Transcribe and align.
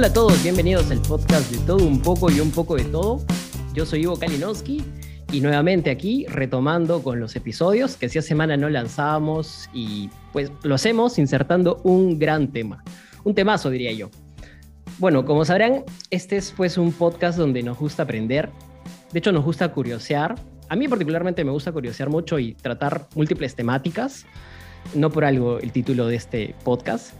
Hola 0.00 0.08
a 0.08 0.12
todos, 0.14 0.42
bienvenidos 0.42 0.90
al 0.90 1.02
podcast 1.02 1.52
de 1.52 1.58
todo 1.66 1.86
un 1.86 2.00
poco 2.00 2.30
y 2.30 2.40
un 2.40 2.50
poco 2.50 2.74
de 2.74 2.84
todo. 2.84 3.20
Yo 3.74 3.84
soy 3.84 4.00
Ivo 4.00 4.18
Kalinowski 4.18 4.82
y 5.30 5.42
nuevamente 5.42 5.90
aquí 5.90 6.24
retomando 6.26 7.02
con 7.02 7.20
los 7.20 7.36
episodios 7.36 7.96
que 7.96 8.06
hacía 8.06 8.22
semana 8.22 8.56
no 8.56 8.70
lanzábamos 8.70 9.68
y 9.74 10.08
pues 10.32 10.50
lo 10.62 10.74
hacemos 10.74 11.18
insertando 11.18 11.82
un 11.84 12.18
gran 12.18 12.50
tema, 12.50 12.82
un 13.24 13.34
temazo 13.34 13.68
diría 13.68 13.92
yo. 13.92 14.08
Bueno, 14.98 15.26
como 15.26 15.44
sabrán, 15.44 15.84
este 16.08 16.38
es 16.38 16.54
pues 16.56 16.78
un 16.78 16.92
podcast 16.92 17.36
donde 17.36 17.62
nos 17.62 17.78
gusta 17.78 18.04
aprender, 18.04 18.48
de 19.12 19.18
hecho 19.18 19.32
nos 19.32 19.44
gusta 19.44 19.70
curiosear. 19.70 20.34
A 20.70 20.76
mí 20.76 20.88
particularmente 20.88 21.44
me 21.44 21.50
gusta 21.50 21.72
curiosear 21.72 22.08
mucho 22.08 22.38
y 22.38 22.54
tratar 22.54 23.06
múltiples 23.14 23.54
temáticas, 23.54 24.24
no 24.94 25.10
por 25.10 25.26
algo 25.26 25.58
el 25.58 25.72
título 25.72 26.06
de 26.06 26.16
este 26.16 26.54
podcast. 26.64 27.12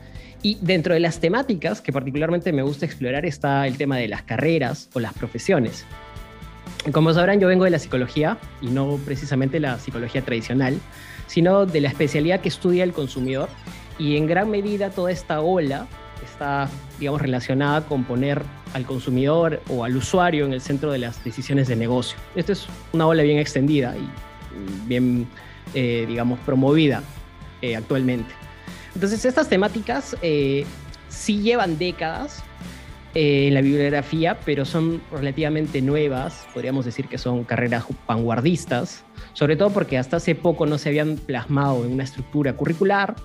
Y 0.43 0.57
dentro 0.61 0.95
de 0.95 1.01
las 1.01 1.21
temáticas 1.21 1.81
que 1.81 1.93
particularmente 1.93 2.53
me 2.53 2.63
gusta 2.63 2.87
explorar 2.87 3.27
está 3.27 3.67
el 3.67 3.77
tema 3.77 3.97
de 3.99 4.09
las 4.09 4.23
carreras 4.23 4.89
o 4.95 5.01
las 5.01 5.13
profesiones. 5.13 5.85
Como 6.93 7.13
sabrán, 7.13 7.41
yo 7.41 7.49
vengo 7.49 7.65
de 7.65 7.71
la 7.71 7.79
psicología 7.79 8.39
y 8.63 8.69
no 8.69 8.99
precisamente 9.05 9.61
la 9.61 9.79
psicología 9.79 10.23
tradicional, 10.23 10.79
sino 11.27 11.67
de 11.67 11.83
la 11.83 11.89
especialidad 11.89 12.41
que 12.41 12.49
estudia 12.49 12.85
el 12.85 12.95
consumidor 12.95 13.51
y 13.99 14.17
en 14.17 14.27
gran 14.27 14.51
medida 14.51 14.89
toda 14.89 15.13
esta 15.13 15.43
ola 15.43 15.87
está, 16.25 16.71
digamos, 16.99 17.21
relacionada 17.21 17.83
con 17.83 18.05
poner 18.05 18.43
al 18.73 18.87
consumidor 18.87 19.61
o 19.69 19.85
al 19.85 19.95
usuario 19.95 20.47
en 20.47 20.55
el 20.55 20.63
centro 20.63 20.91
de 20.91 20.99
las 20.99 21.23
decisiones 21.23 21.69
de 21.69 21.77
negocio. 21.77 22.19
Esta 22.35 22.53
es 22.53 22.67
una 22.93 23.07
ola 23.07 23.23
bien 23.23 23.39
extendida 23.39 23.95
y 23.97 24.89
bien, 24.89 25.27
eh, 25.75 26.07
digamos, 26.09 26.39
promovida 26.41 27.03
eh, 27.61 27.77
actualmente. 27.77 28.40
Entonces, 28.95 29.25
estas 29.25 29.49
temáticas 29.49 30.17
eh, 30.23 30.65
sí 31.09 31.41
llevan 31.41 31.79
décadas 31.79 32.43
eh, 33.15 33.49
en 33.49 33.55
la 33.55 33.61
bibliografía, 33.61 34.39
pero 34.45 34.65
son 34.65 35.03
relativamente 35.11 35.83
nuevas, 35.83 36.47
podríamos 36.55 36.85
decir 36.85 37.09
que 37.09 37.19
son 37.19 37.45
carreras 37.45 37.85
vanguardistas, 38.07 39.05
sobre 39.33 39.57
todo 39.57 39.71
porque 39.71 39.99
hasta 39.99 40.19
hace 40.19 40.35
poco 40.35 40.67
no 40.67 40.79
se 40.79 40.91
habían 40.91 41.17
plasmado 41.17 41.85
en 41.85 41.93
una 41.93 42.05
estructura 42.05 42.53
curricular 42.53 43.17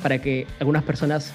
para 0.00 0.20
que 0.20 0.46
algunas 0.60 0.82
personas 0.84 1.32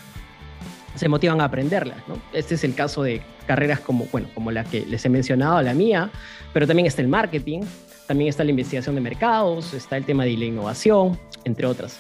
se 0.95 1.09
motivan 1.09 1.41
a 1.41 1.45
aprenderlas. 1.45 1.97
Este 2.33 2.55
es 2.55 2.63
el 2.63 2.73
caso 2.73 3.03
de 3.03 3.21
carreras 3.45 3.80
como, 3.80 4.05
bueno, 4.11 4.30
como 4.33 4.52
la 4.52 4.63
que 4.63 4.85
les 4.85 5.05
he 5.05 5.09
mencionado, 5.09 5.61
la 5.61 5.73
mía, 5.73 6.09
pero 6.53 6.65
también 6.65 6.88
está 6.88 7.02
el 7.02 7.08
marketing, 7.08 7.61
también 8.08 8.30
está 8.30 8.43
la 8.43 8.52
investigación 8.52 8.95
de 8.95 9.02
mercados, 9.02 9.73
está 9.73 9.97
el 9.97 10.05
tema 10.05 10.23
de 10.23 10.38
la 10.38 10.45
innovación, 10.45 11.19
entre 11.43 11.67
otras. 11.67 11.99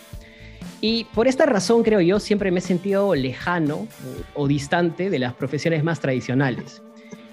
Y 0.79 1.05
por 1.05 1.27
esta 1.27 1.45
razón, 1.45 1.81
creo 1.83 2.01
yo, 2.01 2.19
siempre 2.19 2.51
me 2.51 2.59
he 2.59 2.61
sentido 2.61 3.15
lejano 3.15 3.87
o, 4.35 4.47
distante 4.47 5.09
de 5.09 5.19
las 5.19 5.33
profesiones 5.33 5.83
más 5.83 5.99
tradicionales. 5.99 6.83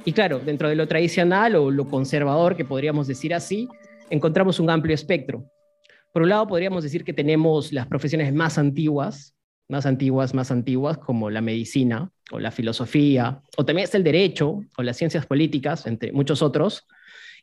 Y 0.07 0.13
claro, 0.13 0.39
dentro 0.39 0.69
de 0.69 0.77
lo 0.77 0.89
tradicional 0.89 1.55
o 1.57 1.71
lo 1.71 1.87
conservador, 1.87 2.57
que 2.57 2.65
podríamos 2.65 3.07
decir 3.07 3.35
así, 3.35 3.69
encontramos 4.09 4.61
un 4.61 4.71
amplio 4.71 4.95
espectro. 4.95 5.45
Por 6.13 6.23
un 6.23 6.31
lado, 6.31 6.47
podríamos 6.47 6.85
decir 6.85 7.05
que 7.05 7.13
tenemos 7.13 7.73
las 7.73 7.87
profesiones 7.87 8.33
más 8.33 8.57
antiguas, 8.57 9.35
más 9.69 9.85
antiguas, 9.85 10.33
más 10.33 10.51
antiguas, 10.51 10.99
como 10.99 11.29
la 11.29 11.41
medicina 11.41 12.11
o 12.31 12.39
la 12.39 12.51
filosofía, 12.51 13.43
o 13.57 13.65
también 13.65 13.85
está 13.85 13.99
el 13.99 14.05
derecho 14.05 14.63
o 14.77 14.83
las 14.83 14.97
ciencias 14.97 15.27
políticas, 15.27 15.87
entre 15.87 16.13
muchos 16.13 16.41
otros. 16.41 16.87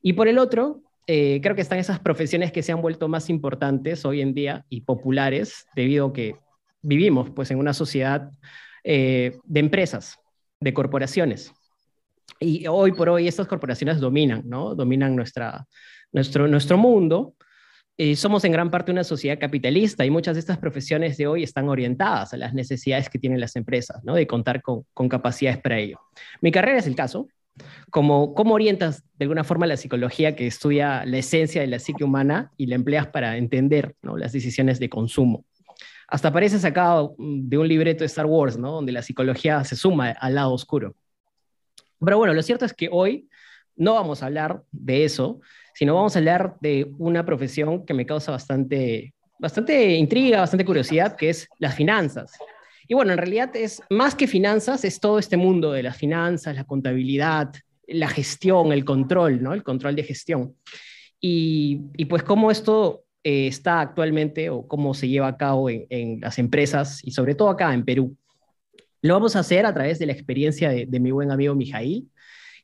Y 0.02 0.14
por 0.14 0.28
el 0.28 0.40
otro, 0.40 0.82
eh, 1.14 1.42
creo 1.44 1.56
que 1.56 1.62
están 1.62 1.78
esas 1.78 2.00
profesiones 2.00 2.54
que 2.54 2.64
se 2.64 2.72
han 2.72 2.82
vuelto 2.82 3.10
más 3.10 3.30
importantes 3.30 4.06
hoy 4.06 4.22
en 4.22 4.34
día 4.34 4.64
y 4.70 4.80
populares 4.80 5.66
debido 5.76 6.06
a 6.06 6.14
que 6.14 6.38
vivimos 6.82 7.30
pues, 7.32 7.52
en 7.52 7.58
una 7.58 7.74
sociedad 7.74 8.32
eh, 8.86 9.38
de 9.44 9.60
empresas, 9.60 10.20
de 10.62 10.74
corporaciones. 10.74 11.52
Y 12.40 12.66
hoy 12.66 12.94
por 12.94 13.10
hoy 13.10 13.28
estas 13.28 13.46
corporaciones 13.46 14.00
dominan, 14.00 14.44
¿no? 14.46 14.74
Dominan 14.74 15.14
nuestra, 15.14 15.68
nuestro, 16.14 16.48
nuestro 16.48 16.78
mundo. 16.78 17.36
Somos 18.16 18.46
en 18.46 18.54
gran 18.54 18.72
parte 18.72 18.94
una 18.94 19.04
sociedad 19.04 19.38
capitalista 19.38 20.06
y 20.06 20.10
muchas 20.10 20.36
de 20.36 20.40
estas 20.40 20.60
profesiones 20.60 21.18
de 21.18 21.28
hoy 21.28 21.44
están 21.44 21.68
orientadas 21.68 22.34
a 22.34 22.38
las 22.38 22.54
necesidades 22.54 23.10
que 23.10 23.20
tienen 23.20 23.42
las 23.42 23.58
empresas, 23.58 24.02
¿no? 24.06 24.16
De 24.16 24.26
contar 24.26 24.62
con, 24.62 24.86
con 24.94 25.10
capacidades 25.10 25.60
para 25.62 25.78
ello. 25.78 26.00
Mi 26.40 26.54
carrera 26.54 26.80
es 26.80 26.88
el 26.88 26.96
caso, 26.96 27.28
¿Cómo, 27.90 28.34
¿Cómo 28.34 28.54
orientas 28.54 29.04
de 29.18 29.26
alguna 29.26 29.44
forma 29.44 29.68
la 29.68 29.78
psicología 29.78 30.36
que 30.36 30.48
estudia 30.48 31.06
la 31.06 31.18
esencia 31.18 31.62
de 31.62 31.68
la 31.68 31.80
psique 31.80 32.04
humana 32.04 32.52
y 32.58 32.68
la 32.68 32.76
empleas 32.76 33.08
para 33.08 33.38
entender 33.38 33.96
las 34.02 34.32
decisiones 34.32 34.80
de 34.80 34.90
consumo? 34.90 35.46
Hasta 36.08 36.32
parece 36.32 36.60
sacado 36.60 37.16
mm, 37.18 37.48
de 37.48 37.58
un 37.58 37.68
libreto 37.68 38.00
de 38.00 38.08
Star 38.08 38.26
Wars, 38.26 38.58
¿no? 38.58 38.74
donde 38.74 38.92
la 38.92 39.02
psicología 39.02 39.64
se 39.64 39.76
suma 39.76 40.10
al 40.12 40.36
lado 40.36 40.54
oscuro. 40.54 40.96
Pero 42.00 42.18
bueno, 42.18 42.34
lo 42.34 42.42
cierto 42.42 42.66
es 42.66 42.74
que 42.74 42.90
hoy 42.92 43.30
no 43.76 43.94
vamos 43.94 44.22
a 44.22 44.26
hablar 44.26 44.64
de 44.72 45.06
eso, 45.06 45.40
sino 45.74 45.96
vamos 45.96 46.16
a 46.16 46.20
hablar 46.20 46.58
de 46.60 46.92
una 46.98 47.26
profesión 47.26 47.86
que 47.86 47.94
me 47.94 48.06
causa 48.06 48.32
bastante, 48.32 49.14
bastante 49.40 49.96
intriga, 49.96 50.42
bastante 50.42 50.66
curiosidad, 50.66 51.16
que 51.16 51.30
es 51.30 51.48
las 51.60 51.76
finanzas. 51.76 52.34
Y 52.92 52.94
bueno, 52.94 53.14
en 53.14 53.20
realidad 53.20 53.56
es 53.56 53.82
más 53.90 54.16
que 54.16 54.28
finanzas, 54.28 54.84
es 54.84 55.00
todo 55.00 55.18
este 55.18 55.38
mundo 55.38 55.72
de 55.72 55.82
las 55.82 55.96
finanzas, 55.96 56.58
la 56.58 56.66
contabilidad, 56.66 57.54
la 57.88 58.10
gestión, 58.10 58.74
el 58.74 58.84
control, 58.84 59.42
¿no? 59.42 59.54
El 59.54 59.64
control 59.64 59.96
de 59.96 60.04
gestión. 60.04 60.58
Y, 61.18 61.84
y 61.96 62.04
pues 62.04 62.22
cómo 62.22 62.52
esto 62.52 63.06
eh, 63.24 63.48
está 63.48 63.80
actualmente 63.80 64.50
o 64.50 64.68
cómo 64.68 64.94
se 64.94 65.08
lleva 65.08 65.30
a 65.30 65.38
cabo 65.38 65.70
en, 65.70 65.86
en, 65.90 66.20
las 66.20 66.38
empresas 66.38 67.00
y 67.02 67.12
sobre 67.12 67.34
todo 67.34 67.48
acá 67.48 67.74
en 67.74 67.86
Perú. 67.86 68.18
Lo 69.02 69.14
vamos 69.14 69.38
a 69.38 69.40
hacer 69.40 69.66
a 69.66 69.74
través 69.74 69.98
de 69.98 70.08
la 70.08 70.12
experiencia 70.12 70.70
de, 70.70 70.86
de 70.86 71.00
mi 71.00 71.12
buen 71.12 71.32
amigo 71.32 71.56
Mijail. 71.56 72.10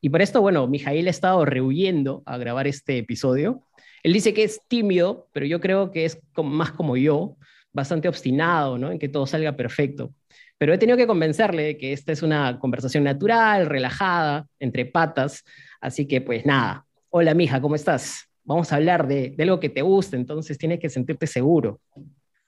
Y 0.02 0.10
por 0.10 0.22
esto, 0.22 0.42
bueno, 0.42 0.68
Mijail 0.68 1.08
ha 1.08 1.12
estado 1.12 1.46
rehuyendo 1.46 2.24
a 2.26 2.38
grabar 2.38 2.68
este 2.68 2.98
episodio. 2.98 3.64
Él 4.04 4.12
dice 4.12 4.34
que 4.34 4.44
es 4.44 4.60
tímido, 4.68 5.30
pero 5.32 5.46
yo 5.46 5.62
creo 5.62 5.90
que 5.90 6.04
es 6.04 6.20
más 6.36 6.74
como 6.74 6.98
yo, 6.98 7.38
bastante 7.72 8.10
obstinado, 8.10 8.78
¿no? 8.78 8.92
En 8.92 9.00
que 9.00 9.08
todo 9.08 9.26
salga 9.26 9.56
perfecto. 9.56 10.12
Pero 10.58 10.74
he 10.74 10.78
tenido 10.78 10.98
que 10.98 11.08
convencerle 11.08 11.64
de 11.64 11.78
que 11.78 11.94
esta 11.94 12.12
es 12.12 12.24
una 12.24 12.60
conversación 12.60 13.04
natural, 13.04 13.68
relajada, 13.68 14.48
entre 14.60 14.86
patas. 14.86 15.44
Así 15.80 16.08
que, 16.08 16.22
pues 16.22 16.46
nada. 16.46 16.86
Hola, 17.10 17.34
mija, 17.34 17.62
¿cómo 17.62 17.76
estás? 17.76 18.28
Vamos 18.44 18.72
a 18.72 18.78
hablar 18.78 19.08
de, 19.08 19.34
de 19.36 19.44
algo 19.44 19.60
que 19.60 19.70
te 19.70 19.82
guste, 19.82 20.16
entonces 20.16 20.58
tienes 20.58 20.80
que 20.80 20.90
sentirte 20.90 21.28
seguro. 21.28 21.80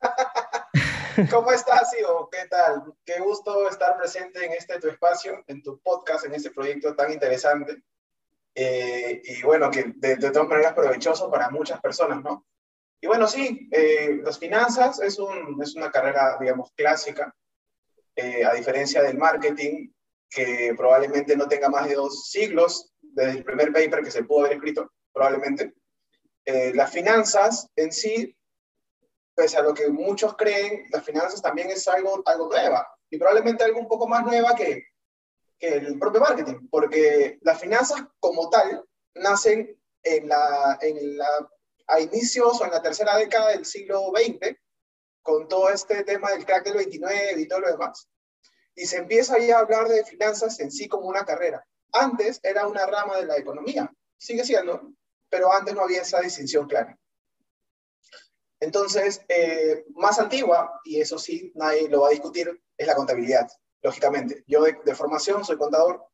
¿Cómo 1.29 1.51
estás, 1.51 1.91
Ivo? 1.99 2.29
¿Qué 2.31 2.47
tal? 2.49 2.83
Qué 3.05 3.19
gusto 3.19 3.69
estar 3.69 3.97
presente 3.97 4.45
en 4.45 4.53
este 4.53 4.79
tu 4.79 4.87
espacio, 4.87 5.43
en 5.47 5.61
tu 5.61 5.79
podcast, 5.79 6.25
en 6.25 6.33
este 6.33 6.51
proyecto 6.51 6.95
tan 6.95 7.11
interesante. 7.11 7.83
Eh, 8.55 9.21
y 9.23 9.43
bueno, 9.43 9.69
que 9.69 9.93
de, 9.95 10.15
de 10.15 10.31
todas 10.31 10.47
maneras 10.47 10.73
provechoso 10.73 11.29
para 11.29 11.49
muchas 11.49 11.81
personas, 11.81 12.23
¿no? 12.23 12.45
Y 13.01 13.07
bueno, 13.07 13.27
sí, 13.27 13.69
eh, 13.71 14.19
las 14.23 14.37
finanzas 14.39 14.99
es, 15.01 15.19
un, 15.19 15.61
es, 15.61 15.75
una 15.75 15.91
carrera, 15.91 16.37
digamos, 16.39 16.71
clásica, 16.75 17.33
eh, 18.19 18.45
a 18.45 18.53
diferencia 18.53 19.01
del 19.01 19.17
marketing, 19.17 19.91
que 20.29 20.73
probablemente 20.75 21.35
no 21.35 21.47
tenga 21.47 21.69
más 21.69 21.87
de 21.87 21.95
dos 21.95 22.29
siglos 22.29 22.91
desde 23.01 23.31
el 23.31 23.43
primer 23.43 23.71
paper 23.71 24.03
que 24.03 24.11
se 24.11 24.23
pudo 24.23 24.41
haber 24.41 24.53
escrito, 24.53 24.91
probablemente. 25.13 25.73
Eh, 26.45 26.73
las 26.75 26.91
finanzas 26.91 27.67
en 27.75 27.91
sí, 27.91 28.35
pese 29.35 29.57
a 29.57 29.61
lo 29.61 29.73
que 29.73 29.87
muchos 29.87 30.35
creen, 30.35 30.85
las 30.91 31.03
finanzas 31.03 31.41
también 31.41 31.69
es 31.69 31.87
algo, 31.87 32.21
algo 32.25 32.49
nueva, 32.49 32.87
y 33.09 33.17
probablemente 33.17 33.63
algo 33.63 33.79
un 33.79 33.87
poco 33.87 34.07
más 34.07 34.25
nueva 34.25 34.53
que, 34.55 34.83
que 35.57 35.67
el 35.75 35.97
propio 35.97 36.21
marketing, 36.21 36.67
porque 36.69 37.39
las 37.41 37.59
finanzas 37.59 38.03
como 38.19 38.49
tal 38.49 38.83
nacen 39.15 39.79
en 40.03 40.27
la, 40.27 40.77
en 40.81 41.17
la 41.17 41.27
a 41.87 41.99
inicios 41.99 42.61
o 42.61 42.65
en 42.65 42.71
la 42.71 42.81
tercera 42.81 43.17
década 43.17 43.49
del 43.49 43.65
siglo 43.65 44.11
XX, 44.15 44.55
con 45.21 45.47
todo 45.47 45.69
este 45.69 46.03
tema 46.03 46.31
del 46.31 46.45
crack 46.45 46.65
del 46.65 46.77
29 46.77 47.41
y 47.41 47.47
todo 47.47 47.61
lo 47.61 47.71
demás. 47.71 48.09
Y 48.75 48.85
se 48.85 48.97
empieza 48.97 49.37
ya 49.39 49.57
a 49.57 49.61
hablar 49.61 49.87
de 49.87 50.05
finanzas 50.05 50.59
en 50.59 50.71
sí 50.71 50.87
como 50.87 51.07
una 51.07 51.25
carrera. 51.25 51.65
Antes 51.91 52.39
era 52.43 52.67
una 52.67 52.85
rama 52.85 53.17
de 53.17 53.25
la 53.25 53.37
economía, 53.37 53.91
sigue 54.17 54.43
siendo, 54.43 54.93
pero 55.29 55.51
antes 55.51 55.73
no 55.73 55.81
había 55.81 56.01
esa 56.01 56.21
distinción 56.21 56.67
clara. 56.67 56.97
Entonces, 58.59 59.21
eh, 59.27 59.85
más 59.95 60.19
antigua, 60.19 60.81
y 60.83 60.99
eso 60.99 61.17
sí, 61.17 61.51
nadie 61.55 61.87
lo 61.87 62.01
va 62.01 62.07
a 62.07 62.11
discutir, 62.11 62.61
es 62.77 62.87
la 62.87 62.95
contabilidad, 62.95 63.47
lógicamente. 63.81 64.43
Yo 64.47 64.63
de, 64.63 64.77
de 64.83 64.95
formación 64.95 65.45
soy 65.45 65.57
contador, 65.57 66.09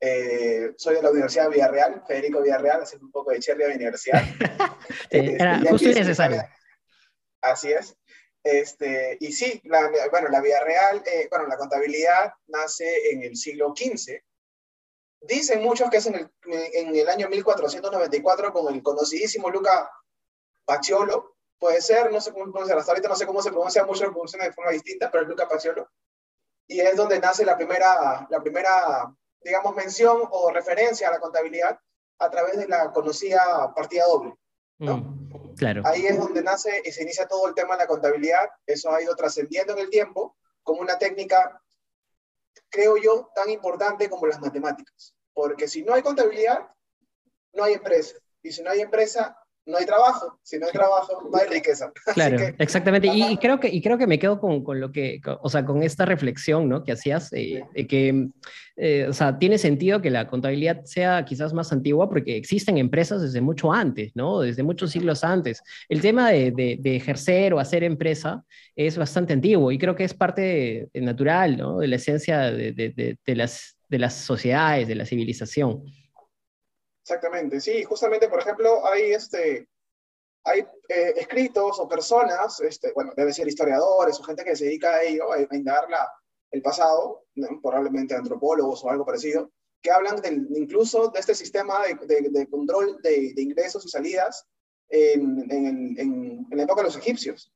eh, 0.00 0.74
soy 0.76 0.96
de 0.96 1.02
la 1.02 1.10
Universidad 1.10 1.44
de 1.44 1.50
Villarreal, 1.50 2.02
Federico 2.06 2.42
Villarreal, 2.42 2.82
haciendo 2.82 3.06
un 3.06 3.12
poco 3.12 3.30
de 3.30 3.40
cherry 3.40 3.64
a 3.64 3.68
mi 3.68 3.74
universidad. 3.74 4.22
Eh, 5.10 5.36
era 5.38 5.60
justo 5.68 5.88
y 5.88 5.94
necesario. 5.94 6.42
Así 7.40 7.72
es. 7.72 7.96
Este, 8.46 9.16
y 9.18 9.32
sí, 9.32 9.60
la, 9.64 9.90
bueno, 10.08 10.28
la 10.28 10.40
Villarreal, 10.40 11.02
eh, 11.04 11.26
bueno, 11.28 11.48
la 11.48 11.56
contabilidad 11.56 12.32
nace 12.46 13.10
en 13.10 13.24
el 13.24 13.36
siglo 13.36 13.74
XV. 13.76 14.22
Dicen 15.22 15.60
muchos 15.62 15.90
que 15.90 15.96
es 15.96 16.06
en 16.06 16.14
el, 16.14 16.30
en 16.44 16.94
el 16.94 17.08
año 17.08 17.28
1494 17.28 18.52
con 18.52 18.72
el 18.72 18.84
conocidísimo 18.84 19.50
Luca 19.50 19.90
Paciolo. 20.64 21.34
Puede 21.58 21.80
ser, 21.80 22.12
no 22.12 22.20
sé 22.20 22.32
cómo 22.32 22.52
pronunciar, 22.52 22.78
hasta 22.78 22.92
ahorita 22.92 23.08
no 23.08 23.16
sé 23.16 23.26
cómo 23.26 23.42
se 23.42 23.50
pronuncia, 23.50 23.84
mucho 23.84 24.04
lo 24.04 24.10
pronuncian 24.12 24.46
de 24.46 24.52
forma 24.52 24.70
distinta, 24.70 25.10
pero 25.10 25.24
es 25.24 25.28
Luca 25.28 25.48
Paciolo. 25.48 25.90
y 26.68 26.78
es 26.78 26.94
donde 26.94 27.18
nace 27.18 27.44
la 27.44 27.56
primera, 27.56 28.28
la 28.30 28.40
primera, 28.40 29.12
digamos, 29.40 29.74
mención 29.74 30.22
o 30.30 30.52
referencia 30.52 31.08
a 31.08 31.12
la 31.12 31.18
contabilidad 31.18 31.80
a 32.20 32.30
través 32.30 32.58
de 32.58 32.68
la 32.68 32.92
conocida 32.92 33.74
partida 33.74 34.04
doble. 34.06 34.36
¿no? 34.78 34.98
Mm, 34.98 35.45
claro. 35.56 35.82
Ahí 35.84 36.06
es 36.06 36.18
donde 36.18 36.42
nace 36.42 36.82
y 36.84 36.92
se 36.92 37.02
inicia 37.02 37.26
todo 37.26 37.48
el 37.48 37.54
tema 37.54 37.74
de 37.74 37.84
la 37.84 37.86
contabilidad. 37.86 38.48
Eso 38.66 38.90
ha 38.90 39.02
ido 39.02 39.14
trascendiendo 39.14 39.72
en 39.72 39.80
el 39.80 39.90
tiempo 39.90 40.36
como 40.62 40.80
una 40.80 40.98
técnica, 40.98 41.62
creo 42.68 42.96
yo, 42.96 43.30
tan 43.34 43.50
importante 43.50 44.08
como 44.10 44.26
las 44.26 44.40
matemáticas. 44.40 45.14
Porque 45.32 45.68
si 45.68 45.82
no 45.82 45.94
hay 45.94 46.02
contabilidad, 46.02 46.68
no 47.52 47.64
hay 47.64 47.74
empresa. 47.74 48.16
Y 48.42 48.52
si 48.52 48.62
no 48.62 48.70
hay 48.70 48.80
empresa, 48.80 49.38
no 49.66 49.76
hay 49.78 49.84
trabajo. 49.84 50.38
Si 50.42 50.58
no 50.58 50.66
hay 50.66 50.72
trabajo, 50.72 51.28
no 51.30 51.38
hay 51.38 51.48
riqueza. 51.48 51.92
Claro, 52.14 52.38
exactamente. 52.58 53.08
Y, 53.12 53.36
creo 53.36 53.58
que, 53.60 53.68
y 53.68 53.82
creo 53.82 53.98
que 53.98 54.06
me 54.06 54.18
quedo 54.18 54.38
con, 54.40 54.62
con 54.62 54.80
lo 54.80 54.92
que, 54.92 55.20
o 55.42 55.50
sea, 55.50 55.64
con 55.64 55.82
esta 55.82 56.04
reflexión 56.04 56.68
¿no? 56.68 56.84
que 56.84 56.92
hacías, 56.92 57.32
eh, 57.32 57.64
que, 57.88 58.28
eh, 58.76 59.06
o 59.08 59.12
sea, 59.12 59.38
tiene 59.38 59.58
sentido 59.58 60.00
que 60.00 60.10
la 60.10 60.28
contabilidad 60.28 60.84
sea 60.84 61.24
quizás 61.24 61.52
más 61.52 61.72
antigua 61.72 62.08
porque 62.08 62.36
existen 62.36 62.78
empresas 62.78 63.20
desde 63.20 63.40
mucho 63.40 63.72
antes, 63.72 64.12
¿no? 64.14 64.40
Desde 64.40 64.62
muchos 64.62 64.92
siglos 64.92 65.24
antes. 65.24 65.62
El 65.88 66.00
tema 66.00 66.30
de, 66.30 66.52
de, 66.52 66.96
ejercer 66.96 67.52
o 67.52 67.58
hacer 67.58 67.82
empresa 67.84 68.44
es 68.76 68.96
bastante 68.96 69.32
antiguo 69.32 69.72
y 69.72 69.78
creo 69.78 69.96
que 69.96 70.04
es 70.04 70.14
parte 70.14 70.88
natural, 70.94 71.56
¿no? 71.56 71.78
De 71.78 71.88
la 71.88 71.96
esencia 71.96 72.50
de, 72.52 73.18
las, 73.26 73.76
de 73.88 73.98
las 73.98 74.14
sociedades, 74.14 74.86
de 74.88 74.94
la 74.94 75.04
civilización. 75.04 75.82
Exactamente, 77.08 77.60
sí, 77.60 77.84
justamente, 77.84 78.28
por 78.28 78.40
ejemplo, 78.40 78.84
hay, 78.84 79.12
este, 79.12 79.68
hay 80.42 80.66
eh, 80.88 81.14
escritos 81.14 81.78
o 81.78 81.86
personas, 81.86 82.58
este, 82.62 82.92
bueno, 82.94 83.12
debe 83.16 83.32
ser 83.32 83.46
historiadores 83.46 84.18
o 84.18 84.24
gente 84.24 84.42
que 84.42 84.56
se 84.56 84.64
dedica 84.64 84.94
a 84.96 85.02
ello, 85.04 85.32
a, 85.32 85.54
indagar 85.54 85.88
la, 85.88 86.10
el 86.50 86.62
pasado, 86.62 87.22
probablemente 87.62 88.16
antropólogos 88.16 88.82
o 88.82 88.90
algo 88.90 89.06
parecido, 89.06 89.52
que 89.80 89.92
hablan 89.92 90.20
del, 90.20 90.48
incluso 90.56 91.06
de 91.10 91.20
este 91.20 91.36
sistema 91.36 91.80
de, 92.08 92.28
de, 92.28 92.50
control 92.50 93.00
de, 93.00 93.32
ingresos 93.36 93.86
y 93.86 93.88
salidas 93.88 94.44
en, 94.88 95.48
en, 95.48 95.96
en, 96.00 96.46
la 96.50 96.64
época 96.64 96.80
de 96.80 96.88
los 96.88 96.96
egipcios. 96.96 97.52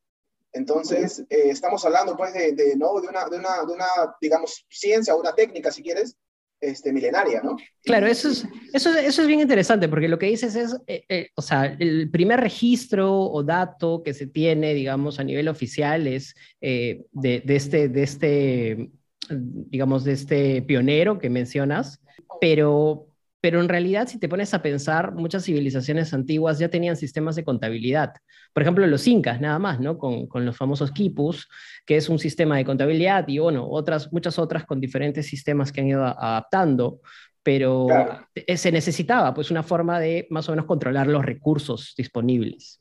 Entonces, 0.52 1.24
eh, 1.28 1.50
estamos 1.50 1.84
hablando 1.84 2.16
pues 2.16 2.32
de, 2.34 2.76
¿no? 2.76 3.00
de, 3.00 3.08
una, 3.08 3.28
de, 3.28 3.36
una, 3.36 3.64
de 3.66 3.72
una, 3.72 4.16
digamos, 4.20 4.64
ciencia 4.70 5.16
o 5.16 5.18
una 5.18 5.34
técnica, 5.34 5.72
si 5.72 5.82
quieres, 5.82 6.16
este, 6.60 6.92
milenaria, 6.92 7.40
¿no? 7.42 7.56
Claro, 7.84 8.06
eso 8.06 8.28
es, 8.28 8.46
eso, 8.72 8.96
eso 8.96 9.22
es 9.22 9.28
bien 9.28 9.40
interesante, 9.40 9.88
porque 9.88 10.08
lo 10.08 10.18
que 10.18 10.26
dices 10.26 10.54
es, 10.56 10.76
eh, 10.86 11.04
eh, 11.08 11.28
o 11.34 11.42
sea, 11.42 11.64
el 11.78 12.10
primer 12.10 12.40
registro 12.40 13.22
o 13.22 13.42
dato 13.42 14.02
que 14.02 14.14
se 14.14 14.26
tiene, 14.26 14.74
digamos, 14.74 15.18
a 15.18 15.24
nivel 15.24 15.48
oficial 15.48 16.06
es 16.06 16.34
eh, 16.60 17.04
de, 17.12 17.40
de, 17.40 17.56
este, 17.56 17.88
de 17.88 18.02
este, 18.02 18.90
digamos, 19.30 20.04
de 20.04 20.12
este 20.12 20.62
pionero 20.62 21.18
que 21.18 21.30
mencionas, 21.30 22.00
pero, 22.40 23.09
pero 23.40 23.60
en 23.60 23.68
realidad, 23.68 24.06
si 24.06 24.18
te 24.18 24.28
pones 24.28 24.52
a 24.52 24.62
pensar, 24.62 25.14
muchas 25.14 25.44
civilizaciones 25.44 26.12
antiguas 26.12 26.58
ya 26.58 26.68
tenían 26.68 26.96
sistemas 26.96 27.36
de 27.36 27.44
contabilidad. 27.44 28.12
Por 28.52 28.62
ejemplo, 28.62 28.86
los 28.86 29.06
incas, 29.06 29.40
nada 29.40 29.58
más, 29.58 29.80
¿no? 29.80 29.96
Con, 29.96 30.26
con 30.26 30.44
los 30.44 30.56
famosos 30.56 30.90
quipus, 30.90 31.48
que 31.86 31.96
es 31.96 32.08
un 32.08 32.18
sistema 32.18 32.56
de 32.56 32.64
contabilidad, 32.64 33.26
y 33.28 33.38
bueno, 33.38 33.66
otras, 33.68 34.12
muchas 34.12 34.38
otras 34.38 34.66
con 34.66 34.80
diferentes 34.80 35.26
sistemas 35.26 35.72
que 35.72 35.80
han 35.80 35.88
ido 35.88 36.04
adaptando, 36.04 37.00
pero 37.42 37.86
eh, 38.34 38.56
se 38.56 38.70
necesitaba 38.70 39.32
pues 39.32 39.50
una 39.50 39.62
forma 39.62 39.98
de 39.98 40.26
más 40.28 40.48
o 40.48 40.52
menos 40.52 40.66
controlar 40.66 41.06
los 41.06 41.24
recursos 41.24 41.94
disponibles. 41.96 42.78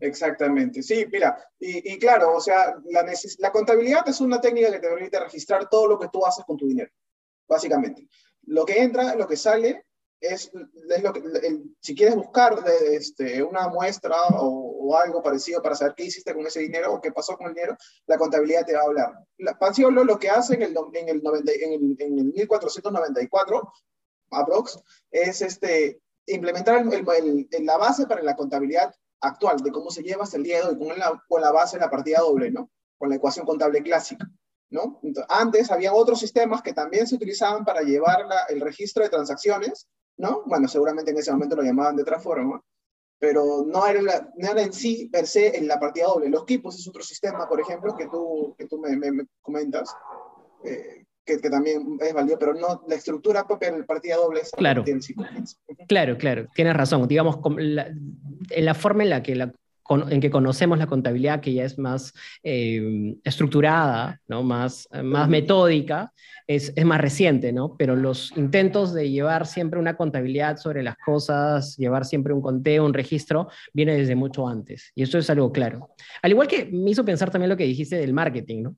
Exactamente, 0.00 0.82
sí, 0.82 1.06
mira, 1.12 1.38
y, 1.60 1.92
y 1.92 1.98
claro, 2.00 2.34
o 2.36 2.40
sea, 2.40 2.74
la, 2.90 3.04
la 3.38 3.52
contabilidad 3.52 4.08
es 4.08 4.20
una 4.20 4.40
técnica 4.40 4.72
que 4.72 4.80
te 4.80 4.88
permite 4.88 5.20
registrar 5.20 5.68
todo 5.68 5.86
lo 5.86 5.98
que 6.00 6.08
tú 6.12 6.26
haces 6.26 6.44
con 6.44 6.56
tu 6.56 6.66
dinero, 6.66 6.90
básicamente. 7.48 8.08
Lo 8.46 8.64
que 8.64 8.82
entra, 8.82 9.14
lo 9.14 9.28
que 9.28 9.36
sale, 9.36 9.84
es, 10.22 10.50
lo 11.02 11.12
que, 11.12 11.22
si 11.80 11.94
quieres 11.94 12.14
buscar 12.14 12.64
este, 12.90 13.42
una 13.42 13.68
muestra 13.68 14.16
o, 14.38 14.70
algo 14.96 15.22
parecido 15.22 15.62
para 15.62 15.74
saber 15.74 15.94
qué 15.94 16.04
hiciste 16.04 16.34
con 16.34 16.46
ese 16.46 16.60
dinero 16.60 16.92
o 16.92 17.00
qué 17.00 17.12
pasó 17.12 17.36
con 17.36 17.46
el 17.46 17.54
dinero, 17.54 17.76
la 18.06 18.18
contabilidad 18.18 18.66
te 18.66 18.74
va 18.74 18.80
a 18.80 18.84
hablar. 18.84 19.12
La, 19.38 19.56
lo 20.04 20.18
que 20.18 20.28
hace 20.28 20.54
en 20.54 20.62
el, 20.62 20.76
en 20.92 21.08
el, 21.08 21.22
90, 21.22 21.52
en 21.52 21.72
el, 21.72 21.96
en 21.98 22.18
el 22.18 22.24
1494, 22.26 23.72
aprox, 24.30 24.78
es 25.10 25.40
este, 25.40 26.02
implementar 26.26 26.84
la 26.84 27.76
base 27.78 28.06
para 28.06 28.22
la 28.22 28.36
contabilidad 28.36 28.94
actual, 29.20 29.58
de 29.62 29.72
cómo 29.72 29.90
se 29.90 30.02
lleva 30.02 30.24
hasta 30.24 30.36
el 30.36 30.42
día 30.42 30.58
de 30.58 30.70
hoy, 30.70 30.78
con 30.78 30.98
la, 30.98 31.22
con 31.26 31.40
la 31.40 31.52
base 31.52 31.76
de 31.76 31.84
la 31.84 31.90
partida 31.90 32.20
doble, 32.20 32.50
¿no? 32.50 32.70
Con 32.98 33.08
la 33.08 33.16
ecuación 33.16 33.46
contable 33.46 33.82
clásica. 33.82 34.28
¿No? 34.70 35.02
antes 35.28 35.70
había 35.70 35.92
otros 35.92 36.18
sistemas 36.18 36.62
que 36.62 36.72
también 36.72 37.06
se 37.06 37.16
utilizaban 37.16 37.62
para 37.62 37.82
llevar 37.82 38.24
el 38.48 38.58
registro 38.62 39.02
de 39.02 39.10
transacciones 39.10 39.86
¿no? 40.22 40.44
Bueno, 40.46 40.68
seguramente 40.68 41.10
en 41.10 41.18
ese 41.18 41.32
momento 41.32 41.56
lo 41.56 41.62
llamaban 41.62 41.96
de 41.96 42.02
otra 42.02 42.20
forma, 42.20 42.62
pero 43.18 43.64
no 43.66 43.84
era, 43.86 44.00
no 44.36 44.50
era 44.50 44.62
en 44.62 44.72
sí 44.72 45.08
per 45.12 45.26
se 45.26 45.56
en 45.56 45.66
la 45.66 45.80
partida 45.80 46.06
doble. 46.06 46.30
Los 46.30 46.44
equipos 46.44 46.78
es 46.78 46.86
otro 46.86 47.02
sistema, 47.02 47.48
por 47.48 47.60
ejemplo, 47.60 47.96
que 47.96 48.06
tú, 48.06 48.54
que 48.56 48.68
tú 48.68 48.78
me, 48.78 48.96
me, 48.96 49.26
comentas, 49.40 49.92
eh, 50.64 51.04
que, 51.24 51.40
que, 51.40 51.50
también 51.50 51.98
es 52.00 52.14
válido, 52.14 52.38
pero 52.38 52.54
no 52.54 52.84
la 52.86 52.94
estructura 52.94 53.44
propia 53.44 53.72
la 53.72 53.84
partida 53.84 54.16
doble 54.16 54.42
es 54.42 54.52
claro. 54.52 54.84
Claro, 55.88 56.16
claro, 56.16 56.46
tienes 56.54 56.76
razón. 56.76 57.08
Digamos, 57.08 57.40
en 57.58 58.64
la 58.64 58.74
forma 58.74 59.02
en 59.02 59.10
la 59.10 59.24
que 59.24 59.34
la 59.34 59.52
en 59.88 60.20
que 60.20 60.30
conocemos 60.30 60.78
la 60.78 60.86
contabilidad, 60.86 61.40
que 61.40 61.52
ya 61.52 61.64
es 61.64 61.78
más 61.78 62.12
eh, 62.42 63.16
estructurada, 63.24 64.20
¿no? 64.28 64.42
más, 64.42 64.88
más 65.02 65.28
metódica, 65.28 66.12
es, 66.46 66.72
es, 66.74 66.84
más 66.84 67.00
reciente, 67.00 67.52
¿no? 67.52 67.76
pero 67.76 67.96
los 67.96 68.36
intentos 68.36 68.94
de 68.94 69.10
llevar 69.10 69.46
siempre 69.46 69.78
una 69.78 69.96
contabilidad 69.96 70.56
sobre 70.56 70.82
las 70.82 70.96
cosas, 70.96 71.76
llevar 71.76 72.04
siempre 72.04 72.32
un 72.32 72.42
conteo, 72.42 72.84
un 72.84 72.94
registro, 72.94 73.48
viene 73.72 73.96
desde 73.96 74.14
mucho 74.14 74.48
antes. 74.48 74.92
Y 74.94 75.02
eso 75.02 75.18
es 75.18 75.28
algo 75.30 75.52
claro. 75.52 75.90
Al 76.22 76.30
igual 76.30 76.48
que 76.48 76.66
me 76.72 76.90
hizo 76.90 77.04
pensar 77.04 77.30
también 77.30 77.50
lo 77.50 77.56
que 77.56 77.64
dijiste 77.64 77.96
del 77.96 78.12
marketing, 78.12 78.62
¿no? 78.62 78.76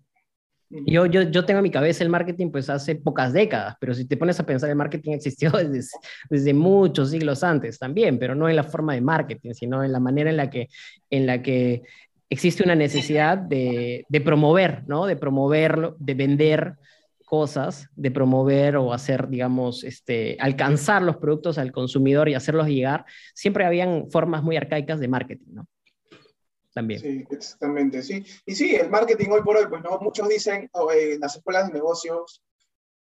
Yo, 0.87 1.07
yo, 1.07 1.23
yo 1.23 1.45
tengo 1.45 1.59
en 1.59 1.65
mi 1.65 1.71
cabeza 1.71 2.03
el 2.03 2.11
marketing 2.11 2.51
pues 2.51 2.69
hace 2.69 2.97
pocas 2.97 3.33
décadas, 3.33 3.77
pero 3.79 3.95
si 3.95 4.07
te 4.07 4.17
pones 4.17 4.41
a 4.41 4.47
pensar, 4.47 4.69
el 4.71 4.77
marketing 4.77 5.13
existió 5.13 5.53
desde, 6.31 6.55
muchos 6.55 7.11
siglos 7.11 7.45
antes 7.45 7.79
también, 7.79 8.19
pero 8.19 8.35
no 8.35 8.49
en 8.49 8.57
la 8.57 8.65
forma 8.65 8.95
de 8.95 9.01
marketing, 9.01 9.53
sino 9.53 9.85
en 9.85 9.93
la 9.93 10.01
manera 10.01 10.31
en 10.31 10.37
la 10.37 10.51
que, 10.51 10.69
en 11.11 11.27
la 11.27 11.43
que 11.43 11.83
existe 12.29 12.65
una 12.65 12.75
necesidad 12.75 13.39
de, 13.39 14.05
de 14.09 14.21
promover, 14.21 14.83
¿no? 14.89 15.07
De 15.07 15.17
promoverlo, 15.17 15.97
de 16.01 16.15
vender 16.15 16.75
cosas, 17.25 17.89
de 17.95 18.11
promover 18.11 18.77
o 18.77 18.93
hacer, 18.93 19.29
digamos, 19.29 19.85
este, 19.85 20.37
alcanzar 20.41 21.03
los 21.03 21.17
productos 21.17 21.59
al 21.59 21.73
consumidor 21.73 22.29
y 22.29 22.35
hacerlos 22.35 22.69
llegar, 22.69 23.05
siempre 23.35 23.65
habían 23.65 24.11
formas 24.11 24.43
muy 24.43 24.57
arcaicas 24.57 25.01
de 25.01 25.09
marketing, 25.09 25.55
¿no? 25.55 25.67
También. 26.75 27.01
Sí, 27.01 27.25
exactamente, 27.31 28.03
sí. 28.03 28.25
Y 28.45 28.55
sí, 28.55 28.75
el 28.75 28.91
marketing 28.91 29.31
hoy 29.31 29.43
por 29.43 29.57
hoy, 29.57 29.67
pues 29.69 29.83
no, 29.83 29.99
muchos 30.01 30.29
dicen 30.29 30.69
oh, 30.73 30.91
en 30.93 31.21
las 31.21 31.37
escuelas 31.37 31.69
de 31.69 31.75
negocios, 31.75 32.43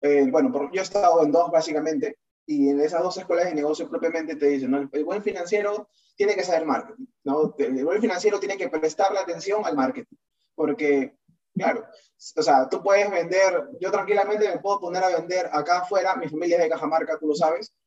eh, 0.02 0.28
bueno, 0.30 0.52
yo 0.72 0.80
he 0.80 0.84
estado 0.84 1.22
en 1.24 1.32
dos 1.32 1.50
básicamente, 1.50 2.18
y 2.46 2.68
en 2.68 2.80
esas 2.80 3.02
dos 3.02 3.16
escuelas 3.16 3.46
de 3.46 3.54
negocios 3.54 3.88
propiamente 3.88 4.36
te 4.36 4.46
dicen, 4.46 4.70
¿no? 4.70 4.88
el 4.92 5.04
buen 5.04 5.22
financiero 5.22 5.88
tiene 6.16 6.34
que 6.34 6.44
saber 6.44 6.66
marketing, 6.66 7.06
¿no? 7.24 7.54
El 7.56 7.84
buen 7.84 8.00
financiero 8.00 8.38
tiene 8.38 8.56
que 8.56 8.68
prestarle 8.68 9.18
atención 9.18 9.64
al 9.64 9.76
marketing, 9.76 10.16
porque, 10.54 11.16
claro, 11.54 11.86
o 12.36 12.42
sea, 12.42 12.68
tú 12.68 12.82
puedes 12.82 13.10
vender, 13.10 13.68
yo 13.80 13.90
tranquilamente 13.90 14.48
me 14.48 14.60
puedo 14.60 14.80
poner 14.80 15.02
a 15.02 15.16
vender 15.16 15.48
acá 15.50 15.78
afuera, 15.78 16.16
mi 16.16 16.28
familia 16.28 16.56
es 16.56 16.64
de 16.64 16.68
Cajamarca, 16.68 17.18
tú 17.18 17.28
lo 17.28 17.34
sabes, 17.34 17.72
eh, 17.72 17.81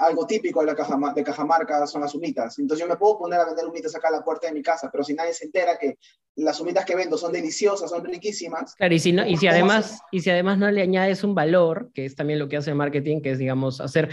algo 0.00 0.26
típico 0.26 0.60
de, 0.60 0.66
la 0.66 0.74
caja, 0.74 0.98
de 1.14 1.24
Cajamarca 1.24 1.86
son 1.86 2.02
las 2.02 2.14
humitas. 2.14 2.58
Entonces 2.58 2.84
yo 2.84 2.88
me 2.88 2.96
puedo 2.96 3.18
poner 3.18 3.40
a 3.40 3.44
vender 3.44 3.66
humitas 3.66 3.94
acá 3.94 4.08
a 4.08 4.12
la 4.12 4.24
puerta 4.24 4.46
de 4.46 4.54
mi 4.54 4.62
casa, 4.62 4.88
pero 4.90 5.04
si 5.04 5.14
nadie 5.14 5.32
se 5.32 5.46
entera 5.46 5.78
que 5.78 5.98
las 6.36 6.58
humitas 6.60 6.84
que 6.84 6.96
vendo 6.96 7.18
son 7.18 7.32
deliciosas, 7.32 7.90
son 7.90 8.04
riquísimas. 8.04 8.74
Claro, 8.74 8.94
y 8.94 8.98
si, 8.98 9.12
no, 9.12 9.26
y 9.26 9.36
si, 9.36 9.46
además, 9.46 10.00
y 10.10 10.20
si 10.20 10.30
además 10.30 10.58
no 10.58 10.70
le 10.70 10.82
añades 10.82 11.24
un 11.24 11.34
valor, 11.34 11.90
que 11.92 12.06
es 12.06 12.14
también 12.14 12.38
lo 12.38 12.48
que 12.48 12.56
hace 12.56 12.70
el 12.70 12.76
marketing, 12.76 13.20
que 13.20 13.32
es, 13.32 13.38
digamos, 13.38 13.80
hacer 13.80 14.08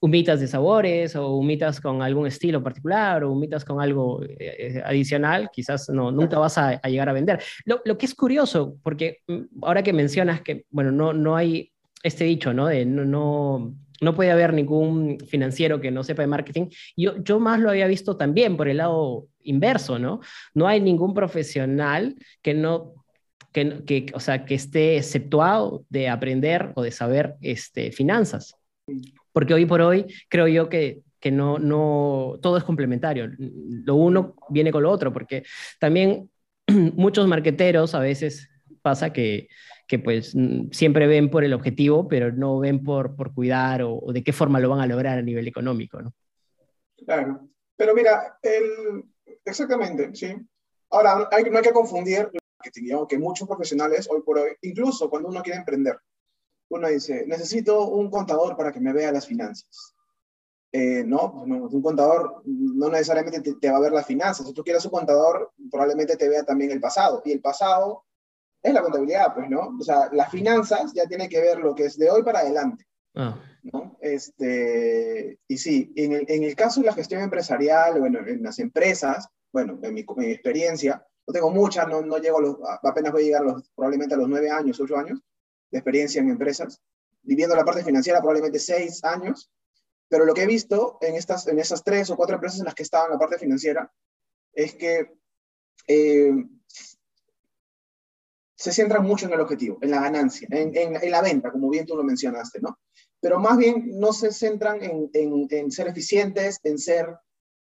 humitas 0.00 0.40
de 0.40 0.48
sabores 0.48 1.14
o 1.14 1.36
humitas 1.36 1.80
con 1.80 2.02
algún 2.02 2.26
estilo 2.26 2.62
particular 2.62 3.22
o 3.22 3.30
humitas 3.30 3.64
con 3.64 3.80
algo 3.80 4.22
eh, 4.24 4.36
eh, 4.38 4.82
adicional, 4.84 5.48
quizás 5.52 5.88
no, 5.88 6.10
nunca 6.10 6.38
vas 6.38 6.58
a, 6.58 6.80
llegar 6.82 7.08
a 7.08 7.12
vender. 7.12 7.40
Lo, 7.64 7.80
lo, 7.84 7.96
que 7.96 8.06
es 8.06 8.14
curioso, 8.14 8.76
porque 8.82 9.18
mm, 9.28 9.62
ahora 9.62 9.82
que 9.82 9.92
mencionas 9.92 10.42
que, 10.42 10.66
bueno, 10.70 10.90
no, 10.90 11.12
no 11.12 11.36
hay 11.36 11.72
este 12.02 12.24
dicho, 12.24 12.52
¿no? 12.52 12.66
De 12.66 12.84
no, 12.84 13.04
no 13.04 13.74
no 14.02 14.14
puede 14.14 14.32
haber 14.32 14.52
ningún 14.52 15.18
financiero 15.26 15.80
que 15.80 15.90
no 15.90 16.02
sepa 16.04 16.22
de 16.22 16.28
marketing. 16.28 16.66
Yo, 16.96 17.22
yo 17.22 17.40
más 17.40 17.60
lo 17.60 17.70
había 17.70 17.86
visto 17.86 18.16
también 18.16 18.56
por 18.56 18.68
el 18.68 18.78
lado 18.78 19.28
inverso, 19.42 19.98
¿no? 19.98 20.20
No 20.54 20.66
hay 20.66 20.80
ningún 20.80 21.14
profesional 21.14 22.16
que 22.42 22.52
no 22.52 22.94
que, 23.52 23.84
que, 23.84 24.06
o 24.14 24.20
sea, 24.20 24.44
que 24.44 24.54
esté 24.54 24.96
exceptuado 24.96 25.84
de 25.90 26.08
aprender 26.08 26.72
o 26.74 26.82
de 26.82 26.90
saber 26.90 27.36
este, 27.42 27.92
finanzas. 27.92 28.56
Porque 29.32 29.54
hoy 29.54 29.66
por 29.66 29.82
hoy 29.82 30.06
creo 30.28 30.48
yo 30.48 30.68
que, 30.68 31.00
que 31.20 31.30
no, 31.30 31.58
no, 31.58 32.38
todo 32.42 32.56
es 32.56 32.64
complementario. 32.64 33.30
Lo 33.38 33.94
uno 33.94 34.34
viene 34.48 34.72
con 34.72 34.82
lo 34.82 34.90
otro, 34.90 35.12
porque 35.12 35.44
también 35.78 36.30
muchos 36.94 37.28
marqueteros 37.28 37.94
a 37.94 38.00
veces 38.00 38.48
pasa 38.80 39.12
que, 39.12 39.48
que 39.86 39.98
pues 39.98 40.34
siempre 40.70 41.06
ven 41.06 41.30
por 41.30 41.44
el 41.44 41.52
objetivo, 41.52 42.08
pero 42.08 42.32
no 42.32 42.58
ven 42.58 42.82
por, 42.82 43.14
por 43.16 43.34
cuidar 43.34 43.82
o, 43.82 44.00
de 44.12 44.22
qué 44.22 44.32
forma 44.32 44.60
lo 44.60 44.70
van 44.70 44.80
a 44.80 44.86
lograr 44.86 45.18
a 45.18 45.22
nivel 45.22 45.46
económico, 45.48 46.00
¿no? 46.00 46.12
Claro, 47.04 47.48
pero 47.76 47.94
mira, 47.94 48.38
el... 48.42 49.04
exactamente, 49.44 50.14
sí. 50.14 50.34
Ahora, 50.90 51.28
hay, 51.30 51.44
no 51.44 51.58
hay 51.58 51.64
que 51.64 51.72
confundir 51.72 52.30
que 53.08 53.18
muchos 53.18 53.48
profesionales 53.48 54.08
hoy 54.10 54.22
por 54.22 54.38
hoy, 54.38 54.50
incluso 54.62 55.10
cuando 55.10 55.28
uno 55.28 55.42
quiere 55.42 55.58
emprender, 55.58 55.98
uno 56.70 56.88
dice, 56.88 57.24
necesito 57.26 57.88
un 57.88 58.10
contador 58.10 58.56
para 58.56 58.72
que 58.72 58.80
me 58.80 58.92
vea 58.92 59.12
las 59.12 59.26
finanzas. 59.26 59.94
Eh, 60.74 61.04
no, 61.04 61.32
un 61.32 61.82
contador 61.82 62.42
no 62.46 62.88
necesariamente 62.88 63.42
te, 63.60 63.70
va 63.70 63.76
a 63.76 63.80
ver 63.80 63.92
las 63.92 64.06
finanzas. 64.06 64.46
Si 64.46 64.54
tú 64.54 64.64
quieres 64.64 64.84
un 64.86 64.90
contador, 64.90 65.52
probablemente 65.70 66.16
te 66.16 66.28
vea 66.30 66.44
también 66.44 66.70
el 66.70 66.80
pasado. 66.80 67.20
Y 67.26 67.32
el 67.32 67.40
pasado 67.40 68.04
es 68.62 68.72
la 68.72 68.82
contabilidad, 68.82 69.34
pues, 69.34 69.50
¿no? 69.50 69.76
O 69.78 69.82
sea, 69.82 70.08
las 70.12 70.30
finanzas 70.30 70.92
ya 70.94 71.06
tiene 71.06 71.28
que 71.28 71.40
ver 71.40 71.58
lo 71.58 71.74
que 71.74 71.86
es 71.86 71.98
de 71.98 72.10
hoy 72.10 72.22
para 72.22 72.40
adelante. 72.40 72.86
Ah. 73.14 73.38
¿no? 73.64 73.96
Este, 74.00 75.38
y 75.46 75.58
sí, 75.58 75.92
en 75.96 76.12
el, 76.12 76.24
en 76.28 76.42
el, 76.44 76.56
caso 76.56 76.80
de 76.80 76.86
la 76.86 76.94
gestión 76.94 77.22
empresarial, 77.22 78.00
bueno, 78.00 78.20
en 78.26 78.42
las 78.42 78.58
empresas, 78.58 79.28
bueno, 79.52 79.78
en 79.82 79.94
mi, 79.94 80.04
mi 80.16 80.26
experiencia, 80.26 81.04
no 81.26 81.32
tengo 81.32 81.50
muchas, 81.50 81.86
no, 81.88 82.02
no 82.02 82.18
llego 82.18 82.38
a 82.38 82.42
los, 82.42 82.56
apenas 82.82 83.12
voy 83.12 83.22
a 83.22 83.26
llegar 83.26 83.42
los, 83.42 83.70
probablemente 83.74 84.14
a 84.14 84.18
los 84.18 84.28
nueve 84.28 84.50
años, 84.50 84.80
ocho 84.80 84.96
años 84.96 85.20
de 85.70 85.78
experiencia 85.78 86.20
en 86.20 86.30
empresas, 86.30 86.80
viviendo 87.22 87.54
la 87.54 87.64
parte 87.64 87.84
financiera 87.84 88.18
probablemente 88.20 88.58
seis 88.58 89.02
años, 89.04 89.50
pero 90.08 90.24
lo 90.24 90.34
que 90.34 90.42
he 90.42 90.46
visto 90.46 90.98
en, 91.00 91.14
estas, 91.14 91.46
en 91.46 91.58
esas 91.58 91.82
tres 91.84 92.10
o 92.10 92.16
cuatro 92.16 92.34
empresas 92.34 92.58
en 92.58 92.66
las 92.66 92.74
que 92.74 92.82
estaba 92.82 93.06
en 93.06 93.12
la 93.12 93.18
parte 93.18 93.38
financiera 93.38 93.90
es 94.52 94.74
que 94.74 95.14
eh, 95.86 96.32
se 98.62 98.70
centran 98.70 99.04
mucho 99.04 99.26
en 99.26 99.32
el 99.32 99.40
objetivo, 99.40 99.78
en 99.80 99.90
la 99.90 100.00
ganancia, 100.00 100.46
en, 100.50 100.76
en, 100.76 101.10
la 101.10 101.20
venta, 101.20 101.50
como 101.50 101.68
bien 101.68 101.84
tú 101.84 101.96
lo 101.96 102.04
mencionaste, 102.04 102.60
¿no? 102.60 102.78
Pero 103.20 103.40
más 103.40 103.58
bien 103.58 103.98
no 103.98 104.12
se 104.12 104.30
centran 104.30 104.80
en, 104.84 105.10
en 105.50 105.70
ser 105.72 105.88
eficientes, 105.88 106.60
en 106.62 106.78
ser 106.78 107.16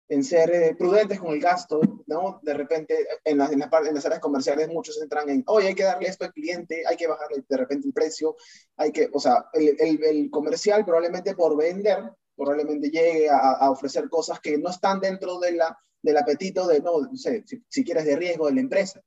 en 0.08 0.24
ser 0.24 0.50
eh, 0.50 0.74
prudentes 0.74 1.20
con 1.20 1.34
el 1.34 1.40
gasto, 1.40 1.80
¿no? 2.06 2.40
De 2.42 2.54
repente, 2.54 2.96
en, 3.24 3.38
las, 3.38 3.52
en, 3.52 3.58
las 3.60 4.06
áreas 4.06 4.20
comerciales 4.20 4.68
muchos 4.68 5.00
entran 5.00 5.28
en, 5.28 5.44
oye, 5.46 5.68
hay 5.68 5.74
que 5.74 5.84
darle 5.84 6.08
esto 6.08 6.24
al 6.24 6.32
cliente, 6.32 6.82
hay 6.86 6.96
que 6.96 7.06
bajarle 7.06 7.44
de 7.46 7.56
repente 7.56 7.86
el 7.86 7.92
precio, 7.92 8.34
hay 8.76 8.90
que, 8.90 9.08
o 9.12 9.20
sea, 9.20 9.46
el, 9.52 9.76
el, 9.78 10.02
el 10.02 10.30
comercial 10.30 10.84
probablemente 10.84 11.34
por 11.34 11.56
vender, 11.56 12.10
probablemente 12.34 12.88
llegue 12.88 13.28
a, 13.28 13.36
a, 13.36 13.70
ofrecer 13.70 14.08
cosas 14.08 14.40
que 14.40 14.56
no 14.56 14.70
están 14.70 14.98
dentro 14.98 15.38
de 15.38 15.52
la, 15.52 15.78
del 16.00 16.16
apetito 16.16 16.66
de, 16.66 16.80
no, 16.80 17.00
no 17.00 17.16
sé, 17.16 17.44
si, 17.46 17.62
si, 17.68 17.84
quieres, 17.84 18.06
de 18.06 18.16
riesgo 18.16 18.46
de 18.46 18.54
la 18.54 18.60
empresa. 18.60 19.02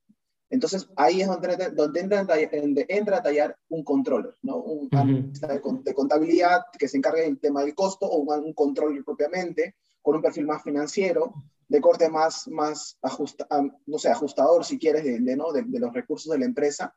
Entonces, 0.52 0.86
ahí 0.96 1.22
es 1.22 1.28
donde, 1.28 1.70
donde 1.70 2.00
entra, 2.00 2.26
entra, 2.88 3.16
a 3.16 3.22
tallar 3.22 3.56
un 3.70 3.82
controller, 3.82 4.36
¿no? 4.42 4.58
Un 4.58 4.90
uh 4.92 5.82
de 5.82 5.94
contabilidad 5.94 6.66
que 6.78 6.88
se 6.88 6.98
encargue 6.98 7.22
del 7.22 7.40
tema 7.40 7.62
del 7.62 7.74
costo 7.74 8.04
o 8.04 8.18
un, 8.18 8.44
un 8.44 8.52
controller 8.52 9.02
propiamente, 9.02 9.76
con 10.02 10.16
un 10.16 10.20
perfil 10.20 10.44
más 10.44 10.62
financiero, 10.62 11.32
de 11.68 11.80
corte 11.80 12.10
más, 12.10 12.48
más 12.48 12.98
ajusta, 13.00 13.46
no 13.86 13.96
sé, 13.96 14.10
ajustador, 14.10 14.62
si 14.66 14.78
quieres, 14.78 15.04
de, 15.04 15.36
¿no? 15.36 15.52
de, 15.52 15.64
los 15.80 15.94
recursos 15.94 16.30
de 16.30 16.38
la 16.38 16.44
empresa, 16.44 16.94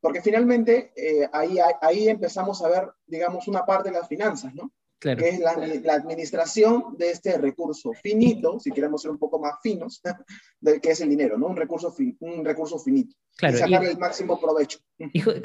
porque 0.00 0.22
finalmente 0.22 0.92
eh, 0.94 1.28
ahí, 1.32 1.58
ahí 1.80 2.08
empezamos 2.08 2.62
a 2.62 2.68
ver, 2.68 2.88
digamos, 3.04 3.48
una 3.48 3.66
parte 3.66 3.90
de 3.90 3.98
las 3.98 4.06
finanzas, 4.06 4.54
¿no? 4.54 4.70
Que 5.02 5.28
es 5.28 5.40
la, 5.40 5.94
administración 5.94 6.96
de 6.96 7.10
este 7.10 7.36
recurso 7.36 7.92
finito, 7.92 8.60
si 8.60 8.70
queremos 8.70 9.02
ser 9.02 9.10
un 9.10 9.18
poco 9.18 9.38
más 9.40 9.54
finos, 9.60 10.00
que 10.82 10.90
es 10.90 11.00
el 11.00 11.08
dinero, 11.08 11.36
¿no? 11.36 11.48
Un 11.48 11.56
recurso, 11.56 11.94
un 12.20 12.44
recurso 12.44 12.78
finito. 12.78 13.16
Claro, 13.36 13.56
y 13.56 13.60
sacarle 13.60 13.90
el 13.90 13.98
máximo 13.98 14.38
provecho. 14.40 14.78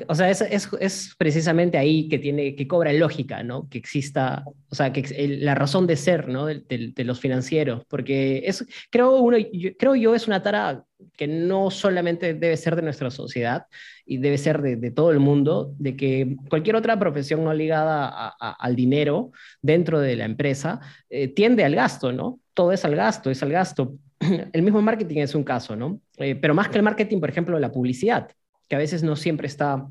o 0.08 0.15
sea, 0.15 0.29
es, 0.29 0.41
es, 0.41 0.70
es, 0.79 1.15
precisamente 1.17 1.77
ahí 1.77 2.08
que, 2.10 2.20
tiene, 2.20 2.56
que 2.56 2.67
cobra 2.67 2.94
lógica, 2.94 3.44
¿no? 3.44 3.67
Que 3.70 3.77
exista, 3.77 4.44
o 4.70 4.75
sea, 4.75 4.91
que 4.91 5.27
la 5.39 5.56
razón 5.56 5.88
de 5.88 5.96
ser, 5.96 6.27
¿no? 6.27 6.46
De, 6.46 6.63
de, 6.67 7.03
los 7.03 7.20
financieros, 7.20 7.84
porque 7.88 8.44
es, 8.46 8.65
creo, 8.91 9.15
uno, 9.17 9.38
yo, 9.38 9.72
creo 9.77 9.96
yo 9.96 10.13
es 10.15 10.27
una 10.27 10.44
tara 10.44 10.86
que 11.15 11.27
no 11.27 11.72
solamente 11.72 12.34
debe 12.34 12.58
ser 12.58 12.75
de 12.75 12.82
nuestra 12.82 13.10
sociedad 13.10 13.65
y 14.06 14.17
debe 14.17 14.38
ser 14.38 14.62
de, 14.62 14.75
de 14.75 14.91
todo 14.91 15.12
el 15.12 15.20
mundo, 15.20 15.74
de 15.77 15.96
que 15.96 16.36
cualquier 16.50 16.75
otra 16.75 17.00
profesión 17.00 17.44
no 17.44 17.53
ligada 17.53 18.10
a, 18.10 18.51
al 18.60 18.75
dinero 18.75 19.32
dentro 19.62 20.00
de 20.00 20.15
la 20.15 20.25
empresa 20.25 20.82
eh, 21.10 21.29
tiende 21.29 21.63
al 21.63 21.75
gasto, 21.75 22.12
¿no? 22.12 22.39
Todo 22.53 22.72
es 22.74 22.84
al 22.86 22.96
gasto, 22.96 23.32
es 23.32 23.41
al 23.44 23.51
gasto. 23.51 23.98
El 24.54 24.62
mismo 24.64 24.82
marketing 24.82 25.20
es 25.20 25.36
un 25.36 25.44
caso, 25.44 25.76
¿no? 25.76 26.02
Eh, 26.18 26.36
pero 26.36 26.54
más 26.54 26.70
que 26.70 26.78
el 26.78 26.84
marketing, 26.84 27.20
por 27.20 27.30
ejemplo, 27.30 27.60
la 27.60 27.72
publicidad, 27.72 28.30
que 28.68 28.76
a 28.76 28.80
veces 28.80 29.04
no 29.04 29.16
siempre 29.16 29.48
está 29.48 29.88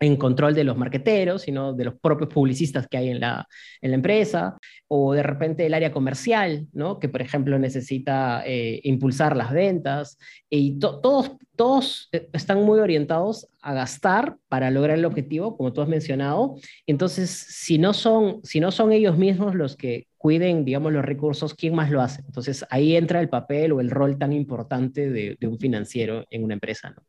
en 0.00 0.16
control 0.16 0.54
de 0.54 0.64
los 0.64 0.76
marqueteros, 0.76 1.42
sino 1.42 1.72
de 1.72 1.86
los 1.86 1.94
propios 2.00 2.32
publicistas 2.32 2.86
que 2.86 2.98
hay 2.98 3.08
en 3.08 3.20
la, 3.20 3.46
en 3.80 3.90
la 3.90 3.96
empresa, 3.96 4.58
o 4.86 5.12
de 5.12 5.22
repente 5.22 5.66
el 5.66 5.74
área 5.74 5.92
comercial, 5.92 6.66
¿no? 6.72 6.98
que 6.98 7.08
por 7.08 7.20
ejemplo 7.20 7.58
necesita 7.58 8.42
eh, 8.46 8.80
impulsar 8.84 9.36
las 9.36 9.52
ventas, 9.52 10.18
y 10.48 10.78
todos, 10.78 11.32
todos 11.56 12.08
están 12.32 12.64
muy 12.64 12.78
orientados 12.78 13.48
a 13.60 13.74
gastar 13.74 14.36
para 14.48 14.70
lograr 14.70 14.98
el 14.98 15.04
objetivo, 15.04 15.56
como 15.56 15.72
tú 15.72 15.82
has 15.82 15.88
mencionado. 15.88 16.56
Entonces, 16.86 17.30
si 17.30 17.78
no 17.78 17.92
son, 17.92 18.40
si 18.44 18.60
no 18.60 18.70
son 18.70 18.92
ellos 18.92 19.18
mismos 19.18 19.54
los 19.54 19.76
que 19.76 20.06
cuiden, 20.16 20.64
digamos, 20.64 20.92
los 20.92 21.04
recursos, 21.04 21.54
¿quién 21.54 21.74
más 21.74 21.90
lo 21.90 22.00
hace? 22.00 22.22
Entonces, 22.22 22.64
ahí 22.70 22.96
entra 22.96 23.20
el 23.20 23.28
papel 23.28 23.72
o 23.72 23.80
el 23.80 23.90
rol 23.90 24.18
tan 24.18 24.32
importante 24.32 25.10
de, 25.10 25.36
de 25.38 25.46
un 25.46 25.58
financiero 25.58 26.24
en 26.30 26.44
una 26.44 26.54
empresa, 26.54 26.90
¿no? 26.90 27.07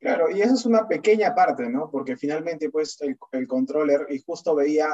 Claro, 0.00 0.30
y 0.30 0.40
eso 0.40 0.54
es 0.54 0.64
una 0.64 0.86
pequeña 0.86 1.34
parte, 1.34 1.68
¿no? 1.68 1.90
Porque 1.90 2.16
finalmente, 2.16 2.70
pues, 2.70 3.00
el, 3.00 3.18
el 3.32 3.48
controller, 3.48 4.06
y 4.10 4.20
justo 4.20 4.54
veía 4.54 4.86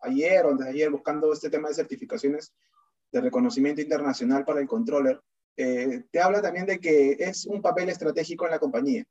ayer 0.00 0.44
o 0.44 0.50
antes 0.50 0.66
ayer 0.66 0.90
buscando 0.90 1.32
este 1.32 1.50
tema 1.50 1.68
de 1.68 1.74
certificaciones 1.74 2.52
de 3.12 3.20
reconocimiento 3.20 3.80
internacional 3.80 4.44
para 4.44 4.60
el 4.60 4.66
controller, 4.66 5.20
eh, 5.56 6.02
te 6.10 6.20
habla 6.20 6.42
también 6.42 6.66
de 6.66 6.80
que 6.80 7.12
es 7.12 7.46
un 7.46 7.62
papel 7.62 7.88
estratégico 7.90 8.44
en 8.44 8.50
la 8.50 8.58
compañía, 8.58 9.04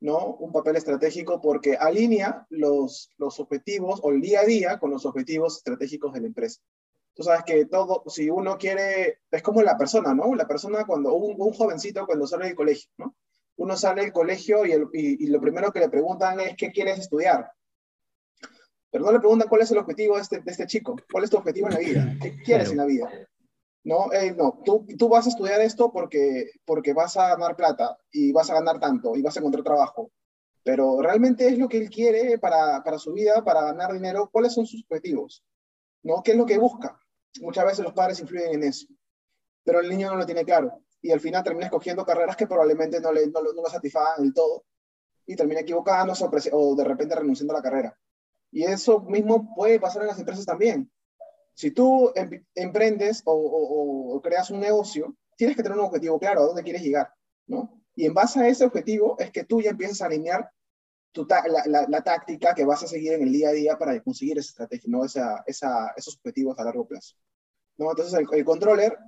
¿no? 0.00 0.34
Un 0.34 0.50
papel 0.50 0.74
estratégico 0.74 1.40
porque 1.40 1.76
alinea 1.76 2.44
los, 2.50 3.12
los 3.18 3.38
objetivos 3.38 4.00
o 4.02 4.10
el 4.10 4.20
día 4.20 4.40
a 4.40 4.44
día 4.44 4.78
con 4.80 4.90
los 4.90 5.06
objetivos 5.06 5.58
estratégicos 5.58 6.12
de 6.12 6.22
la 6.22 6.26
empresa. 6.26 6.60
Tú 7.14 7.22
sabes 7.22 7.44
que 7.44 7.66
todo, 7.66 8.02
si 8.08 8.28
uno 8.28 8.58
quiere, 8.58 9.20
es 9.30 9.42
como 9.42 9.62
la 9.62 9.78
persona, 9.78 10.12
¿no? 10.12 10.34
La 10.34 10.48
persona 10.48 10.84
cuando, 10.84 11.14
un, 11.14 11.36
un 11.38 11.52
jovencito 11.52 12.04
cuando 12.04 12.26
sale 12.26 12.46
del 12.46 12.56
colegio, 12.56 12.90
¿no? 12.98 13.14
Uno 13.56 13.76
sale 13.76 14.02
del 14.02 14.12
colegio 14.12 14.64
y, 14.64 15.26
lo 15.26 15.40
primero 15.40 15.72
que 15.72 15.80
le 15.80 15.88
preguntan 15.88 16.40
es 16.40 16.56
qué 16.56 16.70
quieres 16.70 16.98
estudiar. 16.98 17.50
Pero 18.90 19.04
no 19.04 19.12
le 19.12 19.18
preguntan 19.18 19.48
cuál 19.48 19.62
es 19.62 19.70
el 19.70 19.78
objetivo 19.78 20.16
de 20.16 20.22
este, 20.22 20.42
este 20.46 20.66
chico, 20.66 20.96
cuál 21.10 21.24
es 21.24 21.30
tu 21.30 21.36
objetivo 21.36 21.68
en 21.68 21.74
la 21.74 21.80
vida, 21.80 22.16
qué 22.20 22.36
quieres 22.42 22.70
en 22.70 22.76
la 22.78 22.84
vida. 22.84 23.10
No, 23.84 24.12
eh, 24.12 24.34
no, 24.34 24.60
tú, 24.64 24.86
tú 24.98 25.08
vas 25.08 25.26
a 25.26 25.28
estudiar 25.28 25.60
esto 25.60 25.92
porque, 25.92 26.50
porque 26.64 26.92
vas 26.92 27.16
a 27.16 27.28
ganar 27.28 27.56
plata 27.56 27.96
y 28.10 28.32
vas 28.32 28.50
a 28.50 28.54
ganar 28.54 28.80
tanto 28.80 29.16
y 29.16 29.22
vas 29.22 29.36
a 29.36 29.40
encontrar 29.40 29.64
trabajo. 29.64 30.10
Pero 30.62 31.00
realmente 31.00 31.46
es 31.46 31.58
lo 31.58 31.68
que 31.68 31.78
él 31.78 31.88
quiere 31.88 32.38
para, 32.38 32.82
para 32.82 32.98
su 32.98 33.12
vida, 33.12 33.44
para 33.44 33.62
ganar 33.62 33.92
dinero. 33.92 34.28
¿Cuáles 34.32 34.54
son 34.54 34.66
sus 34.66 34.82
objetivos? 34.82 35.44
¿No? 36.02 36.22
¿Qué 36.24 36.32
es 36.32 36.36
lo 36.36 36.46
que 36.46 36.58
busca? 36.58 36.98
Muchas 37.40 37.64
veces 37.64 37.84
los 37.84 37.92
padres 37.92 38.18
influyen 38.18 38.54
en 38.54 38.64
eso. 38.64 38.86
Pero 39.62 39.80
el 39.80 39.88
niño 39.88 40.10
no 40.10 40.16
lo 40.16 40.26
tiene 40.26 40.44
claro 40.44 40.82
y 41.06 41.12
al 41.12 41.20
final 41.20 41.44
termina 41.44 41.66
escogiendo 41.66 42.04
carreras 42.04 42.36
que 42.36 42.48
probablemente 42.48 43.00
no, 43.00 43.12
le, 43.12 43.28
no, 43.28 43.40
no 43.40 43.62
lo 43.62 43.68
satisfagan 43.68 44.22
del 44.22 44.34
todo 44.34 44.64
y 45.24 45.36
termina 45.36 45.60
equivocándose 45.60 46.24
o, 46.24 46.58
o, 46.58 46.74
de 46.74 46.82
repente 46.82 47.14
renunciando 47.14 47.54
a 47.54 47.58
la 47.58 47.62
carrera. 47.62 47.96
Y 48.50 48.64
eso 48.64 49.00
mismo 49.02 49.54
puede 49.54 49.78
pasar 49.78 50.02
en 50.02 50.08
las 50.08 50.18
empresas 50.18 50.44
también. 50.44 50.90
Si 51.54 51.70
tú 51.70 52.10
em, 52.16 52.44
emprendes 52.56 53.22
o, 53.24 53.34
o, 53.34 54.20
creas 54.20 54.50
un 54.50 54.58
negocio, 54.58 55.16
tienes 55.36 55.56
que 55.56 55.62
tener 55.62 55.78
un 55.78 55.84
objetivo 55.84 56.18
claro, 56.18 56.40
a 56.40 56.46
dónde 56.46 56.64
quieres 56.64 56.82
llegar, 56.82 57.08
¿no? 57.46 57.80
Y 57.94 58.06
en 58.06 58.14
base 58.14 58.40
a 58.40 58.48
ese 58.48 58.64
objetivo 58.64 59.16
es 59.20 59.30
que 59.30 59.44
tú 59.44 59.62
ya 59.62 59.70
empiezas 59.70 60.02
a 60.02 60.06
alinear 60.06 60.50
tu 61.12 61.24
la, 61.28 61.62
la, 61.66 61.86
la, 61.88 62.02
táctica 62.02 62.52
que 62.52 62.64
vas 62.64 62.82
a 62.82 62.88
seguir 62.88 63.12
en 63.12 63.22
el 63.22 63.32
día 63.32 63.50
a 63.50 63.52
día 63.52 63.78
para 63.78 64.02
conseguir 64.02 64.38
esa 64.38 64.50
estrategia, 64.50 64.90
¿no? 64.90 65.04
Esa, 65.04 65.44
esa, 65.46 65.92
esos 65.96 66.16
objetivos 66.16 66.58
a 66.58 66.64
largo 66.64 66.86
plazo. 66.86 67.14
¿no? 67.78 67.90
Entonces 67.90 68.18
el, 68.18 68.26
el 68.32 68.44
controller 68.44 68.98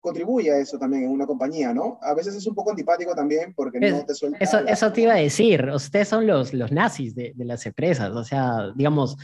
contribuye 0.00 0.52
a 0.52 0.58
eso 0.58 0.78
también 0.78 1.04
en 1.04 1.10
una 1.10 1.26
compañía, 1.26 1.74
¿no? 1.74 1.98
A 2.02 2.14
veces 2.14 2.34
es 2.34 2.46
un 2.46 2.54
poco 2.54 2.70
antipático 2.70 3.14
también 3.14 3.52
porque 3.54 3.80
no 3.80 4.04
te 4.04 4.14
suelta... 4.14 4.38
Eso, 4.40 4.58
eso 4.60 4.92
te 4.92 5.02
iba 5.02 5.14
a 5.14 5.18
decir, 5.18 5.68
ustedes 5.74 6.08
son 6.08 6.26
los, 6.26 6.54
los 6.54 6.70
nazis 6.72 7.14
de, 7.14 7.32
de 7.34 7.44
las 7.44 7.66
empresas, 7.66 8.10
o 8.10 8.24
sea, 8.24 8.72
digamos, 8.74 9.16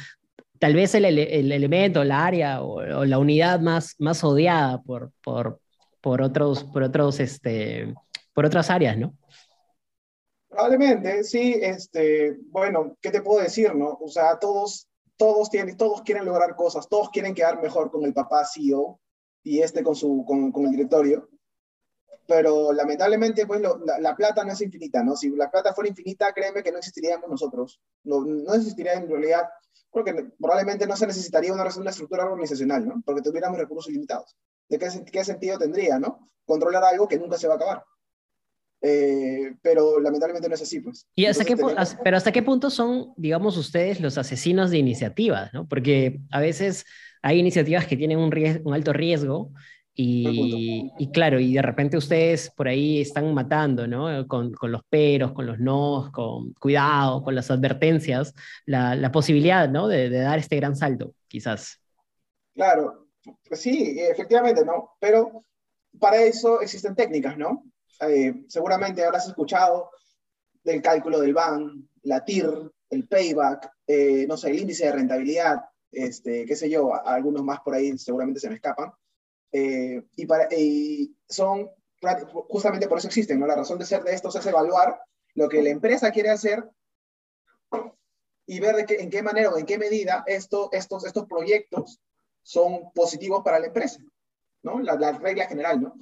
tal 0.58 0.74
vez 0.74 0.94
el, 0.94 1.04
el, 1.04 1.52
elemento, 1.52 2.04
la 2.04 2.24
área 2.24 2.62
o, 2.62 2.76
o, 2.76 3.04
la 3.04 3.18
unidad 3.18 3.60
más, 3.60 3.94
más 3.98 4.24
odiada 4.24 4.82
por, 4.82 5.12
por, 5.22 5.60
por, 6.00 6.22
otros, 6.22 6.64
por, 6.64 6.82
otros, 6.82 7.20
este, 7.20 7.94
por 8.32 8.46
otras 8.46 8.70
áreas, 8.70 8.96
¿no? 8.96 9.14
Probablemente, 10.48 11.24
sí, 11.24 11.58
este, 11.60 12.36
bueno, 12.50 12.96
¿qué 13.00 13.10
te 13.10 13.22
puedo 13.22 13.42
decir, 13.42 13.74
no? 13.74 13.98
O 14.00 14.08
sea, 14.08 14.38
todos, 14.38 14.88
todos, 15.16 15.50
tienen, 15.50 15.76
todos 15.76 16.02
quieren 16.02 16.24
lograr 16.24 16.54
cosas, 16.54 16.88
todos 16.88 17.10
quieren 17.10 17.34
quedar 17.34 17.60
mejor 17.60 17.90
con 17.90 18.04
el 18.04 18.14
papá 18.14 18.44
CEO, 18.44 19.00
y 19.44 19.60
este 19.60 19.84
con, 19.84 19.94
su, 19.94 20.24
con, 20.26 20.50
con 20.50 20.64
el 20.64 20.72
directorio. 20.72 21.28
pero 22.26 22.72
lamentablemente 22.72 23.46
pues 23.46 23.60
la, 23.60 24.16
plata 24.16 24.42
no 24.44 24.52
es 24.52 24.60
infinita, 24.62 25.04
¿no? 25.04 25.14
Si 25.14 25.28
la 25.30 25.50
plata 25.50 25.74
fuera 25.74 25.90
infinita, 25.90 26.32
créeme 26.32 26.62
que 26.62 26.72
no 26.72 26.78
existiríamos 26.78 27.28
nosotros, 27.28 27.80
no, 28.02 28.24
no 28.24 28.54
existiría 28.54 28.94
en 28.94 29.08
realidad, 29.08 29.42
porque 29.90 30.32
probablemente 30.40 30.86
no 30.86 30.96
se 30.96 31.06
necesitaría 31.06 31.52
una, 31.52 31.68
una 31.76 31.90
estructura 31.90 32.24
organizacional, 32.24 32.88
¿no? 32.88 33.02
Porque 33.04 33.22
tuviéramos 33.22 33.58
recursos 33.58 33.92
limitados. 33.92 34.34
¿De 34.68 34.78
qué, 34.78 34.88
qué 35.12 35.24
sentido 35.24 35.58
tendría, 35.58 35.98
¿no? 35.98 36.30
Controlar 36.46 36.82
algo 36.84 37.06
que 37.06 37.18
nunca 37.18 37.36
se 37.36 37.46
va 37.46 37.54
a 37.54 37.56
acabar. 37.56 37.84
Eh, 38.80 39.54
pero 39.62 40.00
lamentablemente 40.00 40.48
no 40.48 40.54
es 40.54 40.62
así, 40.62 40.80
pues. 40.80 41.06
¿Y 41.14 41.26
hasta 41.26 41.44
qué, 41.44 41.56
pero 42.02 42.16
hasta 42.16 42.32
qué 42.32 42.42
punto 42.42 42.70
son, 42.70 43.14
digamos, 43.16 43.56
ustedes 43.56 44.00
los 44.00 44.18
asesinos 44.18 44.70
de 44.70 44.78
iniciativas, 44.78 45.52
¿no? 45.54 45.66
Porque 45.68 46.20
a 46.30 46.40
veces 46.40 46.84
hay 47.24 47.38
iniciativas 47.38 47.86
que 47.86 47.96
tienen 47.96 48.18
un, 48.18 48.30
un 48.64 48.74
alto 48.74 48.92
riesgo 48.92 49.50
y, 49.94 50.92
y, 50.98 51.10
claro, 51.10 51.40
y 51.40 51.54
de 51.54 51.62
repente 51.62 51.96
ustedes 51.96 52.50
por 52.50 52.68
ahí 52.68 53.00
están 53.00 53.32
matando, 53.32 53.86
¿no? 53.86 54.28
Con, 54.28 54.52
con 54.52 54.70
los 54.70 54.82
peros, 54.84 55.32
con 55.32 55.46
los 55.46 55.58
nos, 55.58 56.10
con 56.10 56.52
cuidado, 56.52 57.22
con 57.22 57.34
las 57.34 57.50
advertencias, 57.50 58.34
la, 58.66 58.94
la 58.94 59.10
posibilidad, 59.10 59.70
¿no? 59.70 59.88
De, 59.88 60.10
de, 60.10 60.18
dar 60.18 60.38
este 60.38 60.56
gran 60.56 60.76
salto, 60.76 61.14
quizás. 61.26 61.80
Claro, 62.54 63.06
sí, 63.52 63.96
efectivamente, 63.98 64.62
¿no? 64.62 64.90
Pero 65.00 65.46
para 65.98 66.20
eso 66.20 66.60
existen 66.60 66.94
técnicas, 66.94 67.38
¿no? 67.38 67.64
Eh, 68.00 68.34
seguramente 68.48 69.02
habrás 69.02 69.28
escuchado 69.28 69.88
del 70.62 70.82
cálculo 70.82 71.20
del 71.20 71.32
BAN, 71.32 71.88
la 72.02 72.22
TIR, 72.22 72.70
el 72.90 73.08
payback, 73.08 73.70
eh, 73.86 74.26
no 74.28 74.36
sé, 74.36 74.50
el 74.50 74.58
índice 74.58 74.84
de 74.84 74.92
rentabilidad, 74.92 75.64
este, 75.94 76.44
qué 76.44 76.56
sé 76.56 76.68
yo, 76.68 76.94
algunos 77.06 77.42
más 77.42 77.60
por 77.60 77.74
ahí 77.74 77.96
seguramente 77.98 78.40
se 78.40 78.48
me 78.48 78.56
escapan. 78.56 78.92
Eh, 79.52 80.02
y, 80.16 80.26
para, 80.26 80.48
son, 81.28 81.70
justamente 82.48 82.88
por 82.88 82.98
eso 82.98 83.06
existen, 83.06 83.38
¿no? 83.38 83.46
La 83.46 83.56
razón 83.56 83.78
de 83.78 83.86
ser 83.86 84.02
de 84.02 84.12
estos 84.12 84.34
es 84.36 84.46
evaluar 84.46 85.00
lo 85.34 85.48
que 85.48 85.62
la 85.62 85.70
empresa 85.70 86.10
quiere 86.10 86.30
hacer 86.30 86.68
y 88.46 88.60
ver 88.60 88.76
de 88.76 88.86
qué, 88.86 88.96
en 88.96 89.10
qué 89.10 89.22
manera 89.22 89.50
o 89.50 89.58
en 89.58 89.66
qué 89.66 89.78
medida 89.78 90.24
esto, 90.26 90.68
estos, 90.72 91.04
estos 91.06 91.26
proyectos 91.26 92.00
son 92.42 92.92
positivos 92.94 93.42
para 93.42 93.58
la 93.58 93.66
empresa, 93.66 94.00
¿no? 94.62 94.80
La, 94.80 94.96
la 94.96 95.12
regla 95.12 95.46
general, 95.46 95.80
¿no? 95.80 95.94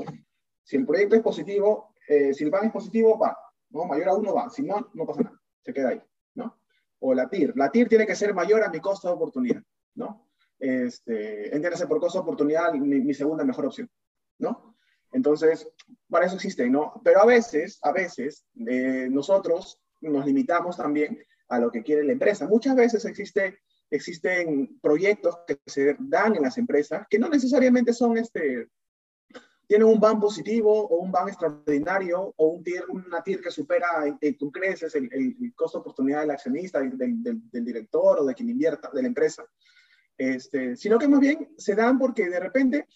Si 0.65 0.77
el 0.77 0.87
proyecto 0.87 1.17
es 1.17 1.23
positivo, 1.23 1.95
eh, 2.09 2.35
si 2.35 2.45
el 2.45 2.51
PAN 2.51 2.67
es 2.67 2.73
positivo, 2.73 3.19
va, 3.19 3.37
¿no? 3.71 3.85
Mayor 3.85 4.09
a 4.09 4.15
uno 4.15 4.35
va, 4.35 4.51
si 4.51 4.63
no, 4.63 4.91
no 4.95 5.07
pasa 5.07 5.23
nada, 5.23 5.41
se 5.61 5.73
queda 5.73 5.91
ahí, 5.91 6.03
¿no? 6.35 6.59
O 7.01 7.15
la 7.15 7.29
TIR, 7.29 7.53
la 7.57 7.71
TIR 7.71 7.89
tiene 7.89 8.07
que 8.07 8.17
ser 8.17 8.35
mayor 8.35 8.63
a 8.63 8.71
mi 8.71 8.81
costo 8.81 9.09
de 9.09 9.15
oportunidad, 9.15 9.63
¿no? 9.95 10.29
Este, 10.59 11.55
entiéndase 11.55 11.87
por 11.87 12.01
costo 12.01 12.21
oportunidad 12.21 12.73
mi, 12.75 13.15
segunda 13.15 13.45
mejor 13.45 13.67
opción, 13.67 13.91
¿no? 14.39 14.77
Entonces, 15.13 15.69
para 16.09 16.27
eso 16.27 16.37
existe, 16.37 16.71
¿no? 16.71 17.01
Pero 17.05 17.21
a 17.21 17.27
veces, 17.27 17.79
a 17.83 17.93
veces, 17.93 18.47
eh, 18.67 19.09
nosotros 19.11 19.81
nos 20.01 20.25
limitamos 20.25 20.77
también 20.77 21.19
a 21.49 21.59
lo 21.59 21.71
que 21.71 21.83
quiere 21.83 22.05
la 22.05 22.13
empresa. 22.13 22.47
Muchas 22.47 22.75
veces 22.77 23.05
existe, 23.05 23.59
existen 23.91 24.79
proyectos 24.81 25.39
que 25.47 25.59
se 25.67 25.97
dan 25.99 26.37
en 26.37 26.43
las 26.43 26.57
empresas 26.57 27.07
que 27.11 27.19
no 27.19 27.29
necesariamente 27.29 27.93
son 27.93 28.17
este, 28.17 28.69
tiene 29.67 29.85
un 29.85 30.01
ban 30.01 30.21
positivo 30.21 30.87
o 30.87 30.97
un 30.99 31.11
ban 31.11 31.29
extraordinario 31.29 32.35
o 32.37 32.47
un 32.49 32.63
tier, 32.63 32.85
una 32.89 33.23
TIR 33.23 33.41
que 33.41 33.51
supera 33.51 34.05
eh, 34.21 34.37
con 34.37 34.51
creces 34.51 34.95
el, 34.95 35.09
el, 35.13 35.55
costo 35.55 35.79
oportunidad 35.79 36.21
del 36.21 36.31
accionista, 36.31 36.81
del, 36.81 36.99
del, 36.99 37.51
del, 37.51 37.65
director 37.65 38.21
o 38.21 38.25
de 38.25 38.35
quien 38.35 38.51
invierta, 38.51 38.91
de 38.93 39.03
la 39.03 39.09
empresa, 39.09 39.45
este, 40.19 40.77
sino 40.77 40.99
que 40.99 41.09
más 41.09 41.21
bien 41.21 41.49
se 41.57 41.75
dan 41.75 41.99
porque 41.99 42.29
de 42.29 42.41
repente 42.41 42.87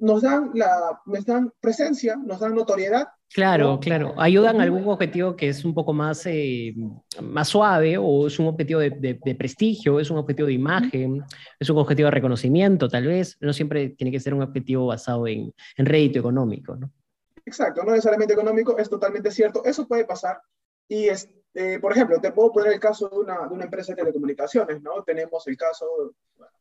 nos 0.00 0.22
dan, 0.22 0.50
la, 0.54 1.00
nos 1.06 1.24
dan 1.24 1.52
presencia, 1.60 2.16
nos 2.16 2.40
dan 2.40 2.54
notoriedad. 2.54 3.08
Claro, 3.32 3.78
claro. 3.80 4.14
Ayudan 4.16 4.60
a 4.60 4.64
algún 4.64 4.86
objetivo 4.88 5.36
que 5.36 5.48
es 5.48 5.64
un 5.64 5.74
poco 5.74 5.92
más, 5.92 6.24
eh, 6.26 6.74
más 7.22 7.48
suave 7.48 7.98
o 7.98 8.26
es 8.26 8.38
un 8.38 8.46
objetivo 8.46 8.80
de, 8.80 8.90
de, 8.90 9.34
prestigio, 9.34 10.00
es 10.00 10.10
un 10.10 10.18
objetivo 10.18 10.46
de 10.46 10.54
imagen, 10.54 11.22
es 11.58 11.68
un 11.68 11.78
objetivo 11.78 12.06
de 12.06 12.12
reconocimiento, 12.12 12.88
tal 12.88 13.06
vez. 13.06 13.36
No 13.40 13.52
siempre 13.52 13.90
tiene 13.90 14.10
que 14.10 14.20
ser 14.20 14.34
un 14.34 14.42
objetivo 14.42 14.86
basado 14.86 15.26
en, 15.26 15.52
en 15.76 15.86
rédito 15.86 16.20
económico, 16.20 16.76
¿no? 16.76 16.90
Exacto, 17.44 17.82
no 17.82 17.92
necesariamente 17.92 18.34
económico, 18.34 18.76
es 18.78 18.90
totalmente 18.90 19.30
cierto. 19.30 19.64
Eso 19.64 19.88
puede 19.88 20.04
pasar. 20.04 20.40
Y, 20.86 21.08
es, 21.08 21.30
eh, 21.54 21.78
por 21.80 21.92
ejemplo, 21.92 22.20
te 22.20 22.32
puedo 22.32 22.52
poner 22.52 22.72
el 22.72 22.80
caso 22.80 23.08
de 23.08 23.18
una, 23.18 23.46
de 23.46 23.54
una 23.54 23.64
empresa 23.64 23.92
de 23.92 23.96
telecomunicaciones, 23.96 24.82
¿no? 24.82 25.02
Tenemos 25.02 25.46
el 25.48 25.56
caso, 25.56 26.14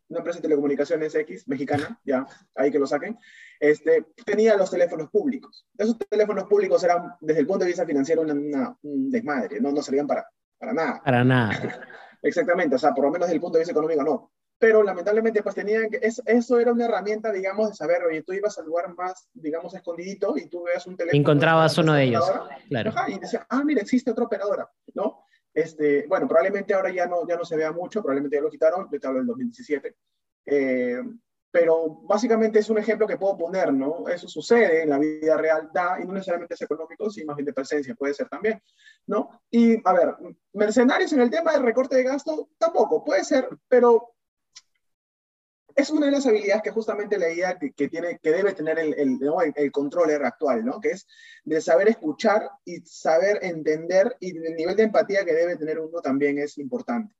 una 0.10 0.20
empresa 0.20 0.40
de 0.40 0.44
telecomunicaciones 0.44 1.14
X, 1.14 1.48
mexicana, 1.48 2.00
ya, 2.04 2.26
ahí 2.56 2.72
que 2.72 2.80
lo 2.80 2.88
saquen, 2.88 3.18
este, 3.60 4.06
tenía 4.26 4.56
los 4.56 4.72
teléfonos 4.72 5.10
públicos. 5.10 5.68
Esos 5.78 5.98
teléfonos 5.98 6.46
públicos 6.46 6.84
eran, 6.84 7.16
desde 7.20 7.42
el 7.42 7.48
punto 7.48 7.66
de 7.66 7.72
vista 7.72 7.86
financiero, 7.86 8.22
una, 8.22 8.78
un 8.82 9.10
desmadre, 9.12 9.60
¿no? 9.60 9.72
no 9.72 9.82
servían 9.82 10.08
para, 10.08 10.28
para 10.58 10.74
nada. 10.74 11.02
Para 11.04 11.24
nada. 11.24 11.52
Exactamente, 12.22 12.76
o 12.76 12.80
sea, 12.80 12.94
por 12.94 13.06
lo 13.06 13.12
menos 13.12 13.28
desde 13.28 13.36
el 13.36 13.42
punto 13.42 13.58
de 13.58 13.62
vista 13.62 13.72
económico 13.72 14.04
no. 14.04 14.32
Pero 14.60 14.82
lamentablemente, 14.82 15.44
pues 15.44 15.54
tenían 15.54 15.90
que, 15.90 16.00
eso, 16.02 16.24
eso 16.26 16.60
era 16.60 16.72
una 16.72 16.86
herramienta, 16.86 17.32
digamos, 17.32 17.70
de 17.70 17.76
saber, 17.76 18.04
oye, 18.04 18.24
tú 18.24 18.34
ibas 18.34 18.58
al 18.58 18.66
lugar 18.66 18.94
más, 18.96 19.30
digamos, 19.34 19.74
escondidito 19.74 20.36
y 20.36 20.48
tú 20.48 20.64
veas 20.64 20.88
un 20.88 20.98
teléfono. 20.98 21.20
Encontrabas 21.20 21.78
uno 21.78 21.94
de 21.94 22.04
ellos, 22.04 22.26
claro. 22.68 22.92
y 23.08 23.20
decías, 23.20 23.46
ah, 23.50 23.64
mira, 23.64 23.82
existe 23.82 24.12
otra 24.12 24.26
operadora, 24.26 24.70
¿no? 24.96 25.26
Este, 25.54 26.06
bueno, 26.08 26.28
probablemente 26.28 26.74
ahora 26.74 26.92
ya 26.92 27.08
no, 27.08 27.28
ya 27.28 27.36
no 27.36 27.46
se 27.46 27.56
vea 27.56 27.72
mucho, 27.72 28.02
probablemente 28.02 28.38
ya 28.38 28.42
lo 28.42 28.50
quitaron, 28.50 28.88
yo 28.92 29.00
te 29.00 29.08
hablo 29.08 29.20
del 29.20 29.28
2017. 29.28 29.96
Eh, 30.46 31.02
pero 31.52 32.02
básicamente 32.04 32.60
es 32.60 32.70
un 32.70 32.78
ejemplo 32.78 33.08
que 33.08 33.18
puedo 33.18 33.38
poner, 33.38 33.74
¿no? 33.74 34.08
Eso 34.08 34.28
sucede 34.28 34.84
en 34.84 34.90
la 34.90 35.00
vida 35.00 35.38
real, 35.38 35.70
da, 35.74 35.98
y 36.00 36.06
no 36.06 36.14
necesariamente 36.14 36.54
es 36.54 36.62
económico, 36.62 37.10
sino 37.10 37.28
más 37.28 37.38
bien 37.38 37.46
de 37.46 37.54
presencia, 37.54 37.96
puede 37.96 38.14
ser 38.14 38.28
también, 38.30 38.62
¿no? 39.08 39.42
Y, 39.50 39.78
a 39.88 39.94
ver, 39.94 40.16
mercenarios 40.54 41.14
en 41.14 41.22
el 41.22 41.32
tema 41.32 41.54
del 41.54 41.64
recorte 41.64 41.96
de 41.96 42.04
gasto, 42.04 42.50
tampoco, 42.58 43.04
puede 43.04 43.24
ser, 43.24 43.50
pero 43.68 44.17
es 45.78 45.92
una 45.92 46.08
de 46.08 46.12
las 46.12 46.26
habilidades 46.26 46.64
que 46.64 46.72
justamente 46.72 47.20
leía 47.20 47.60
que, 47.60 47.72
que 47.72 47.88
tiene, 47.88 48.18
que 48.18 48.32
debe 48.32 48.54
tener 48.54 48.80
el, 48.80 48.96
el, 48.96 49.20
el, 49.56 50.26
actual, 50.26 50.66
¿no? 50.66 50.82
Que 50.82 50.90
es 50.90 51.08
de 51.46 51.62
saber 51.62 51.88
escuchar 51.88 52.50
y 52.66 52.78
saber 52.78 53.38
entender 53.44 54.18
y 54.20 54.36
el 54.36 54.56
nivel 54.56 54.76
de 54.76 54.84
empatía 54.84 55.24
que 55.24 55.36
debe 55.36 55.56
tener 55.56 55.78
uno 55.78 56.02
también 56.02 56.40
es 56.40 56.58
importante. 56.58 57.14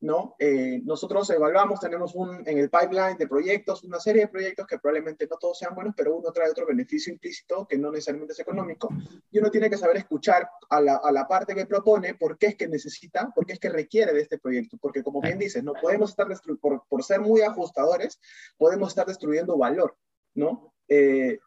¿No? 0.00 0.34
Eh, 0.38 0.80
nosotros 0.84 1.28
evaluamos, 1.30 1.78
tenemos 1.78 2.14
un, 2.14 2.42
en 2.48 2.58
el 2.58 2.70
pipeline 2.70 3.18
de 3.18 3.28
proyectos, 3.28 3.84
una 3.84 4.00
serie 4.00 4.22
de 4.22 4.28
proyectos 4.28 4.66
que 4.66 4.78
probablemente 4.78 5.26
no 5.30 5.36
todos 5.36 5.58
sean 5.58 5.74
buenos, 5.74 5.94
pero 5.96 6.16
uno 6.16 6.32
trae 6.32 6.50
otro 6.50 6.66
beneficio 6.66 7.12
implícito 7.12 7.66
que 7.66 7.76
no 7.76 7.90
necesariamente 7.90 8.32
es 8.32 8.40
económico, 8.40 8.88
y 9.30 9.38
uno 9.38 9.50
tiene 9.50 9.68
que 9.68 9.76
saber 9.76 9.98
escuchar 9.98 10.48
a 10.70 10.80
la, 10.80 10.96
a 10.96 11.12
la 11.12 11.28
parte 11.28 11.54
que 11.54 11.66
propone 11.66 12.14
por 12.14 12.38
qué 12.38 12.48
es 12.48 12.56
que 12.56 12.68
necesita, 12.68 13.30
por 13.34 13.44
qué 13.44 13.54
es 13.54 13.58
que 13.58 13.68
requiere 13.68 14.12
de 14.14 14.22
este 14.22 14.38
proyecto, 14.38 14.78
porque 14.80 15.02
como 15.02 15.20
bien 15.20 15.38
dices, 15.38 15.62
no 15.62 15.74
podemos 15.74 16.10
estar, 16.10 16.26
por, 16.60 16.86
por 16.88 17.04
ser 17.04 17.20
muy 17.20 17.42
ajustadores, 17.42 18.18
podemos 18.56 18.88
estar 18.88 19.06
destruyendo 19.06 19.58
valor, 19.58 19.96
¿no? 20.34 20.72
Eh, 20.88 21.38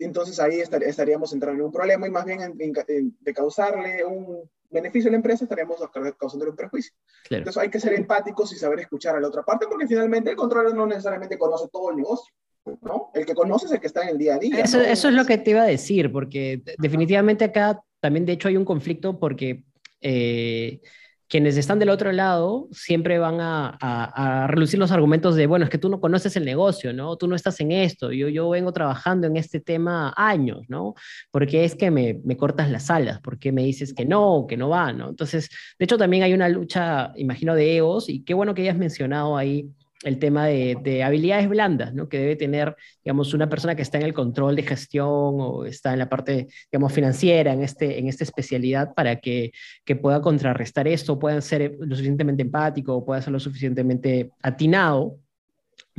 entonces 0.00 0.38
ahí 0.40 0.60
estaríamos 0.60 1.32
entrando 1.32 1.60
en 1.60 1.66
un 1.66 1.72
problema 1.72 2.06
y 2.06 2.10
más 2.10 2.24
bien 2.24 2.56
de 2.56 3.34
causarle 3.34 4.04
un 4.04 4.48
beneficio 4.70 5.08
a 5.08 5.12
la 5.12 5.16
empresa 5.16 5.44
estaríamos 5.44 5.78
causando 6.18 6.48
un 6.48 6.56
perjuicio. 6.56 6.92
Entonces 7.30 7.62
hay 7.62 7.70
que 7.70 7.80
ser 7.80 7.94
empáticos 7.94 8.52
y 8.52 8.56
saber 8.56 8.80
escuchar 8.80 9.16
a 9.16 9.20
la 9.20 9.28
otra 9.28 9.42
parte 9.42 9.66
porque 9.68 9.86
finalmente 9.86 10.30
el 10.30 10.36
controlador 10.36 10.76
no 10.76 10.86
necesariamente 10.86 11.38
conoce 11.38 11.68
todo 11.72 11.90
el 11.90 11.96
negocio. 11.96 12.34
¿no? 12.82 13.10
El 13.14 13.24
que 13.24 13.34
conoce 13.34 13.66
es 13.66 13.72
el 13.72 13.80
que 13.80 13.86
está 13.86 14.02
en 14.02 14.10
el 14.10 14.18
día 14.18 14.34
a 14.34 14.38
día. 14.38 14.60
Eso, 14.60 14.80
eso 14.80 15.08
es 15.08 15.14
lo 15.14 15.24
que 15.24 15.38
te 15.38 15.52
iba 15.52 15.62
a 15.62 15.66
decir, 15.66 16.12
porque 16.12 16.62
definitivamente 16.78 17.44
acá 17.44 17.82
también 18.00 18.26
de 18.26 18.32
hecho 18.32 18.48
hay 18.48 18.56
un 18.56 18.64
conflicto 18.64 19.18
porque 19.18 19.64
eh, 20.00 20.80
quienes 21.28 21.56
están 21.56 21.78
del 21.78 21.90
otro 21.90 22.10
lado 22.10 22.68
siempre 22.72 23.18
van 23.18 23.40
a, 23.40 23.76
a, 23.80 24.46
relucir 24.46 24.78
los 24.78 24.90
argumentos 24.90 25.36
de, 25.36 25.46
bueno, 25.46 25.64
es 25.64 25.70
que 25.70 25.78
tú 25.78 25.88
no 25.90 26.00
conoces 26.00 26.36
el 26.36 26.44
negocio, 26.44 26.92
¿no? 26.92 27.16
Tú 27.16 27.28
no 27.28 27.36
estás 27.36 27.60
en 27.60 27.70
esto, 27.72 28.12
yo, 28.12 28.28
yo 28.28 28.48
vengo 28.48 28.72
trabajando 28.72 29.26
en 29.26 29.36
este 29.36 29.60
tema 29.60 30.14
años, 30.16 30.62
¿no? 30.68 30.94
Porque 31.30 31.64
es 31.64 31.74
que 31.74 31.90
me, 31.90 32.20
me 32.24 32.36
cortas 32.36 32.70
las 32.70 32.90
alas, 32.90 33.20
porque 33.22 33.52
me 33.52 33.62
dices 33.62 33.92
que 33.92 34.06
no, 34.06 34.46
que 34.48 34.56
no 34.56 34.70
va, 34.70 34.92
¿no? 34.92 35.10
Entonces, 35.10 35.50
de 35.78 35.84
hecho 35.84 35.98
también 35.98 36.22
hay 36.22 36.32
una 36.32 36.48
lucha, 36.48 37.12
imagino, 37.16 37.54
de 37.54 37.76
egos, 37.76 38.08
y 38.08 38.24
qué 38.24 38.32
bueno 38.32 38.54
que 38.54 38.62
hayas 38.62 38.78
mencionado 38.78 39.36
ahí 39.36 39.68
el 40.04 40.18
tema 40.18 40.46
de, 40.46 41.02
habilidades 41.02 41.48
blandas, 41.48 41.94
¿no? 41.94 42.08
Que 42.08 42.18
debe 42.18 42.36
tener, 42.36 42.76
digamos, 43.04 43.34
una 43.34 43.48
persona 43.48 43.74
que 43.74 43.82
está 43.82 43.98
en 43.98 44.04
el 44.04 44.14
control 44.14 44.56
de 44.56 44.62
gestión 44.62 45.06
o 45.08 45.64
está 45.64 45.92
en 45.92 45.98
la 45.98 46.08
parte, 46.08 46.48
digamos, 46.70 46.92
financiera, 46.92 47.52
en, 47.52 47.62
este, 47.62 47.98
en 47.98 48.08
esta 48.08 48.24
especialidad, 48.24 48.94
para 48.94 49.16
que, 49.16 49.52
que 49.84 49.96
pueda 49.96 50.20
contrarrestar 50.20 50.86
esto, 50.86 51.18
pueda 51.18 51.40
ser 51.40 51.76
lo 51.80 51.94
suficientemente 51.96 52.42
empático, 52.42 53.04
pueda 53.04 53.22
ser 53.22 53.32
lo 53.32 53.40
suficientemente 53.40 54.30
atinado 54.42 55.18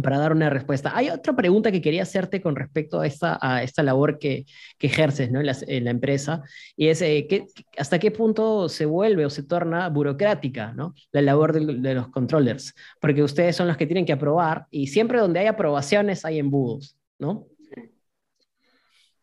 para 0.02 0.18
dar 0.18 0.32
una 0.32 0.50
respuesta. 0.50 0.92
Hay 0.96 1.10
otra 1.10 1.34
pregunta 1.36 1.72
que 1.72 1.82
quería 1.82 2.04
hacerte 2.04 2.42
con 2.42 2.56
respecto 2.56 3.00
a 3.00 3.08
esta, 3.08 3.38
a 3.42 3.64
esta 3.64 3.84
labor 3.84 4.20
que, 4.20 4.46
que 4.78 4.88
ejerces 4.88 5.32
¿no? 5.32 5.40
en, 5.40 5.84
la, 5.86 5.92
empresa, 5.92 6.44
y 6.76 6.88
es 6.88 7.02
eh, 7.02 7.28
¿qué, 7.30 7.46
hasta 7.78 8.00
qué 8.00 8.12
punto 8.12 8.70
se 8.70 8.86
vuelve 8.86 9.26
o 9.26 9.30
se 9.30 9.44
torna 9.44 9.90
burocrática 9.90 10.74
¿no? 10.74 10.94
la 11.12 11.22
labor 11.22 11.54
de, 11.54 11.94
los 11.94 12.10
controllers, 12.10 12.74
porque 13.00 13.24
ustedes 13.24 13.56
son 13.56 13.68
los 13.68 13.78
que 13.78 13.88
tienen 13.88 14.06
que 14.06 14.14
aprobar, 14.14 14.68
y 14.70 14.88
siempre 14.88 15.20
donde 15.20 15.40
hay 15.40 15.48
aprobaciones 15.48 16.26
hay 16.26 16.40
embudos, 16.40 16.98
¿no? 17.18 17.48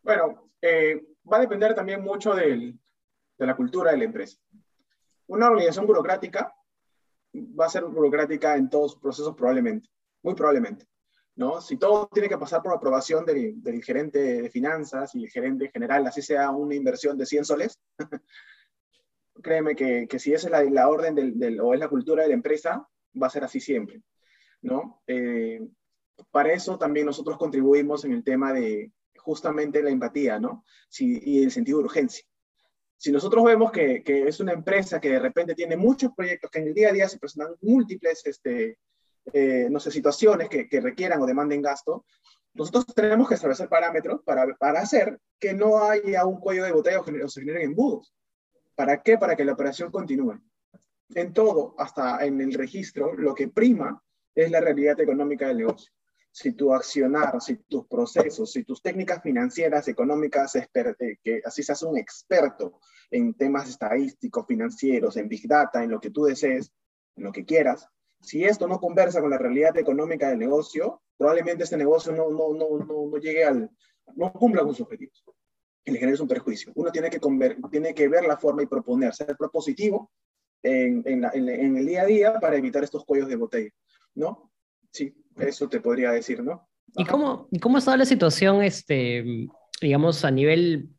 Bueno, 0.01 0.49
eh, 0.61 1.03
va 1.31 1.37
a 1.37 1.41
depender 1.41 1.73
también 1.73 2.01
mucho 2.01 2.33
de 2.33 2.73
la 3.37 3.55
cultura 3.55 3.91
de 3.91 3.97
la 3.97 4.03
empresa. 4.05 4.37
Una 5.27 5.47
organización 5.47 5.85
burocrática 5.85 6.53
va 7.35 7.65
a 7.65 7.69
ser 7.69 7.83
burocrática 7.83 8.55
en 8.55 8.69
todos 8.69 8.93
sus 8.93 9.01
procesos 9.01 9.35
probablemente, 9.35 9.89
muy 10.23 10.35
probablemente. 10.35 10.87
¿no? 11.35 11.61
Si 11.61 11.77
todo 11.77 12.09
tiene 12.11 12.29
que 12.29 12.37
pasar 12.37 12.61
por 12.63 12.73
aprobación 12.73 13.25
del, 13.25 13.83
gerente 13.83 14.41
de 14.41 14.49
finanzas 14.49 15.13
y 15.13 15.23
el 15.23 15.29
gerente 15.29 15.69
general, 15.71 16.05
así 16.07 16.21
sea 16.21 16.49
una 16.49 16.75
inversión 16.75 17.17
de 17.17 17.27
100 17.27 17.45
soles, 17.45 17.79
créeme 19.43 19.75
que, 19.75 20.07
que, 20.07 20.17
si 20.17 20.33
esa 20.33 20.47
es 20.47 20.51
la, 20.51 20.63
la 20.63 20.89
orden 20.89 21.13
del, 21.13 21.37
del, 21.37 21.59
o 21.61 21.73
es 21.73 21.79
la 21.79 21.89
cultura 21.89 22.23
de 22.23 22.29
la 22.29 22.35
empresa, 22.35 22.87
va 23.21 23.27
a 23.27 23.29
ser 23.29 23.43
así 23.43 23.59
siempre. 23.59 24.01
¿no? 24.61 25.01
Eh, 25.05 25.61
para 26.31 26.51
eso 26.53 26.77
también 26.77 27.05
nosotros 27.05 27.37
contribuimos 27.37 28.03
en 28.05 28.13
el 28.13 28.23
tema 28.23 28.51
de 28.53 28.91
justamente 29.17 29.83
la 29.83 29.89
empatía 29.89 30.39
¿no? 30.39 30.65
Si, 30.89 31.19
y 31.23 31.43
el 31.43 31.51
sentido 31.51 31.79
de 31.79 31.85
urgencia. 31.85 32.25
Si 32.95 33.11
nosotros 33.11 33.43
vemos 33.43 33.71
que, 33.71 34.01
que, 34.01 34.27
es 34.27 34.39
una 34.39 34.53
empresa 34.53 34.99
que 34.99 35.09
de 35.09 35.19
repente 35.19 35.53
tiene 35.53 35.77
muchos 35.77 36.11
proyectos, 36.15 36.49
que 36.49 36.59
en 36.59 36.67
el 36.69 36.73
día 36.73 36.89
a 36.89 36.93
día 36.93 37.07
se 37.07 37.19
presentan 37.19 37.55
múltiples 37.61 38.25
este, 38.25 38.79
eh, 39.33 39.67
no 39.69 39.79
sé, 39.79 39.91
situaciones 39.91 40.49
que, 40.49 40.67
que, 40.69 40.81
requieran 40.81 41.21
o 41.21 41.25
demanden 41.25 41.61
gasto, 41.61 42.05
nosotros 42.53 42.85
tenemos 42.95 43.27
que 43.27 43.35
establecer 43.35 43.69
parámetros 43.69 44.21
para, 44.23 44.47
para 44.55 44.79
hacer 44.79 45.19
que 45.39 45.53
no 45.53 45.83
haya 45.83 46.25
un 46.25 46.39
cuello 46.39 46.63
de 46.63 46.71
botella 46.71 47.01
o 47.01 47.29
se 47.29 47.41
generen 47.41 47.69
embudos. 47.69 48.13
¿Para 48.75 49.01
qué? 49.01 49.17
Para 49.17 49.35
que 49.35 49.45
la 49.45 49.53
operación 49.53 49.91
continúe. 49.91 50.39
En 51.13 51.33
todo, 51.33 51.75
hasta 51.77 52.25
en 52.25 52.41
el 52.41 52.53
registro, 52.53 53.13
lo 53.15 53.33
que 53.33 53.47
prima 53.47 54.01
es 54.33 54.51
la 54.51 54.61
realidad 54.61 54.99
económica 54.99 55.47
del 55.47 55.57
negocio. 55.57 55.91
Si 56.31 56.53
tu 56.53 56.73
accionar, 56.73 57.41
si 57.41 57.57
tus 57.57 57.87
procesos, 57.87 58.51
si 58.51 58.63
tus 58.63 58.81
técnicas 58.81 59.21
financieras, 59.23 59.87
económicas, 59.87 60.55
eh, 60.55 60.67
que 61.23 61.41
así 61.43 61.63
seas 61.63 61.81
un 61.83 61.97
experto 61.97 62.79
en 63.09 63.33
temas 63.33 63.69
estadísticos, 63.69 64.45
financieros, 64.47 65.17
en 65.17 65.27
Big 65.27 65.47
Data, 65.47 65.83
en 65.83 65.91
lo 65.91 65.99
que 65.99 66.11
tú 66.11 66.25
desees, 66.25 66.71
en 67.15 67.23
lo 67.23 67.31
que 67.31 67.45
quieras, 67.45 67.87
si 68.27 68.43
esto 68.43 68.67
no 68.67 68.77
conversa 68.77 69.21
con 69.21 69.29
la 69.29 69.37
realidad 69.37 69.77
económica 69.77 70.29
del 70.29 70.37
negocio, 70.37 71.01
probablemente 71.17 71.63
este 71.63 71.77
negocio 71.77 72.11
no, 72.11 72.29
no, 72.29 72.53
no, 72.53 72.77
no, 72.77 73.07
no 73.09 73.17
llegue 73.17 73.45
al, 73.45 73.69
no 74.15 74.33
cumpla 74.33 74.63
con 74.63 74.71
sus 74.71 74.81
objetivos 74.81 75.23
y 75.85 75.91
le 75.91 75.99
genera 75.99 76.21
un 76.21 76.27
perjuicio. 76.27 76.73
Uno 76.75 76.91
tiene 76.91 77.09
que, 77.09 77.21
conver, 77.21 77.57
tiene 77.71 77.93
que 77.93 78.09
ver 78.09 78.25
la 78.25 78.35
forma 78.35 78.63
y 78.63 78.65
proponer, 78.65 79.13
ser 79.13 79.37
propositivo 79.37 80.11
en, 80.61 81.03
en, 81.05 81.21
la, 81.21 81.31
en, 81.33 81.47
en, 81.47 81.77
el 81.77 81.85
día 81.85 82.01
a 82.01 82.05
día 82.05 82.39
para 82.41 82.57
evitar 82.57 82.83
estos 82.83 83.05
cuellos 83.05 83.29
de 83.29 83.37
botella, 83.37 83.71
¿no? 84.15 84.51
Sí, 84.91 85.15
eso 85.37 85.69
te 85.69 85.79
podría 85.79 86.11
decir, 86.11 86.43
¿no? 86.43 86.67
¿Y 86.97 87.05
cómo, 87.05 87.47
¿Y 87.49 87.59
cómo 87.59 87.77
está 87.77 87.95
la 87.95 88.05
situación, 88.05 88.61
este, 88.61 89.47
digamos, 89.81 90.25
a 90.25 90.31
nivel 90.31 90.89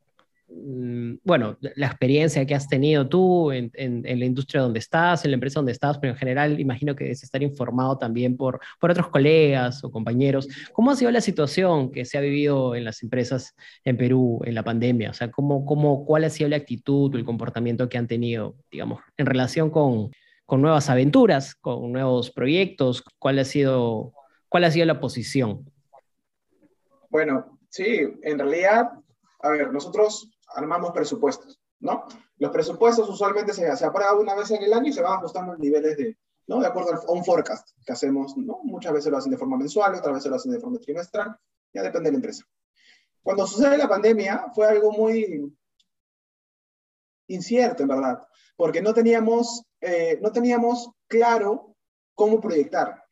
bueno, 0.50 1.58
la 1.60 1.86
experiencia 1.86 2.46
que 2.46 2.54
has 2.54 2.68
tenido 2.68 3.06
tú 3.06 3.52
en, 3.52 3.70
la 4.02 4.24
industria 4.24 4.62
donde 4.62 4.78
estás, 4.78 5.24
en 5.24 5.32
la 5.32 5.34
empresa 5.34 5.58
donde 5.60 5.72
estás, 5.72 5.98
pero 5.98 6.14
en 6.14 6.18
general 6.18 6.58
imagino 6.58 6.96
que 6.96 7.04
debes 7.04 7.22
estar 7.22 7.42
informado 7.42 7.98
también 7.98 8.36
por, 8.36 8.58
por 8.80 8.90
otros 8.90 9.08
colegas 9.08 9.84
o 9.84 9.90
compañeros. 9.90 10.48
¿Cómo 10.72 10.90
ha 10.90 10.96
sido 10.96 11.10
la 11.10 11.20
situación 11.20 11.92
que 11.92 12.06
se 12.06 12.16
ha 12.16 12.22
vivido 12.22 12.74
en 12.74 12.84
las 12.84 13.02
empresas 13.02 13.54
en 13.84 13.98
Perú 13.98 14.40
en 14.44 14.54
la 14.54 14.62
pandemia? 14.62 15.10
O 15.10 15.14
sea, 15.14 15.30
¿cómo, 15.30 15.66
cómo, 15.66 16.06
¿cuál 16.06 16.24
ha 16.24 16.30
sido 16.30 16.48
la 16.48 16.56
actitud 16.56 17.14
o 17.14 17.18
el 17.18 17.24
comportamiento 17.26 17.88
que 17.88 17.98
han 17.98 18.08
tenido, 18.08 18.56
digamos, 18.70 19.02
en 19.18 19.26
relación 19.26 19.68
con, 19.68 20.10
con 20.46 20.62
nuevas 20.62 20.88
aventuras, 20.88 21.54
con 21.56 21.92
nuevos 21.92 22.30
proyectos? 22.30 23.04
¿Cuál 23.18 23.38
ha 23.38 23.44
sido, 23.44 24.14
cuál 24.48 24.64
ha 24.64 24.70
sido 24.70 24.86
la 24.86 24.98
posición? 24.98 25.70
Bueno, 27.10 27.58
sí, 27.68 28.00
en 28.22 28.38
realidad, 28.38 28.92
a 29.40 29.50
ver, 29.50 29.72
nosotros 29.72 30.30
armamos 30.54 30.92
presupuestos, 30.92 31.60
¿no? 31.80 32.04
Los 32.38 32.50
presupuestos 32.50 33.08
usualmente 33.08 33.52
se, 33.52 33.76
se 33.76 33.84
aprueban 33.84 34.18
una 34.18 34.34
vez 34.34 34.50
en 34.50 34.62
el 34.62 34.72
año 34.72 34.88
y 34.88 34.92
se 34.92 35.02
van 35.02 35.14
ajustando 35.14 35.54
en 35.54 35.60
niveles 35.60 35.96
de, 35.96 36.18
¿no? 36.46 36.60
De 36.60 36.66
acuerdo 36.66 36.92
a 36.94 37.12
un 37.12 37.24
forecast 37.24 37.70
que 37.84 37.92
hacemos, 37.92 38.36
¿no? 38.36 38.60
Muchas 38.64 38.92
veces 38.92 39.12
lo 39.12 39.18
hacen 39.18 39.30
de 39.30 39.38
forma 39.38 39.56
mensual, 39.56 39.94
otras 39.94 40.14
veces 40.14 40.30
lo 40.30 40.36
hacen 40.36 40.52
de 40.52 40.60
forma 40.60 40.78
trimestral, 40.78 41.36
ya 41.72 41.82
depende 41.82 42.08
de 42.08 42.12
la 42.12 42.18
empresa. 42.18 42.44
Cuando 43.22 43.46
sucede 43.46 43.76
la 43.76 43.88
pandemia 43.88 44.46
fue 44.54 44.66
algo 44.66 44.90
muy 44.92 45.54
incierto, 47.28 47.82
en 47.82 47.88
verdad, 47.88 48.26
porque 48.56 48.80
no 48.80 48.94
teníamos, 48.94 49.64
eh, 49.80 50.18
no 50.22 50.32
teníamos 50.32 50.90
claro 51.06 51.76
cómo 52.14 52.40
proyectar. 52.40 53.04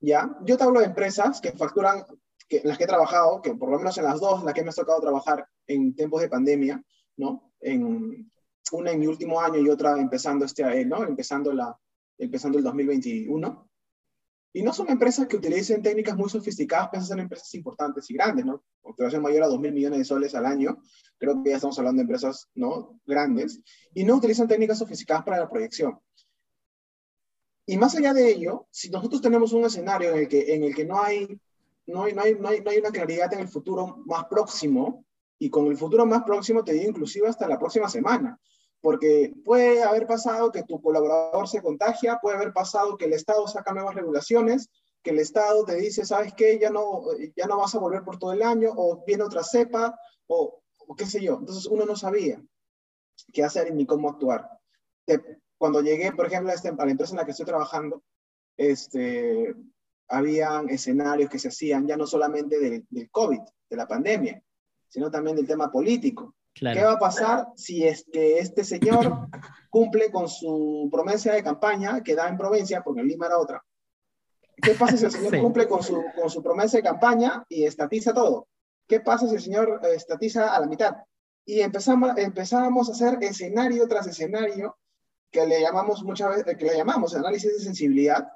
¿Ya? 0.00 0.36
Yo 0.42 0.56
te 0.56 0.64
hablo 0.64 0.80
de 0.80 0.86
empresas 0.86 1.40
que 1.40 1.52
facturan 1.52 2.04
que, 2.48 2.58
en 2.58 2.68
las 2.68 2.76
que 2.76 2.84
he 2.84 2.88
trabajado, 2.88 3.40
que 3.40 3.54
por 3.54 3.70
lo 3.70 3.78
menos 3.78 3.96
en 3.98 4.04
las 4.04 4.18
dos 4.18 4.40
en 4.40 4.46
las 4.46 4.54
que 4.54 4.64
me 4.64 4.70
ha 4.70 4.72
tocado 4.72 5.00
trabajar 5.00 5.46
en 5.66 5.94
tiempos 5.94 6.20
de 6.20 6.28
pandemia, 6.28 6.82
¿no? 7.16 7.52
En, 7.60 8.30
una 8.72 8.90
en 8.90 9.00
mi 9.00 9.06
último 9.06 9.40
año 9.40 9.58
y 9.58 9.68
otra 9.68 10.00
empezando 10.00 10.44
este, 10.44 10.84
¿no? 10.84 11.04
Empezando, 11.04 11.52
la, 11.52 11.76
empezando 12.18 12.58
el 12.58 12.64
2021. 12.64 13.68
Y 14.54 14.62
no 14.62 14.72
son 14.72 14.90
empresas 14.90 15.26
que 15.26 15.36
utilicen 15.36 15.82
técnicas 15.82 16.16
muy 16.16 16.28
sofisticadas, 16.28 16.88
pero 16.92 17.02
son 17.02 17.20
empresas 17.20 17.52
importantes 17.54 18.10
y 18.10 18.14
grandes, 18.14 18.44
¿no? 18.44 18.62
Facturación 18.82 19.22
mayor 19.22 19.44
a 19.44 19.48
2 19.48 19.60
mil 19.60 19.72
millones 19.72 19.98
de 20.00 20.04
soles 20.04 20.34
al 20.34 20.46
año. 20.46 20.78
Creo 21.18 21.42
que 21.42 21.50
ya 21.50 21.56
estamos 21.56 21.78
hablando 21.78 22.00
de 22.00 22.02
empresas, 22.02 22.48
¿no? 22.54 23.00
Grandes. 23.06 23.60
Y 23.94 24.04
no 24.04 24.16
utilizan 24.16 24.48
técnicas 24.48 24.78
sofisticadas 24.78 25.24
para 25.24 25.38
la 25.38 25.48
proyección. 25.48 25.98
Y 27.64 27.76
más 27.76 27.94
allá 27.94 28.12
de 28.12 28.28
ello, 28.28 28.66
si 28.70 28.90
nosotros 28.90 29.22
tenemos 29.22 29.52
un 29.52 29.64
escenario 29.64 30.10
en 30.10 30.18
el 30.18 30.28
que, 30.28 30.54
en 30.54 30.64
el 30.64 30.74
que 30.74 30.84
no 30.84 31.00
hay 31.02 31.40
no 31.86 32.04
hay, 32.04 32.14
no, 32.14 32.22
hay, 32.22 32.34
no, 32.34 32.48
hay, 32.48 32.60
no 32.60 32.70
hay 32.70 32.78
una 32.78 32.90
claridad 32.90 33.32
en 33.32 33.40
el 33.40 33.48
futuro 33.48 34.02
más 34.06 34.26
próximo, 34.26 35.04
y 35.42 35.50
con 35.50 35.66
el 35.66 35.76
futuro 35.76 36.06
más 36.06 36.22
próximo 36.22 36.62
te 36.62 36.72
digo 36.72 36.90
inclusive 36.90 37.26
hasta 37.26 37.48
la 37.48 37.58
próxima 37.58 37.88
semana, 37.88 38.38
porque 38.80 39.34
puede 39.44 39.82
haber 39.82 40.06
pasado 40.06 40.52
que 40.52 40.62
tu 40.62 40.80
colaborador 40.80 41.48
se 41.48 41.60
contagia, 41.60 42.20
puede 42.22 42.36
haber 42.36 42.52
pasado 42.52 42.96
que 42.96 43.06
el 43.06 43.12
Estado 43.12 43.48
saca 43.48 43.72
nuevas 43.72 43.96
regulaciones, 43.96 44.70
que 45.02 45.10
el 45.10 45.18
Estado 45.18 45.64
te 45.64 45.74
dice, 45.74 46.04
¿sabes 46.04 46.32
qué? 46.34 46.60
Ya 46.60 46.70
no, 46.70 47.02
ya 47.34 47.46
no 47.46 47.56
vas 47.56 47.74
a 47.74 47.80
volver 47.80 48.04
por 48.04 48.20
todo 48.20 48.32
el 48.32 48.40
año, 48.40 48.70
o 48.76 49.02
viene 49.04 49.24
otra 49.24 49.42
cepa, 49.42 49.98
o, 50.28 50.62
o 50.86 50.94
qué 50.94 51.06
sé 51.06 51.20
yo. 51.20 51.38
Entonces 51.40 51.66
uno 51.66 51.86
no 51.86 51.96
sabía 51.96 52.40
qué 53.32 53.42
hacer 53.42 53.74
ni 53.74 53.84
cómo 53.84 54.10
actuar. 54.10 54.48
Cuando 55.58 55.80
llegué, 55.80 56.12
por 56.12 56.26
ejemplo, 56.26 56.52
a, 56.52 56.54
este, 56.54 56.68
a 56.68 56.84
la 56.84 56.90
empresa 56.92 57.14
en 57.14 57.18
la 57.18 57.24
que 57.24 57.32
estoy 57.32 57.46
trabajando, 57.46 58.04
este, 58.56 59.56
habían 60.06 60.68
escenarios 60.68 61.28
que 61.28 61.40
se 61.40 61.48
hacían 61.48 61.88
ya 61.88 61.96
no 61.96 62.06
solamente 62.06 62.60
del, 62.60 62.86
del 62.88 63.10
COVID, 63.10 63.40
de 63.70 63.76
la 63.76 63.88
pandemia, 63.88 64.40
sino 64.92 65.10
también 65.10 65.36
del 65.36 65.46
tema 65.46 65.70
político. 65.70 66.34
Claro. 66.54 66.78
¿Qué 66.78 66.84
va 66.84 66.92
a 66.92 66.98
pasar 66.98 67.46
si 67.56 67.82
es 67.82 68.04
que 68.12 68.38
este 68.38 68.62
señor 68.62 69.26
cumple 69.70 70.10
con 70.10 70.28
su 70.28 70.86
promesa 70.92 71.32
de 71.32 71.42
campaña 71.42 72.02
que 72.02 72.14
da 72.14 72.28
en 72.28 72.36
provincia, 72.36 72.82
porque 72.84 73.00
en 73.00 73.08
Lima 73.08 73.24
era 73.24 73.38
otra? 73.38 73.64
¿Qué 74.54 74.74
pasa 74.74 74.98
si 74.98 75.06
el 75.06 75.10
señor 75.10 75.30
sí. 75.34 75.40
cumple 75.40 75.66
con 75.66 75.82
su, 75.82 76.04
con 76.14 76.28
su 76.28 76.42
promesa 76.42 76.76
de 76.76 76.82
campaña 76.82 77.42
y 77.48 77.64
estatiza 77.64 78.12
todo? 78.12 78.48
¿Qué 78.86 79.00
pasa 79.00 79.26
si 79.28 79.36
el 79.36 79.40
señor 79.40 79.80
estatiza 79.94 80.54
a 80.54 80.60
la 80.60 80.66
mitad? 80.66 80.94
Y 81.46 81.60
empezamos, 81.60 82.18
empezamos 82.18 82.90
a 82.90 82.92
hacer 82.92 83.16
escenario 83.22 83.88
tras 83.88 84.06
escenario 84.06 84.76
que 85.30 85.46
le 85.46 85.62
llamamos 85.62 86.04
muchas 86.04 86.36
veces, 86.36 86.58
que 86.58 86.66
le 86.66 86.76
llamamos 86.76 87.16
análisis 87.16 87.50
de 87.50 87.64
sensibilidad, 87.64 88.28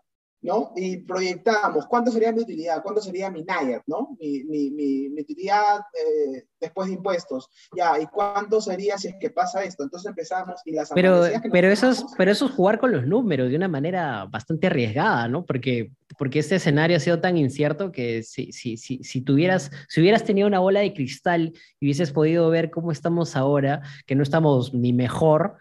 ¿no? 0.42 0.72
Y 0.76 0.98
proyectamos 0.98 1.86
cuánto 1.86 2.10
sería 2.10 2.32
mi 2.32 2.42
utilidad, 2.42 2.82
cuánto 2.82 3.00
sería 3.00 3.30
mi 3.30 3.42
NIAT, 3.42 3.82
¿no? 3.86 4.16
Mi, 4.20 4.44
mi, 4.44 4.70
mi, 4.70 5.08
mi 5.08 5.22
utilidad 5.22 5.80
eh, 5.92 6.44
después 6.60 6.88
de 6.88 6.94
impuestos, 6.94 7.48
ya, 7.76 7.98
y 8.00 8.06
cuánto 8.06 8.60
sería 8.60 8.98
si 8.98 9.08
es 9.08 9.14
que 9.20 9.30
pasa 9.30 9.64
esto. 9.64 9.82
Entonces 9.82 10.08
empezamos 10.08 10.60
y 10.64 10.72
las 10.72 10.90
Pero, 10.90 11.22
pero, 11.50 11.68
eso 11.68 11.90
es, 11.90 12.04
pero 12.16 12.30
eso 12.30 12.46
es 12.46 12.52
jugar 12.52 12.78
con 12.78 12.92
los 12.92 13.06
números 13.06 13.50
de 13.50 13.56
una 13.56 13.68
manera 13.68 14.26
bastante 14.26 14.66
arriesgada, 14.68 15.28
¿no? 15.28 15.44
Porque, 15.44 15.92
porque 16.18 16.38
este 16.38 16.56
escenario 16.56 16.96
ha 16.96 17.00
sido 17.00 17.20
tan 17.20 17.36
incierto 17.36 17.90
que 17.90 18.22
si, 18.22 18.52
si, 18.52 18.76
si, 18.76 19.02
si, 19.02 19.22
tuvieras, 19.22 19.70
si 19.88 20.00
hubieras 20.00 20.24
tenido 20.24 20.46
una 20.46 20.60
bola 20.60 20.80
de 20.80 20.94
cristal 20.94 21.52
y 21.80 21.86
hubieses 21.86 22.12
podido 22.12 22.48
ver 22.50 22.70
cómo 22.70 22.92
estamos 22.92 23.36
ahora, 23.36 23.82
que 24.06 24.14
no 24.14 24.22
estamos 24.22 24.74
ni 24.74 24.92
mejor, 24.92 25.56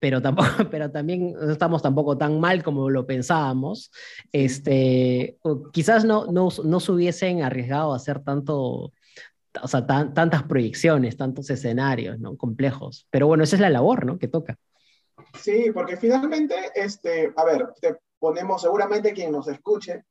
pero, 0.00 0.20
tampoco, 0.20 0.48
pero 0.70 0.90
también 0.90 1.34
no 1.34 1.52
estamos 1.52 1.82
tampoco 1.82 2.16
tan 2.18 2.40
mal 2.40 2.62
como 2.64 2.90
lo 2.90 3.06
pensábamos. 3.06 3.92
Este, 4.32 5.38
quizás 5.72 6.04
no, 6.04 6.26
no, 6.26 6.48
no 6.64 6.80
se 6.80 6.92
hubiesen 6.92 7.42
arriesgado 7.42 7.92
a 7.92 7.96
hacer 7.96 8.24
tanto, 8.24 8.92
o 9.62 9.68
sea, 9.68 9.86
tan, 9.86 10.14
tantas 10.14 10.42
proyecciones, 10.44 11.16
tantos 11.16 11.50
escenarios 11.50 12.18
¿no? 12.18 12.36
complejos. 12.36 13.06
Pero 13.10 13.26
bueno, 13.26 13.44
esa 13.44 13.56
es 13.56 13.60
la 13.60 13.70
labor 13.70 14.06
¿no? 14.06 14.18
que 14.18 14.28
toca. 14.28 14.58
Sí, 15.38 15.70
porque 15.72 15.96
finalmente, 15.96 16.56
este, 16.74 17.32
a 17.36 17.44
ver, 17.44 17.68
te 17.80 17.96
ponemos 18.18 18.62
seguramente 18.62 19.12
quien 19.12 19.30
nos 19.30 19.46
escuche, 19.48 20.04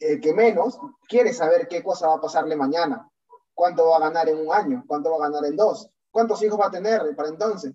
el 0.00 0.20
que 0.20 0.34
menos 0.34 0.78
quiere 1.08 1.32
saber 1.32 1.68
qué 1.68 1.82
cosa 1.82 2.08
va 2.08 2.16
a 2.16 2.20
pasarle 2.20 2.56
mañana, 2.56 3.08
cuánto 3.54 3.88
va 3.88 3.96
a 3.96 4.00
ganar 4.00 4.28
en 4.28 4.38
un 4.38 4.52
año, 4.52 4.84
cuánto 4.86 5.10
va 5.10 5.24
a 5.24 5.30
ganar 5.30 5.48
en 5.48 5.56
dos, 5.56 5.88
cuántos 6.10 6.42
hijos 6.42 6.60
va 6.60 6.66
a 6.66 6.70
tener 6.70 7.00
para 7.16 7.28
entonces 7.28 7.72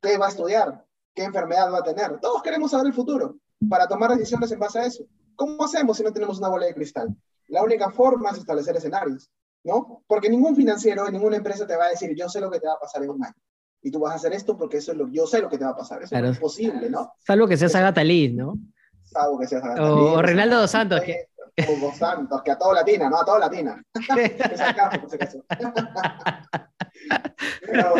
qué 0.00 0.18
va 0.18 0.26
a 0.26 0.30
estudiar, 0.30 0.84
qué 1.14 1.24
enfermedad 1.24 1.72
va 1.72 1.78
a 1.78 1.82
tener. 1.82 2.18
Todos 2.20 2.42
queremos 2.42 2.70
saber 2.70 2.86
el 2.86 2.94
futuro 2.94 3.36
para 3.68 3.86
tomar 3.86 4.10
decisiones 4.10 4.50
en 4.52 4.58
base 4.58 4.78
a 4.78 4.86
eso. 4.86 5.04
¿Cómo 5.36 5.64
hacemos 5.64 5.96
si 5.96 6.02
no 6.02 6.12
tenemos 6.12 6.38
una 6.38 6.48
bola 6.48 6.66
de 6.66 6.74
cristal? 6.74 7.14
La 7.48 7.62
única 7.62 7.90
forma 7.90 8.30
es 8.30 8.38
establecer 8.38 8.76
escenarios. 8.76 9.30
¿no? 9.64 10.02
Porque 10.06 10.28
ningún 10.28 10.54
financiero, 10.56 11.08
ninguna 11.10 11.36
empresa 11.36 11.66
te 11.66 11.76
va 11.76 11.86
a 11.86 11.90
decir, 11.90 12.14
yo 12.16 12.28
sé 12.28 12.40
lo 12.40 12.50
que 12.50 12.60
te 12.60 12.66
va 12.66 12.74
a 12.74 12.80
pasar 12.80 13.02
en 13.02 13.10
un 13.10 13.24
año. 13.24 13.34
Y 13.82 13.90
tú 13.90 14.00
vas 14.00 14.12
a 14.12 14.16
hacer 14.16 14.34
esto 14.34 14.56
porque 14.56 14.78
eso 14.78 14.92
es 14.92 14.98
lo, 14.98 15.08
yo 15.08 15.26
sé 15.26 15.40
lo 15.40 15.48
que 15.48 15.58
te 15.58 15.64
va 15.64 15.70
a 15.70 15.76
pasar. 15.76 16.02
Eso 16.02 16.16
es 16.16 16.38
posible, 16.38 16.90
¿no? 16.90 17.14
Salvo 17.18 17.48
que 17.48 17.56
seas 17.56 17.74
Agatha 17.74 18.04
Liz, 18.04 18.34
¿no? 18.34 18.58
Salvo 19.04 19.38
que 19.38 19.46
seas 19.46 19.64
Agatha 19.64 19.92
O, 19.92 20.12
o 20.12 20.22
Reinaldo 20.22 20.60
dos 20.60 20.70
Santos. 20.70 21.00
Que... 21.00 21.30
O 21.68 21.76
dos 21.80 21.96
Santos, 21.96 22.42
que 22.42 22.50
a 22.50 22.58
todo 22.58 22.74
latina, 22.74 23.08
¿no? 23.08 23.20
A 23.20 23.24
todo 23.24 23.38
latina. 23.38 23.82
Pero, 27.62 27.94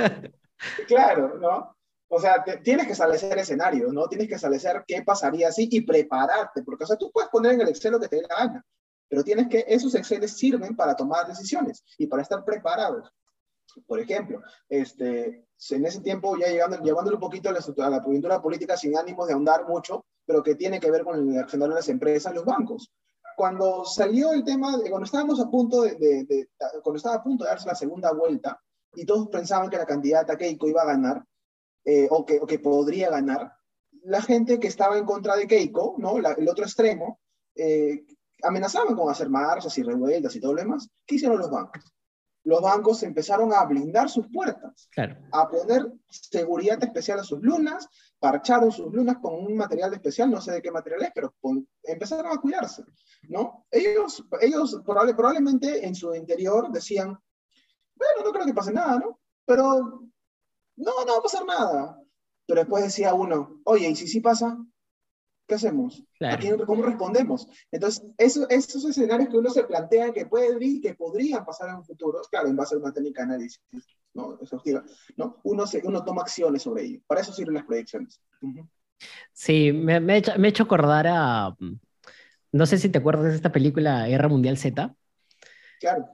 claro, 0.86 1.38
¿no? 1.38 1.74
O 2.12 2.20
sea, 2.20 2.42
tienes 2.64 2.86
que 2.86 2.92
establecer 2.92 3.38
escenarios, 3.38 3.92
¿no? 3.92 4.08
Tienes 4.08 4.26
que 4.26 4.34
establecer 4.34 4.82
qué 4.84 5.02
pasaría 5.02 5.46
así 5.46 5.68
y 5.70 5.82
prepararte, 5.82 6.64
porque, 6.64 6.82
o 6.82 6.86
sea, 6.86 6.96
tú 6.96 7.08
puedes 7.12 7.30
poner 7.30 7.52
en 7.52 7.60
el 7.60 7.68
Excel 7.68 7.92
lo 7.92 8.00
que 8.00 8.08
te 8.08 8.16
dé 8.16 8.22
la 8.22 8.36
gana, 8.36 8.66
pero 9.08 9.22
tienes 9.22 9.48
que, 9.48 9.64
esos 9.68 9.94
Excel 9.94 10.28
sirven 10.28 10.74
para 10.74 10.96
tomar 10.96 11.28
decisiones 11.28 11.84
y 11.98 12.08
para 12.08 12.22
estar 12.22 12.44
preparados. 12.44 13.12
Por 13.86 14.00
ejemplo, 14.00 14.42
este, 14.68 15.46
en 15.70 15.86
ese 15.86 16.00
tiempo, 16.00 16.36
ya 16.36 16.48
llegando, 16.48 16.82
llevándolo 16.82 17.16
un 17.16 17.20
poquito 17.20 17.48
a 17.48 17.52
la, 17.52 17.60
a 17.60 17.90
la 17.90 18.02
coyuntura 18.02 18.42
política 18.42 18.76
sin 18.76 18.98
ánimo 18.98 19.24
de 19.24 19.32
ahondar 19.32 19.68
mucho, 19.68 20.04
pero 20.26 20.42
que 20.42 20.56
tiene 20.56 20.80
que 20.80 20.90
ver 20.90 21.04
con 21.04 21.30
el 21.30 21.38
accionar 21.38 21.68
de 21.68 21.76
las 21.76 21.88
empresas, 21.88 22.34
los 22.34 22.44
bancos. 22.44 22.90
Cuando 23.36 23.84
salió 23.84 24.32
el 24.32 24.42
tema, 24.42 24.76
de, 24.78 24.90
cuando 24.90 25.04
estábamos 25.04 25.38
a 25.40 25.48
punto 25.48 25.82
de, 25.82 25.94
de, 25.94 26.24
de, 26.24 26.48
cuando 26.82 26.96
estaba 26.96 27.14
a 27.14 27.22
punto 27.22 27.44
de 27.44 27.50
darse 27.50 27.68
la 27.68 27.76
segunda 27.76 28.12
vuelta, 28.12 28.60
y 28.94 29.06
todos 29.06 29.28
pensaban 29.28 29.70
que 29.70 29.76
la 29.76 29.86
candidata 29.86 30.36
Keiko 30.36 30.68
iba 30.68 30.82
a 30.82 30.86
ganar, 30.86 31.24
eh, 31.84 32.08
o, 32.10 32.24
que, 32.24 32.38
o, 32.40 32.46
que, 32.46 32.58
podría 32.58 33.10
ganar, 33.10 33.52
la 34.04 34.22
gente 34.22 34.58
que 34.58 34.68
estaba 34.68 34.98
en 34.98 35.04
contra 35.04 35.36
de 35.36 35.46
Keiko, 35.46 35.96
¿no? 35.98 36.18
La, 36.18 36.32
el 36.32 36.48
otro 36.48 36.64
extremo, 36.64 37.20
eh, 37.54 38.04
amenazaban 38.42 38.94
con 38.94 39.10
hacer 39.10 39.28
marchas 39.28 39.76
y 39.78 39.82
revueltas 39.82 40.34
y 40.36 40.40
todo 40.40 40.54
lo 40.54 40.62
demás. 40.62 40.88
¿Qué 41.06 41.16
hicieron 41.16 41.38
los 41.38 41.50
bancos? 41.50 41.92
Los 42.44 42.62
bancos 42.62 43.02
empezaron 43.02 43.52
a 43.52 43.64
blindar 43.64 44.08
sus 44.08 44.26
puertas, 44.32 44.88
claro. 44.92 45.16
a 45.30 45.48
poner 45.48 45.92
seguridad 46.08 46.82
especial 46.82 47.20
a 47.20 47.24
sus 47.24 47.40
lunas, 47.42 47.86
parcharon 48.18 48.72
sus 48.72 48.92
lunas 48.94 49.18
con 49.20 49.34
un 49.34 49.56
material 49.56 49.92
especial, 49.92 50.30
no 50.30 50.40
sé 50.40 50.52
de 50.52 50.62
qué 50.62 50.70
material 50.70 51.02
es, 51.02 51.10
pero 51.14 51.34
con, 51.38 51.68
empezaron 51.82 52.32
a 52.32 52.40
cuidarse, 52.40 52.82
¿no? 53.28 53.66
Ellos, 53.70 54.24
ellos 54.40 54.80
probable, 54.86 55.14
probablemente 55.14 55.86
en 55.86 55.94
su 55.94 56.14
interior 56.14 56.72
decían, 56.72 57.08
bueno, 57.94 58.24
no 58.24 58.32
creo 58.32 58.46
que 58.46 58.54
pase 58.54 58.72
nada, 58.72 58.98
¿no? 58.98 59.20
Pero 59.44 60.09
no, 60.80 61.04
no 61.04 61.12
va 61.12 61.18
a 61.18 61.22
pasar 61.22 61.44
nada. 61.44 62.00
Pero 62.46 62.60
después 62.60 62.82
decía 62.82 63.14
uno, 63.14 63.60
oye, 63.64 63.88
¿y 63.88 63.96
si 63.96 64.08
sí 64.08 64.20
pasa? 64.20 64.58
¿Qué 65.46 65.54
hacemos? 65.54 66.02
Claro. 66.18 66.34
¿A 66.34 66.38
quién, 66.38 66.58
¿Cómo 66.64 66.82
respondemos? 66.82 67.48
Entonces, 67.70 68.04
eso, 68.18 68.48
esos 68.48 68.84
escenarios 68.84 69.28
que 69.28 69.36
uno 69.36 69.50
se 69.50 69.64
plantea 69.64 70.12
que, 70.12 70.26
puede, 70.26 70.80
que 70.80 70.94
podrían 70.94 71.44
pasar 71.44 71.70
en 71.70 71.76
un 71.76 71.84
futuro, 71.84 72.20
claro, 72.30 72.48
en 72.48 72.56
base 72.56 72.74
a 72.74 72.78
una 72.78 72.92
técnica 72.92 73.22
de 73.22 73.34
análisis 73.34 73.60
¿no? 74.14 74.38
exhaustiva, 74.40 74.84
¿no? 75.16 75.38
Uno, 75.44 75.66
se, 75.66 75.80
uno 75.84 76.04
toma 76.04 76.22
acciones 76.22 76.62
sobre 76.62 76.84
ello. 76.84 77.00
Para 77.06 77.20
eso 77.20 77.32
sirven 77.32 77.54
las 77.54 77.64
proyecciones. 77.64 78.20
Uh 78.40 78.48
-huh. 78.48 78.68
Sí, 79.32 79.72
me, 79.72 80.00
me, 80.00 80.14
he 80.14 80.18
hecho, 80.18 80.32
me 80.38 80.48
he 80.48 80.50
hecho 80.50 80.64
acordar 80.64 81.06
a... 81.08 81.56
No 82.52 82.66
sé 82.66 82.78
si 82.78 82.88
te 82.88 82.98
acuerdas 82.98 83.26
de 83.26 83.36
esta 83.36 83.52
película 83.52 84.06
Guerra 84.06 84.28
Mundial 84.28 84.56
Z. 84.56 84.94
Claro. 85.80 86.10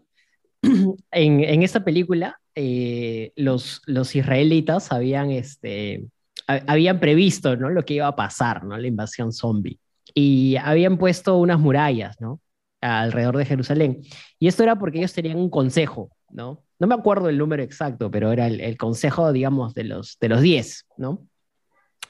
En, 1.11 1.41
en 1.41 1.63
esta 1.63 1.85
película, 1.85 2.41
eh, 2.55 3.33
los, 3.37 3.83
los 3.87 4.15
israelitas 4.15 4.93
habían, 4.93 5.31
este, 5.31 6.07
habían 6.47 7.01
previsto 7.01 7.57
¿no? 7.57 7.71
lo 7.71 7.85
que 7.85 7.95
iba 7.95 8.07
a 8.07 8.17
pasar, 8.17 8.65
¿no? 8.65 8.77
la 8.77 8.87
invasión 8.87 9.33
zombie. 9.33 9.79
Y 10.15 10.57
habían 10.57 10.99
puesto 10.99 11.37
unas 11.37 11.59
murallas 11.59 12.21
¿no? 12.21 12.41
alrededor 12.81 13.37
de 13.37 13.45
Jerusalén. 13.45 14.03
Y 14.39 14.49
esto 14.49 14.63
era 14.63 14.79
porque 14.79 14.99
ellos 14.99 15.13
tenían 15.13 15.39
un 15.39 15.51
consejo, 15.51 16.11
¿no? 16.31 16.63
No 16.79 16.87
me 16.87 16.95
acuerdo 16.95 17.31
el 17.31 17.39
número 17.39 17.63
exacto, 17.63 18.11
pero 18.11 18.33
era 18.33 18.47
el, 18.47 18.61
el 18.61 18.77
consejo, 18.77 19.33
digamos, 19.33 19.73
de 19.73 19.85
los, 19.85 20.19
de 20.21 20.29
los 20.29 20.43
10, 20.43 20.87
¿no? 20.99 21.27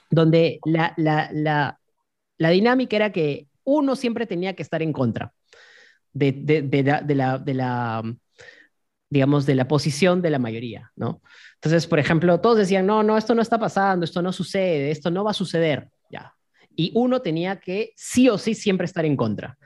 Donde 0.09 0.59
la, 0.65 0.93
la, 0.97 1.29
la, 1.31 1.79
la 2.37 2.49
dinámica 2.49 2.97
era 2.97 3.11
que 3.13 3.47
uno 3.63 3.95
siempre 3.95 4.25
tenía 4.25 4.55
que 4.55 4.63
estar 4.63 4.81
en 4.81 4.91
contra 4.91 5.33
de, 6.17 6.31
de, 6.31 6.61
de, 6.63 6.83
la, 6.83 7.01
de, 7.01 7.15
la, 7.15 7.37
de 7.37 7.53
la, 7.53 8.03
digamos, 9.09 9.45
de 9.45 9.55
la 9.55 9.67
posición 9.67 10.21
de 10.21 10.29
la 10.29 10.39
mayoría, 10.39 10.91
¿no? 10.95 11.21
Entonces, 11.55 11.87
por 11.87 11.99
ejemplo, 11.99 12.39
todos 12.39 12.57
decían, 12.57 12.85
no, 12.85 13.03
no, 13.03 13.17
esto 13.17 13.33
no 13.35 13.41
está 13.41 13.57
pasando, 13.59 14.03
esto 14.03 14.21
no 14.21 14.33
sucede, 14.33 14.91
esto 14.91 15.09
no 15.11 15.23
va 15.23 15.31
a 15.31 15.35
suceder, 15.35 15.89
ya. 16.11 16.33
Y 16.75 16.91
uno 16.93 17.21
tenía 17.21 17.59
que 17.59 17.93
sí 17.95 18.29
o 18.29 18.37
sí 18.37 18.53
siempre 18.53 18.85
estar 18.85 19.05
en 19.05 19.15
contra. 19.15 19.57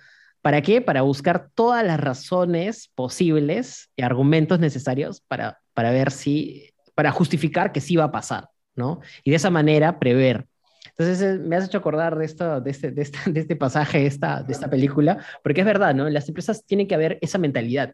¿Para 0.42 0.62
qué? 0.62 0.82
Para 0.82 1.02
buscar 1.02 1.50
todas 1.54 1.86
las 1.86 2.00
razones 2.00 2.90
posibles 2.96 3.90
y 3.96 4.02
argumentos 4.04 4.60
necesarios 4.60 5.22
para, 5.22 5.60
para 5.74 5.92
ver 5.92 6.12
si, 6.12 6.72
para 6.96 7.12
justificar 7.12 7.72
que 7.72 7.82
sí 7.82 7.96
va 7.96 8.06
a 8.06 8.12
pasar, 8.12 8.50
¿no? 8.76 9.02
Y 9.24 9.32
de 9.32 9.36
esa 9.36 9.50
manera 9.50 10.00
prever. 10.00 10.48
Entonces 10.98 11.40
me 11.40 11.56
has 11.56 11.66
hecho 11.66 11.78
acordar 11.78 12.18
de, 12.18 12.26
esto, 12.26 12.62
de, 12.62 12.72
este, 12.72 12.92
de, 12.92 13.10
de 13.28 13.40
este 13.40 13.56
pasaje, 13.56 14.06
esta, 14.06 14.44
de 14.44 14.54
esta 14.54 14.70
película, 14.70 15.24
porque 15.44 15.62
es 15.62 15.66
verdad, 15.66 15.94
¿no? 15.94 16.10
Las 16.10 16.28
empresas 16.28 16.66
tienen 16.66 16.88
que 16.88 16.96
haber 16.96 17.20
esa 17.22 17.38
mentalidad. 17.38 17.94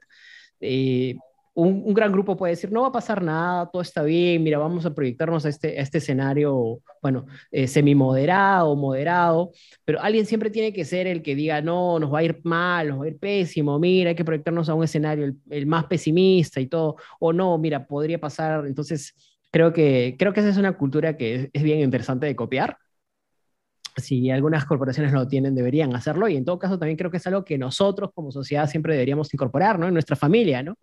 Eh, 0.59 1.15
un, 1.57 1.93
gran 1.93 2.11
grupo 2.11 2.37
puede 2.37 2.51
decir, 2.51 2.71
no 2.71 2.81
va 2.81 2.89
a 2.89 2.91
pasar 2.91 3.23
nada, 3.23 3.67
todo 3.71 3.81
está 3.81 4.03
bien, 4.03 4.43
mira, 4.43 4.59
vamos 4.59 4.85
a 4.85 4.93
proyectarnos 4.93 5.43
a 5.43 5.49
este, 5.49 5.81
este 5.81 5.97
escenario, 5.97 6.81
bueno, 7.01 7.25
eh, 7.51 7.67
semi-moderado, 7.67 8.75
moderado, 8.75 9.51
pero 9.83 9.99
alguien 9.99 10.27
siempre 10.27 10.51
tiene 10.51 10.71
que 10.71 10.85
ser 10.85 11.07
el 11.07 11.23
que 11.23 11.35
diga, 11.35 11.59
no, 11.61 11.97
nos 11.97 12.13
va 12.13 12.19
a 12.19 12.23
ir 12.23 12.39
mal, 12.43 12.89
nos 12.89 13.01
va 13.01 13.05
a 13.05 13.07
ir 13.07 13.17
pésimo, 13.17 13.79
mira, 13.79 14.09
hay 14.09 14.15
que 14.15 14.23
proyectarnos 14.23 14.69
a 14.69 14.75
un 14.75 14.83
escenario 14.83 15.25
el, 15.25 15.35
el 15.49 15.65
más 15.65 15.85
pesimista 15.85 16.59
y 16.61 16.67
todo, 16.67 16.97
o 17.19 17.33
no, 17.33 17.57
mira, 17.57 17.87
podría 17.87 18.19
pasar, 18.19 18.67
entonces 18.67 19.15
creo 19.51 19.73
que, 19.73 20.15
creo 20.19 20.33
que 20.33 20.41
esa 20.41 20.49
es 20.49 20.57
una 20.57 20.77
cultura 20.77 21.17
que 21.17 21.35
es, 21.35 21.49
es 21.53 21.63
bien 21.63 21.79
interesante 21.79 22.27
de 22.27 22.35
copiar. 22.35 22.77
Si 23.95 24.29
algunas 24.29 24.65
corporaciones 24.65 25.11
no 25.11 25.21
lo 25.21 25.27
tienen, 25.27 25.55
deberían 25.55 25.95
hacerlo. 25.95 26.27
Y 26.27 26.35
en 26.35 26.45
todo 26.45 26.59
caso, 26.59 26.77
también 26.77 26.97
creo 26.97 27.09
que 27.09 27.17
es 27.17 27.25
algo 27.25 27.43
que 27.43 27.57
nosotros 27.57 28.11
como 28.13 28.31
sociedad 28.31 28.69
siempre 28.69 28.93
deberíamos 28.93 29.33
incorporar, 29.33 29.79
¿no? 29.79 29.87
En 29.87 29.93
nuestra 29.93 30.15
familia, 30.15 30.61
¿no? 30.61 30.77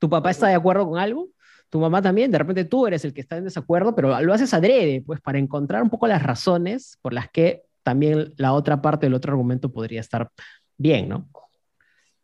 Tu 0.00 0.10
papá 0.10 0.30
está 0.30 0.48
de 0.48 0.54
acuerdo 0.54 0.88
con 0.88 0.98
algo, 0.98 1.28
tu 1.68 1.78
mamá 1.78 2.02
también, 2.02 2.32
de 2.32 2.38
repente 2.38 2.64
tú 2.64 2.86
eres 2.86 3.04
el 3.04 3.14
que 3.14 3.20
está 3.20 3.36
en 3.36 3.44
desacuerdo, 3.44 3.94
pero 3.94 4.20
lo 4.20 4.34
haces 4.34 4.52
adrede, 4.52 5.04
pues 5.06 5.20
para 5.20 5.38
encontrar 5.38 5.82
un 5.82 5.90
poco 5.90 6.08
las 6.08 6.22
razones 6.22 6.98
por 7.00 7.12
las 7.12 7.30
que 7.30 7.62
también 7.84 8.34
la 8.36 8.52
otra 8.52 8.82
parte 8.82 9.06
del 9.06 9.14
otro 9.14 9.32
argumento 9.32 9.70
podría 9.70 10.00
estar 10.00 10.30
bien, 10.76 11.08
¿no? 11.08 11.28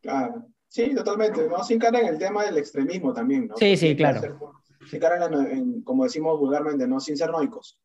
Claro, 0.00 0.46
sí, 0.66 0.94
totalmente, 0.94 1.46
¿no? 1.48 1.62
Sin 1.62 1.78
cara 1.78 2.00
en 2.00 2.08
el 2.08 2.18
tema 2.18 2.44
del 2.44 2.58
extremismo 2.58 3.12
también, 3.12 3.46
¿no? 3.46 3.56
Sí, 3.56 3.76
sí, 3.76 3.94
claro. 3.94 4.20
Ser, 4.20 4.34
sin 4.90 5.00
cara 5.00 5.24
en, 5.24 5.34
en, 5.34 5.82
como 5.82 6.04
decimos 6.04 6.38
vulgarmente, 6.40 6.88
¿no? 6.88 6.98
Sin 6.98 7.16
ser 7.16 7.30
noicos. 7.30 7.78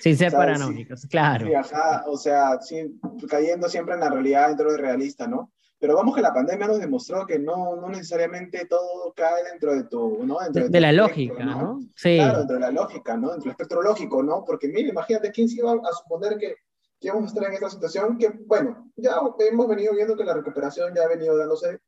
Sin 0.00 0.16
ser 0.16 0.32
paranoicos, 0.32 1.02
sí, 1.02 1.08
claro. 1.08 1.46
Sí, 1.46 1.54
ajá, 1.54 2.04
o 2.06 2.16
sea, 2.16 2.60
sí, 2.60 2.98
cayendo 3.28 3.68
siempre 3.68 3.94
en 3.94 4.00
la 4.00 4.10
realidad 4.10 4.48
dentro 4.48 4.72
de 4.72 4.78
realista, 4.78 5.26
¿no? 5.26 5.52
Pero 5.82 5.96
vamos 5.96 6.14
que 6.14 6.22
la 6.22 6.32
pandemia 6.32 6.68
nos 6.68 6.78
demostró 6.78 7.26
que 7.26 7.40
no, 7.40 7.74
no 7.74 7.88
necesariamente 7.88 8.66
todo 8.66 9.12
cae 9.16 9.42
dentro 9.50 9.74
de 9.74 9.82
tu, 9.82 10.24
¿no? 10.24 10.38
Dentro 10.38 10.62
de, 10.62 10.68
de 10.68 10.70
de 10.70 10.80
la 10.80 10.92
lógica, 10.92 11.44
¿no? 11.44 11.60
¿no? 11.60 11.80
Sí. 11.96 12.18
Claro, 12.18 12.38
dentro 12.38 12.54
de 12.54 12.60
la 12.60 12.70
lógica, 12.70 13.16
¿no? 13.16 13.30
Dentro 13.30 13.42
del 13.42 13.50
espectro 13.50 13.82
lógico, 13.82 14.22
¿no? 14.22 14.44
Porque 14.44 14.68
mire, 14.68 14.90
imagínate 14.90 15.32
quién 15.32 15.48
se 15.48 15.56
iba 15.56 15.72
a 15.72 15.92
suponer 15.92 16.38
que, 16.38 16.54
que 17.00 17.08
íbamos 17.08 17.24
a 17.24 17.26
estar 17.34 17.48
en 17.48 17.54
esta 17.54 17.68
situación 17.68 18.16
que, 18.16 18.28
bueno, 18.46 18.92
ya 18.94 19.16
hemos 19.50 19.68
venido 19.68 19.92
viendo 19.92 20.16
que 20.16 20.22
la 20.22 20.34
recuperación 20.34 20.94
ya 20.94 21.02
ha 21.02 21.08
venido 21.08 21.36
dándose 21.36 21.80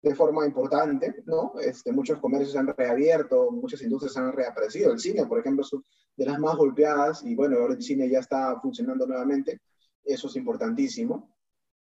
de 0.00 0.14
forma 0.14 0.46
importante, 0.46 1.14
¿no? 1.26 1.52
Este, 1.60 1.92
muchos 1.92 2.20
comercios 2.20 2.52
se 2.52 2.58
han 2.58 2.68
reabierto, 2.68 3.50
muchas 3.50 3.82
industrias 3.82 4.16
han 4.16 4.32
reaparecido. 4.32 4.92
El 4.92 4.98
cine, 4.98 5.26
por 5.26 5.40
ejemplo, 5.40 5.62
es 5.62 5.78
de 6.16 6.24
las 6.24 6.38
más 6.38 6.56
golpeadas 6.56 7.22
y 7.22 7.34
bueno, 7.34 7.58
ahora 7.58 7.74
el 7.74 7.82
cine 7.82 8.08
ya 8.08 8.20
está 8.20 8.58
funcionando 8.62 9.06
nuevamente. 9.06 9.60
Eso 10.02 10.28
es 10.28 10.36
importantísimo 10.36 11.31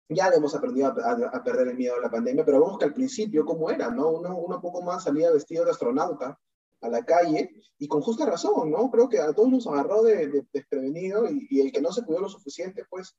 ya 0.10 0.30
hemos 0.30 0.56
aprendido 0.56 0.88
a, 0.88 1.12
a, 1.12 1.38
a, 1.38 1.44
perder 1.44 1.70
el 1.70 1.76
miedo 1.76 1.96
a 1.96 2.02
la 2.02 2.10
pandemia, 2.10 2.46
pero 2.46 2.62
vemos 2.62 2.78
que 2.78 2.86
al 2.86 2.94
principio, 2.94 3.46
¿cómo 3.46 3.70
era? 3.70 3.90
¿no? 3.90 4.10
Uno, 4.10 4.38
uno 4.38 4.62
poco 4.62 4.82
más 4.82 5.04
salía 5.04 5.32
vestido 5.32 5.66
de 5.66 5.72
astronauta 5.72 6.40
a 6.82 6.90
la 6.90 7.04
calle 7.04 7.50
y 7.78 7.88
con 7.88 8.02
justa 8.02 8.26
razón, 8.26 8.72
¿no? 8.72 8.90
Creo 8.92 9.10
que 9.10 9.20
a 9.20 9.34
todos 9.34 9.50
nos 9.50 9.68
agarró 9.68 10.04
de, 10.04 10.28
de 10.28 10.46
desprevenido 10.54 11.30
y, 11.30 11.48
y, 11.50 11.62
el 11.62 11.72
que 11.72 11.82
no 11.82 11.92
se 11.92 12.04
cuidó 12.04 12.22
lo 12.22 12.30
suficiente, 12.30 12.86
pues, 12.90 13.18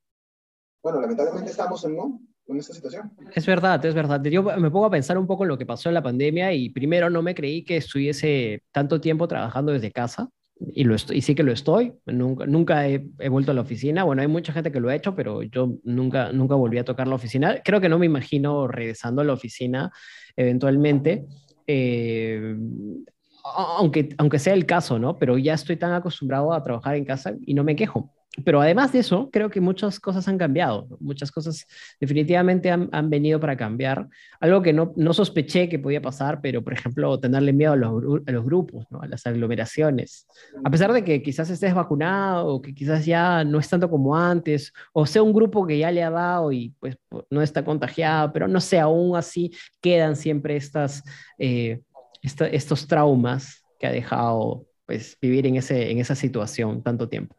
bueno, 0.82 1.00
lamentablemente 1.00 1.50
estamos 1.50 1.84
en, 1.84 1.96
¿no? 1.96 2.20
en 2.46 2.56
esta 2.56 2.72
situación. 2.72 3.12
Es 3.34 3.46
verdad, 3.46 3.84
es 3.84 3.94
verdad. 3.94 4.22
Yo 4.24 4.42
me 4.42 4.70
pongo 4.70 4.86
a 4.86 4.90
pensar 4.90 5.18
un 5.18 5.26
poco 5.26 5.44
en 5.44 5.48
lo 5.48 5.58
que 5.58 5.66
pasó 5.66 5.90
en 5.90 5.94
la 5.94 6.02
pandemia 6.02 6.52
y 6.54 6.70
primero 6.70 7.10
no 7.10 7.20
me 7.20 7.34
creí 7.34 7.64
que 7.64 7.76
estuviese 7.76 8.62
tanto 8.72 9.00
tiempo 9.00 9.28
trabajando 9.28 9.72
desde 9.72 9.92
casa 9.92 10.30
y, 10.60 10.84
lo 10.84 10.94
estoy, 10.94 11.20
sí 11.22 11.34
que 11.34 11.42
lo 11.42 11.52
estoy, 11.52 11.92
nunca, 12.06 12.46
nunca 12.46 12.88
he, 12.88 13.06
he, 13.18 13.28
vuelto 13.28 13.52
a 13.52 13.54
la 13.54 13.60
oficina, 13.60 14.04
bueno, 14.04 14.22
hay 14.22 14.28
mucha 14.28 14.52
gente 14.52 14.72
que 14.72 14.80
lo 14.80 14.88
ha 14.88 14.94
hecho, 14.94 15.14
pero 15.14 15.42
yo 15.42 15.74
nunca, 15.84 16.32
nunca 16.32 16.54
volví 16.54 16.78
a 16.78 16.84
tocar 16.84 17.06
la 17.06 17.14
oficina, 17.14 17.60
creo 17.64 17.80
que 17.80 17.88
no 17.88 17.98
me 17.98 18.06
imagino 18.06 18.66
regresando 18.66 19.22
a 19.22 19.24
la 19.24 19.32
oficina 19.32 19.92
eventualmente, 20.36 21.26
eh, 21.66 22.56
aunque, 23.54 24.10
aunque 24.18 24.38
sea 24.38 24.54
el 24.54 24.66
caso, 24.66 24.98
¿no? 24.98 25.18
Pero 25.18 25.38
ya 25.38 25.54
estoy 25.54 25.76
tan 25.76 25.92
acostumbrado 25.92 26.52
a 26.52 26.62
trabajar 26.62 26.96
en 26.96 27.04
casa 27.04 27.34
y 27.44 27.54
no 27.54 27.64
me 27.64 27.76
quejo. 27.76 28.12
Pero 28.44 28.60
además 28.60 28.92
de 28.92 29.00
eso, 29.00 29.28
creo 29.32 29.50
que 29.50 29.60
muchas 29.60 30.00
cosas 30.00 30.26
han 30.28 30.38
cambiado, 30.38 30.86
muchas 31.00 31.30
cosas 31.30 31.66
definitivamente 32.00 32.70
han, 32.70 32.88
han 32.92 33.10
venido 33.10 33.40
para 33.40 33.56
cambiar. 33.56 34.08
Algo 34.40 34.62
que 34.62 34.72
no, 34.72 34.92
no, 34.96 35.12
sospeché 35.12 35.68
que 35.68 35.78
podía 35.78 36.02
pasar, 36.02 36.40
pero 36.40 36.62
por 36.62 36.72
ejemplo, 36.72 37.18
tenerle 37.18 37.52
miedo 37.52 37.72
a 37.72 37.76
los, 37.76 38.22
a 38.26 38.32
los 38.32 38.44
grupos, 38.44 38.86
¿no? 38.90 39.00
a 39.00 39.06
las 39.06 39.26
aglomeraciones. 39.26 40.26
A 40.64 40.70
pesar 40.70 40.92
de 40.92 41.04
que 41.04 41.22
quizás 41.22 41.50
estés 41.50 41.74
vacunado, 41.74 42.46
o 42.46 42.62
que 42.62 42.74
quizás 42.74 43.04
ya 43.06 43.44
no 43.44 43.58
es 43.58 43.68
tanto 43.68 43.90
como 43.90 44.16
antes, 44.16 44.72
o 44.92 45.06
sea 45.06 45.22
un 45.22 45.32
grupo 45.32 45.66
que 45.66 45.78
ya 45.78 45.90
le 45.90 46.02
ha 46.02 46.10
dado 46.10 46.52
y 46.52 46.74
pues 46.80 46.96
no 47.30 47.42
está 47.42 47.64
contagiado, 47.64 48.32
pero 48.32 48.48
no 48.48 48.60
sé, 48.60 48.78
aún 48.78 49.16
así 49.16 49.52
quedan 49.80 50.16
siempre 50.16 50.56
estas, 50.56 51.02
eh, 51.38 51.80
esta, 52.22 52.46
estos 52.46 52.86
traumas 52.86 53.64
que 53.78 53.86
ha 53.86 53.92
dejado 53.92 54.66
pues 54.86 55.18
vivir 55.20 55.46
en, 55.46 55.56
ese, 55.56 55.90
en 55.90 55.98
esa 55.98 56.14
situación 56.14 56.82
tanto 56.82 57.08
tiempo. 57.08 57.37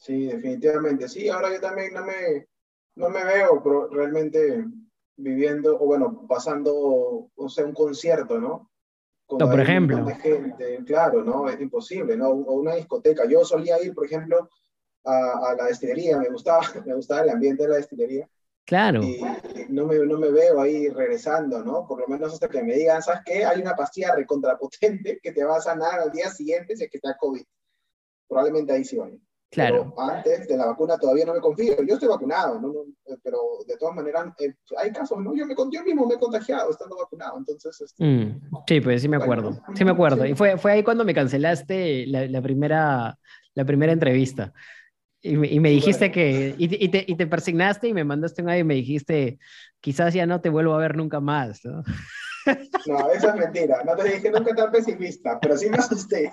Sí, 0.00 0.26
definitivamente. 0.26 1.08
Sí, 1.08 1.28
ahora 1.28 1.52
yo 1.52 1.60
también 1.60 1.92
no 1.92 2.04
me, 2.04 2.48
no 2.96 3.10
me 3.10 3.22
veo 3.22 3.62
realmente 3.90 4.64
viviendo, 5.16 5.76
o 5.78 5.84
bueno, 5.84 6.26
pasando, 6.26 7.30
o 7.34 7.48
sea, 7.48 7.66
un 7.66 7.74
concierto, 7.74 8.40
¿no? 8.40 8.70
por 9.26 9.60
ejemplo. 9.60 10.04
gente, 10.16 10.78
claro, 10.86 11.22
¿no? 11.22 11.48
Es 11.48 11.60
imposible, 11.60 12.16
¿no? 12.16 12.30
O 12.30 12.54
una 12.54 12.74
discoteca. 12.74 13.26
Yo 13.26 13.44
solía 13.44 13.80
ir, 13.82 13.94
por 13.94 14.06
ejemplo, 14.06 14.48
a, 15.04 15.50
a, 15.50 15.54
la 15.54 15.66
destilería, 15.66 16.18
me 16.18 16.30
gustaba, 16.30 16.62
me 16.86 16.94
gustaba 16.94 17.20
el 17.22 17.30
ambiente 17.30 17.62
de 17.62 17.68
la 17.68 17.76
destilería. 17.76 18.28
Claro. 18.64 19.02
Y 19.02 19.20
no 19.68 19.86
me, 19.86 19.98
no 19.98 20.18
me 20.18 20.30
veo 20.30 20.60
ahí 20.60 20.88
regresando, 20.88 21.62
¿no? 21.62 21.86
Por 21.86 22.00
lo 22.00 22.08
menos 22.08 22.32
hasta 22.32 22.48
que 22.48 22.62
me 22.62 22.74
digan, 22.74 23.02
¿sabes 23.02 23.20
qué? 23.24 23.44
Hay 23.44 23.60
una 23.60 23.74
pastilla 23.74 24.14
recontrapotente 24.14 25.20
que 25.22 25.32
te 25.32 25.44
va 25.44 25.56
a 25.56 25.60
sanar 25.60 26.00
al 26.00 26.10
día 26.10 26.30
siguiente 26.30 26.76
si 26.76 26.84
es 26.84 26.90
que 26.90 26.98
está 26.98 27.16
COVID. 27.16 27.44
Probablemente 28.28 28.72
ahí 28.72 28.84
sí 28.84 28.96
vaya. 28.96 29.18
Claro. 29.50 29.92
antes 29.98 30.46
de 30.46 30.56
la 30.56 30.66
vacuna 30.66 30.96
todavía 30.96 31.24
no 31.24 31.34
me 31.34 31.40
confío. 31.40 31.74
Yo 31.82 31.94
estoy 31.94 32.08
vacunado, 32.08 32.60
¿no? 32.60 32.72
Pero 33.22 33.38
de 33.66 33.76
todas 33.76 33.96
maneras 33.96 34.26
eh, 34.38 34.54
hay 34.78 34.92
casos, 34.92 35.18
¿no? 35.18 35.34
Yo, 35.34 35.44
me, 35.44 35.54
yo 35.56 35.82
mismo 35.82 36.06
me 36.06 36.14
he 36.14 36.18
contagiado 36.18 36.70
estando 36.70 36.96
vacunado, 36.96 37.36
entonces... 37.38 37.80
Este, 37.80 38.04
mm, 38.04 38.40
sí, 38.68 38.80
pues 38.80 39.02
sí 39.02 39.08
me 39.08 39.16
acuerdo, 39.16 39.60
sí 39.74 39.84
me 39.84 39.90
acuerdo. 39.90 40.24
Y 40.24 40.34
fue, 40.34 40.56
fue 40.56 40.72
ahí 40.72 40.84
cuando 40.84 41.04
me 41.04 41.14
cancelaste 41.14 42.06
la, 42.06 42.26
la 42.26 42.40
primera, 42.40 43.18
la 43.54 43.64
primera 43.64 43.92
entrevista. 43.92 44.52
Y 45.20 45.36
me, 45.36 45.48
y 45.48 45.58
me 45.58 45.70
dijiste 45.70 46.12
que, 46.12 46.54
y, 46.56 46.84
y, 46.84 46.88
te, 46.88 47.04
y 47.06 47.16
te 47.16 47.26
persignaste 47.26 47.88
y 47.88 47.92
me 47.92 48.04
mandaste 48.04 48.42
un 48.42 48.50
audio 48.50 48.60
y 48.60 48.64
me 48.64 48.74
dijiste, 48.74 49.38
quizás 49.80 50.14
ya 50.14 50.26
no 50.26 50.40
te 50.40 50.48
vuelvo 50.48 50.74
a 50.74 50.78
ver 50.78 50.96
nunca 50.96 51.18
más, 51.20 51.60
¿no? 51.64 51.82
No, 52.86 53.10
eso 53.10 53.28
es 53.28 53.34
mentira. 53.34 53.82
No 53.84 53.96
te 53.96 54.04
dije 54.04 54.30
nunca 54.30 54.54
tan 54.54 54.70
pesimista, 54.70 55.38
pero 55.40 55.56
sí 55.56 55.68
me 55.68 55.78
asusté. 55.78 56.32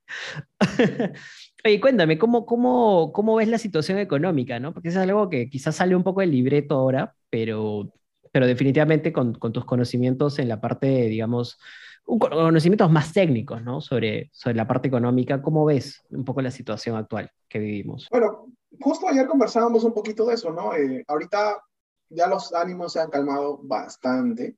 Oye, 1.66 1.80
cuéntame, 1.80 2.18
¿cómo, 2.18 2.46
cómo, 2.46 3.12
¿cómo 3.13 3.36
ves 3.36 3.48
la 3.48 3.58
situación 3.58 3.98
económica? 3.98 4.60
¿no? 4.60 4.74
Porque 4.74 4.89
es 4.89 4.98
algo 4.98 5.30
que 5.30 5.50
quizás 5.50 5.76
sale 5.76 5.96
un 5.96 6.04
poco 6.04 6.22
del 6.22 6.32
libreto 6.32 6.76
ahora, 6.76 7.16
pero, 7.30 7.92
pero 8.32 8.48
definitivamente 8.48 9.13
con, 9.13 9.34
con 9.34 9.54
tus 9.54 9.66
conocimientos 9.66 10.39
en 10.39 10.50
la 10.50 10.60
parte, 10.60 10.88
digamos, 10.88 11.60
conocimientos 12.06 12.92
más 12.92 13.13
técnicos, 13.13 13.63
¿no? 13.63 13.82
Sobre, 13.82 14.30
sobre 14.34 14.56
la 14.56 14.68
parte 14.68 14.88
económica, 14.88 15.42
¿cómo 15.42 15.66
ves 15.66 16.04
un 16.10 16.26
poco 16.26 16.42
la 16.42 16.52
situación 16.52 16.98
actual 16.98 17.32
que 17.48 17.60
vivimos? 17.60 18.08
Bueno, 18.12 18.48
justo 18.79 19.07
ayer 19.07 19.27
conversábamos 19.27 19.83
un 19.83 19.93
poquito 19.93 20.25
de 20.25 20.36
eso, 20.36 20.51
¿no? 20.51 20.75
Eh, 20.75 21.03
ahorita 21.07 21.62
ya 22.09 22.27
los 22.27 22.53
ánimos 22.53 22.93
se 22.93 22.99
han 22.99 23.09
calmado 23.09 23.59
bastante. 23.62 24.55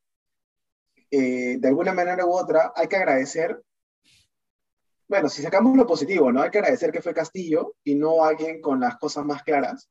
Eh, 1.11 1.57
de 1.59 1.67
alguna 1.67 1.93
manera 1.93 2.25
u 2.25 2.31
otra, 2.31 2.73
hay 2.75 2.87
que 2.87 2.97
agradecer, 2.97 3.61
bueno, 5.07 5.29
si 5.29 5.41
sacamos 5.41 5.77
lo 5.77 5.85
positivo, 5.85 6.31
¿no? 6.31 6.41
Hay 6.41 6.49
que 6.49 6.57
agradecer 6.57 6.91
que 6.91 7.01
fue 7.01 7.13
Castillo 7.13 7.75
y 7.83 7.95
no 7.95 8.23
alguien 8.23 8.61
con 8.61 8.79
las 8.79 8.97
cosas 8.97 9.23
más 9.25 9.43
claras, 9.43 9.89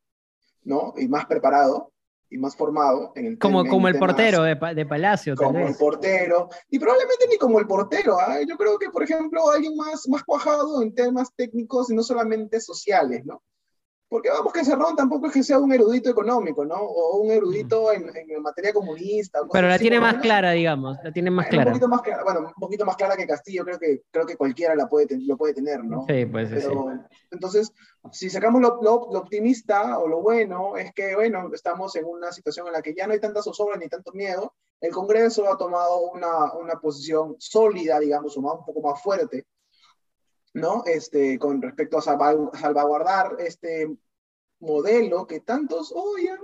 ¿no? 0.63 0.93
Y 0.97 1.09
más 1.09 1.27
preparado 1.27 1.93
y 2.29 2.37
más 2.37 2.57
formado. 2.57 3.13
En 3.15 3.27
el 3.27 3.39
como, 3.39 3.65
como 3.65 3.87
el 3.87 3.99
portero 3.99 4.43
de, 4.43 4.57
de, 4.75 4.87
Palacio. 4.87 5.37
Como 5.37 5.67
el 5.67 5.77
portero, 5.77 6.49
y 6.69 6.79
probablemente 6.79 7.27
ni 7.31 7.39
como 7.39 7.61
el 7.61 7.67
portero. 7.67 8.19
¿eh? 8.21 8.45
Yo 8.49 8.57
creo 8.57 8.77
que, 8.79 8.91
por 8.91 9.05
ejemplo, 9.05 9.51
alguien 9.51 9.77
más, 9.77 10.09
más 10.09 10.25
cuajado 10.25 10.83
en 10.83 10.95
temas 10.95 11.33
técnicos 11.37 11.91
y 11.91 11.95
no 11.95 12.03
solamente 12.03 12.61
sociales, 12.61 13.25
¿no? 13.25 13.43
Porque 14.15 14.31
vamos 14.31 14.53
que 14.53 14.65
Cerrón 14.65 14.95
tampoco 14.95 15.27
es 15.27 15.33
que 15.33 15.43
sea 15.43 15.59
un 15.59 15.73
erudito 15.73 16.09
económico, 16.09 16.65
¿no? 16.65 16.77
O 16.77 17.17
un 17.19 17.33
erudito 17.33 17.91
en, 17.91 18.09
en 18.15 18.41
materia 18.41 18.73
comunista. 18.73 19.41
Pero 19.51 19.67
la 19.67 19.77
tiene 19.77 19.99
más 19.99 20.19
clara, 20.19 20.53
digamos, 20.53 20.97
la 21.03 21.11
tiene 21.11 21.33
más 21.33 21.49
clara. 21.49 21.73
Un 21.73 21.73
poquito 21.73 21.89
más 21.89 22.03
clara, 22.03 22.23
bueno, 22.23 22.41
un 22.43 22.61
poquito 22.61 22.87
más 22.87 22.95
clara 22.95 23.17
que 23.17 23.27
Castillo, 23.27 23.65
creo 23.65 23.77
que, 23.77 24.03
creo 24.13 24.25
que 24.25 24.37
cualquiera 24.37 24.77
la 24.77 24.89
puede, 24.89 25.19
lo 25.19 25.37
puede 25.37 25.55
tener, 25.55 25.83
¿no? 25.83 26.07
Sí, 26.07 26.27
pues 26.27 26.49
sí. 26.49 26.69
Entonces, 27.33 27.73
si 28.13 28.31
sacamos 28.31 28.61
lo, 28.61 28.79
lo, 28.83 28.95
optimista 29.19 29.99
o 29.99 30.07
lo 30.07 30.23
bueno, 30.23 30.77
es 30.77 30.95
que, 30.95 31.17
bueno, 31.17 31.51
estamos 31.53 31.97
en 31.97 32.05
una 32.05 32.31
situación 32.31 32.69
en 32.69 32.75
la 32.75 32.83
que 32.83 32.95
ya 32.95 33.09
no 33.09 33.15
hay 33.15 33.19
tantas 33.19 33.43
zozobras 33.43 33.81
ni 33.81 33.89
tanto 33.89 34.13
miedo. 34.13 34.55
El 34.81 34.93
Congreso 34.93 35.53
ha 35.53 35.59
tomado 35.59 36.03
una, 36.13 36.53
una 36.53 36.75
posición 36.75 37.35
sólida, 37.41 37.99
digamos, 37.99 38.37
un 38.37 38.45
poco 38.45 38.81
más 38.81 39.03
fuerte 39.03 39.45
¿no? 40.55 40.85
Este, 40.87 41.37
con 41.37 41.61
respecto 41.61 41.99
a 41.99 42.01
salvaguardar 42.01 43.35
este 43.41 43.89
modelo 44.65 45.27
que 45.27 45.41
tantos 45.41 45.93
odian 45.95 46.39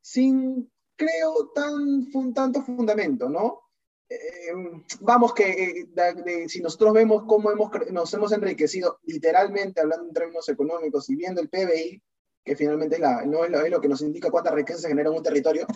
sin, 0.00 0.70
creo, 0.96 1.50
tan, 1.54 2.10
tanto 2.34 2.62
fundamento, 2.62 3.28
¿no? 3.28 3.60
Eh, 4.08 4.52
vamos 5.00 5.32
que 5.32 5.86
eh, 5.96 6.48
si 6.48 6.60
nosotros 6.60 6.92
vemos 6.92 7.24
cómo 7.26 7.50
hemos, 7.50 7.70
nos 7.90 8.12
hemos 8.12 8.32
enriquecido, 8.32 8.98
literalmente 9.04 9.80
hablando 9.80 10.08
en 10.08 10.12
términos 10.12 10.48
económicos 10.48 11.08
y 11.08 11.16
viendo 11.16 11.40
el 11.40 11.48
PBI, 11.48 12.02
que 12.44 12.56
finalmente 12.56 12.98
la, 12.98 13.24
no 13.24 13.44
es 13.44 13.50
lo, 13.50 13.60
es 13.60 13.70
lo, 13.70 13.80
que 13.80 13.88
nos 13.88 14.02
indica 14.02 14.30
cuánta 14.30 14.50
riqueza 14.50 14.80
se 14.80 14.88
genera 14.88 15.08
en 15.08 15.16
un 15.16 15.22
territorio, 15.22 15.66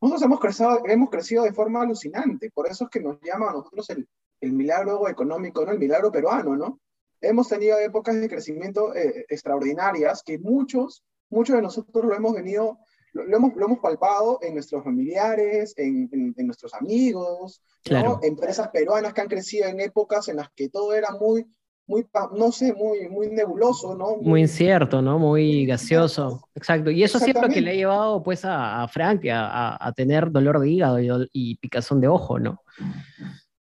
nosotros 0.00 0.22
hemos 0.22 0.40
crecido, 0.40 0.82
hemos 0.86 1.10
crecido 1.10 1.44
de 1.44 1.52
forma 1.52 1.82
alucinante. 1.82 2.50
Por 2.50 2.66
eso 2.66 2.84
es 2.84 2.90
que 2.90 3.00
nos 3.00 3.20
llama 3.22 3.50
a 3.50 3.52
nosotros 3.52 3.88
el, 3.90 4.08
el 4.40 4.52
milagro 4.52 5.08
económico, 5.08 5.64
¿no? 5.64 5.72
el 5.72 5.78
milagro 5.78 6.10
peruano, 6.10 6.56
¿no? 6.56 6.80
hemos 7.28 7.48
tenido 7.48 7.78
épocas 7.78 8.14
de 8.20 8.28
crecimiento 8.28 8.94
eh, 8.94 9.26
extraordinarias 9.28 10.22
que 10.22 10.38
muchos, 10.38 11.02
muchos 11.30 11.56
de 11.56 11.62
nosotros 11.62 12.04
lo 12.04 12.14
hemos 12.14 12.34
venido, 12.34 12.78
lo, 13.12 13.36
hemos, 13.36 13.54
lo 13.54 13.66
hemos 13.66 13.78
palpado 13.78 14.38
en 14.42 14.54
nuestros 14.54 14.82
familiares, 14.84 15.74
en, 15.76 16.08
en, 16.36 16.46
nuestros 16.46 16.74
amigos, 16.74 17.62
claro. 17.82 18.08
¿no? 18.08 18.20
empresas 18.22 18.68
peruanas 18.68 19.14
que 19.14 19.20
han 19.20 19.28
crecido 19.28 19.68
en 19.68 19.80
épocas 19.80 20.28
en 20.28 20.36
las 20.36 20.48
que 20.54 20.68
todo 20.68 20.94
era 20.94 21.12
muy, 21.12 21.46
muy, 21.86 22.06
no 22.32 22.50
sé, 22.50 22.72
muy, 22.72 23.08
muy 23.08 23.28
nebuloso, 23.28 23.94
¿no? 23.94 24.16
Muy, 24.16 24.24
muy 24.24 24.40
incierto, 24.42 25.02
¿no? 25.02 25.18
Muy 25.18 25.66
gaseoso. 25.66 26.48
Exacto. 26.54 26.90
Y 26.90 27.04
eso 27.04 27.18
siempre 27.18 27.48
que 27.50 27.60
le 27.60 27.72
ha 27.72 27.74
llevado 27.74 28.22
pues 28.22 28.44
a, 28.44 28.82
a 28.82 28.88
Frank 28.88 29.26
a, 29.26 29.86
a, 29.86 29.92
tener 29.92 30.30
dolor 30.30 30.60
de 30.60 30.70
hígado 30.70 30.98
y, 31.00 31.28
y 31.32 31.56
picazón 31.56 32.00
de 32.00 32.08
ojo, 32.08 32.38
¿no? 32.38 32.62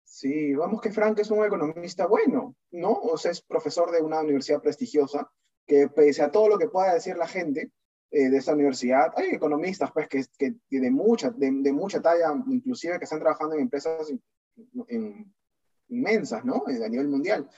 Sí, 0.04 0.56
vamos 0.56 0.80
que 0.80 0.92
Frank 0.92 1.20
es 1.20 1.32
un 1.32 1.44
economista 1.44 2.08
bueno, 2.08 2.56
¿no? 2.72 2.92
O 2.94 3.18
sea, 3.18 3.32
es 3.32 3.42
profesor 3.42 3.92
de 3.92 4.02
una 4.02 4.22
universidad 4.22 4.62
prestigiosa, 4.62 5.30
que 5.66 5.88
pese 5.88 6.22
a 6.24 6.32
todo 6.32 6.50
lo 6.50 6.58
que 6.58 6.68
pueda 6.68 6.94
decir 6.94 7.16
la 7.18 7.28
gente 7.28 7.72
eh, 8.12 8.30
de 8.30 8.38
esa 8.38 8.54
universidad, 8.54 9.12
hay 9.16 9.30
economistas, 9.30 9.92
pues, 9.92 10.08
que, 10.08 10.24
que, 10.38 10.56
de, 10.70 10.92
mucha, 10.92 11.30
de, 11.32 11.52
de, 11.52 11.74
mucha 11.74 12.02
talla, 12.02 12.32
inclusive 12.48 13.00
que 13.00 13.06
están 13.06 13.20
trabajando 13.20 13.56
en 13.56 13.62
empresas 13.62 14.10
en, 14.10 14.22
en, 14.88 15.34
inmensas, 15.88 16.44
¿no? 16.46 16.64
A 16.68 16.90
nivel 16.90 17.08
mundial. 17.08 17.50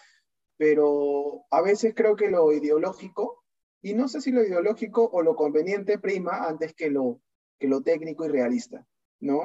Pero 0.58 1.45
a 1.51 1.62
veces 1.62 1.93
creo 1.95 2.16
que 2.16 2.30
lo 2.30 2.51
ideológico, 2.53 3.43
y 3.82 3.93
no 3.93 4.08
sé 4.08 4.22
si 4.22 4.32
lo 4.32 4.43
ideológico 4.43 5.10
o 5.12 5.22
lo 5.22 5.36
conveniente 5.36 5.99
prima 5.99 6.47
antes 6.47 6.74
que 6.74 6.89
lo, 6.89 7.22
que 7.60 7.68
lo 7.68 7.82
técnico 7.82 8.26
y 8.26 8.30
realista, 8.30 8.86
¿no? 9.20 9.41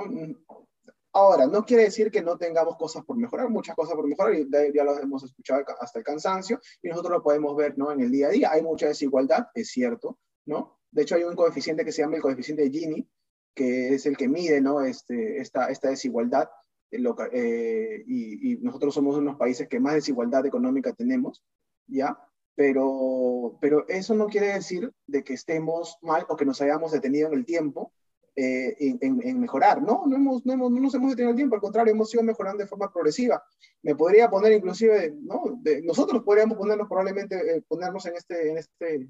Ahora, 1.12 1.46
no 1.46 1.64
quiere 1.64 1.84
decir 1.84 2.10
que 2.10 2.22
no 2.22 2.38
tengamos 2.38 2.76
cosas 2.76 3.04
por 3.04 3.16
mejorar, 3.16 3.48
muchas 3.48 3.74
cosas 3.74 3.94
por 3.96 4.06
mejorar, 4.06 4.34
y 4.34 4.48
ya 4.72 4.84
lo 4.84 4.96
hemos 4.98 5.24
escuchado 5.24 5.64
hasta 5.80 5.98
el 5.98 6.04
cansancio, 6.04 6.60
y 6.82 6.88
nosotros 6.88 7.12
lo 7.12 7.22
podemos 7.22 7.56
ver 7.56 7.76
¿no? 7.76 7.90
en 7.90 8.00
el 8.00 8.12
día 8.12 8.28
a 8.28 8.30
día. 8.30 8.50
Hay 8.52 8.62
mucha 8.62 8.86
desigualdad, 8.86 9.48
es 9.54 9.70
cierto, 9.70 10.18
¿no? 10.46 10.78
De 10.90 11.02
hecho, 11.02 11.16
hay 11.16 11.24
un 11.24 11.34
coeficiente 11.34 11.84
que 11.84 11.92
se 11.92 12.02
llama 12.02 12.16
el 12.16 12.22
coeficiente 12.22 12.62
de 12.62 12.70
Gini, 12.70 13.08
que 13.54 13.94
es 13.94 14.06
el 14.06 14.16
que 14.16 14.28
mide 14.28 14.60
¿no? 14.60 14.82
este, 14.82 15.40
esta, 15.40 15.66
esta 15.66 15.90
desigualdad, 15.90 16.48
eh, 16.92 18.04
y, 18.06 18.52
y, 18.52 18.56
nosotros 18.58 18.94
somos 18.94 19.16
unos 19.16 19.36
países 19.36 19.68
que 19.68 19.78
más 19.80 19.94
desigualdad 19.94 20.46
económica 20.46 20.92
tenemos, 20.92 21.42
¿ya? 21.86 22.18
Pero, 22.56 23.58
pero 23.60 23.86
eso 23.88 24.14
no 24.14 24.26
quiere 24.26 24.48
decir 24.48 24.92
de 25.06 25.22
que 25.22 25.34
estemos 25.34 25.98
mal 26.02 26.26
o 26.28 26.36
que 26.36 26.44
nos 26.44 26.60
hayamos 26.60 26.92
detenido 26.92 27.28
en 27.28 27.34
el 27.34 27.44
tiempo 27.44 27.92
eh, 28.36 28.74
en, 28.78 29.20
en, 29.22 29.40
mejorar, 29.40 29.82
¿no? 29.82 30.04
No, 30.06 30.16
hemos, 30.16 30.46
no, 30.46 30.52
hemos, 30.52 30.70
no, 30.70 30.80
nos 30.80 30.94
hemos 30.94 31.10
detenido 31.10 31.30
el 31.30 31.36
tiempo, 31.36 31.56
al 31.56 31.60
contrario, 31.60 31.92
hemos 31.92 32.12
ido 32.14 32.22
mejorando 32.22 32.62
de 32.62 32.68
forma 32.68 32.92
progresiva. 32.92 33.42
Me 33.82 33.94
podría 33.94 34.30
poner 34.30 34.52
inclusive, 34.52 35.14
¿no? 35.22 35.58
De, 35.62 35.82
nosotros 35.82 36.22
podríamos 36.22 36.56
ponernos 36.56 36.88
probablemente, 36.88 37.36
eh, 37.36 37.62
ponernos 37.66 38.06
en 38.06 38.16
este... 38.16 38.50
En 38.50 38.58
este 38.58 39.08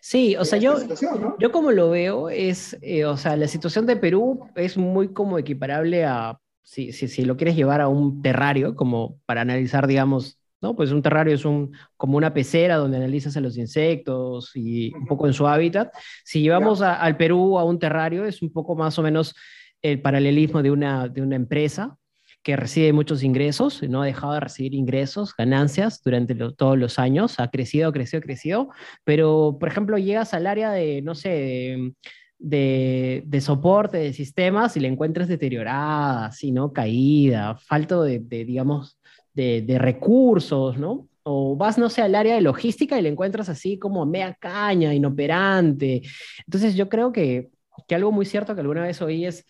Sí, 0.00 0.34
o 0.36 0.44
sea, 0.44 0.58
yo, 0.58 0.76
¿no? 1.20 1.36
yo 1.38 1.52
como 1.52 1.70
lo 1.70 1.90
veo 1.90 2.30
es, 2.30 2.76
eh, 2.80 3.04
o 3.04 3.16
sea, 3.16 3.36
la 3.36 3.46
situación 3.46 3.86
de 3.86 3.96
Perú 3.96 4.40
es 4.56 4.76
muy 4.76 5.12
como 5.12 5.38
equiparable 5.38 6.04
a, 6.04 6.40
si, 6.62 6.92
si, 6.92 7.06
si 7.06 7.24
lo 7.24 7.36
quieres 7.36 7.54
llevar 7.54 7.80
a 7.80 7.88
un 7.88 8.20
terrario, 8.22 8.74
como 8.74 9.20
para 9.24 9.42
analizar, 9.42 9.86
digamos, 9.86 10.37
¿no? 10.60 10.74
Pues 10.74 10.90
un 10.90 11.02
terrario 11.02 11.34
es 11.34 11.44
un, 11.44 11.72
como 11.96 12.16
una 12.16 12.34
pecera 12.34 12.76
donde 12.76 12.96
analizas 12.96 13.36
a 13.36 13.40
los 13.40 13.56
insectos 13.56 14.52
y 14.54 14.92
un 14.94 15.06
poco 15.06 15.26
en 15.26 15.32
su 15.32 15.46
hábitat. 15.46 15.92
Si 16.24 16.40
llevamos 16.40 16.82
al 16.82 17.16
Perú 17.16 17.58
a 17.58 17.64
un 17.64 17.78
terrario, 17.78 18.24
es 18.24 18.42
un 18.42 18.52
poco 18.52 18.74
más 18.74 18.98
o 18.98 19.02
menos 19.02 19.34
el 19.82 20.00
paralelismo 20.00 20.62
de 20.62 20.70
una, 20.70 21.08
de 21.08 21.22
una 21.22 21.36
empresa 21.36 21.96
que 22.42 22.56
recibe 22.56 22.92
muchos 22.92 23.22
ingresos, 23.22 23.82
no 23.82 24.02
ha 24.02 24.06
dejado 24.06 24.32
de 24.34 24.40
recibir 24.40 24.74
ingresos, 24.74 25.34
ganancias 25.36 26.00
durante 26.02 26.34
todos 26.34 26.78
los 26.78 26.98
años, 26.98 27.40
ha 27.40 27.50
crecido, 27.50 27.92
crecido, 27.92 28.22
crecido, 28.22 28.68
pero 29.04 29.58
por 29.58 29.68
ejemplo 29.68 29.98
llegas 29.98 30.34
al 30.34 30.46
área 30.46 30.70
de, 30.70 31.02
no 31.02 31.14
sé, 31.14 31.92
de, 32.38 33.22
de, 33.26 33.40
soporte 33.40 33.98
de 33.98 34.12
sistemas 34.12 34.76
y 34.76 34.80
la 34.80 34.88
encuentras 34.88 35.28
deteriorada, 35.28 36.30
¿no? 36.52 36.72
caída, 36.72 37.56
falto 37.56 38.02
de, 38.02 38.20
de 38.20 38.44
digamos, 38.44 38.98
de, 39.38 39.78
recursos, 39.78 40.78
¿no? 40.78 41.08
O 41.22 41.56
vas, 41.56 41.78
no 41.78 41.90
sé, 41.90 42.02
al 42.02 42.14
área 42.14 42.34
de 42.34 42.40
logística 42.40 42.98
y 42.98 43.02
la 43.02 43.08
encuentras 43.08 43.48
así 43.48 43.78
como 43.78 44.06
mea 44.06 44.34
caña, 44.34 44.94
inoperante. 44.94 46.02
Entonces 46.46 46.74
yo 46.74 46.88
creo 46.88 47.12
que, 47.12 47.50
que 47.86 47.94
algo 47.94 48.10
muy 48.10 48.26
cierto 48.26 48.54
que 48.54 48.60
alguna 48.60 48.82
vez 48.82 49.00
oí 49.02 49.26
es 49.26 49.46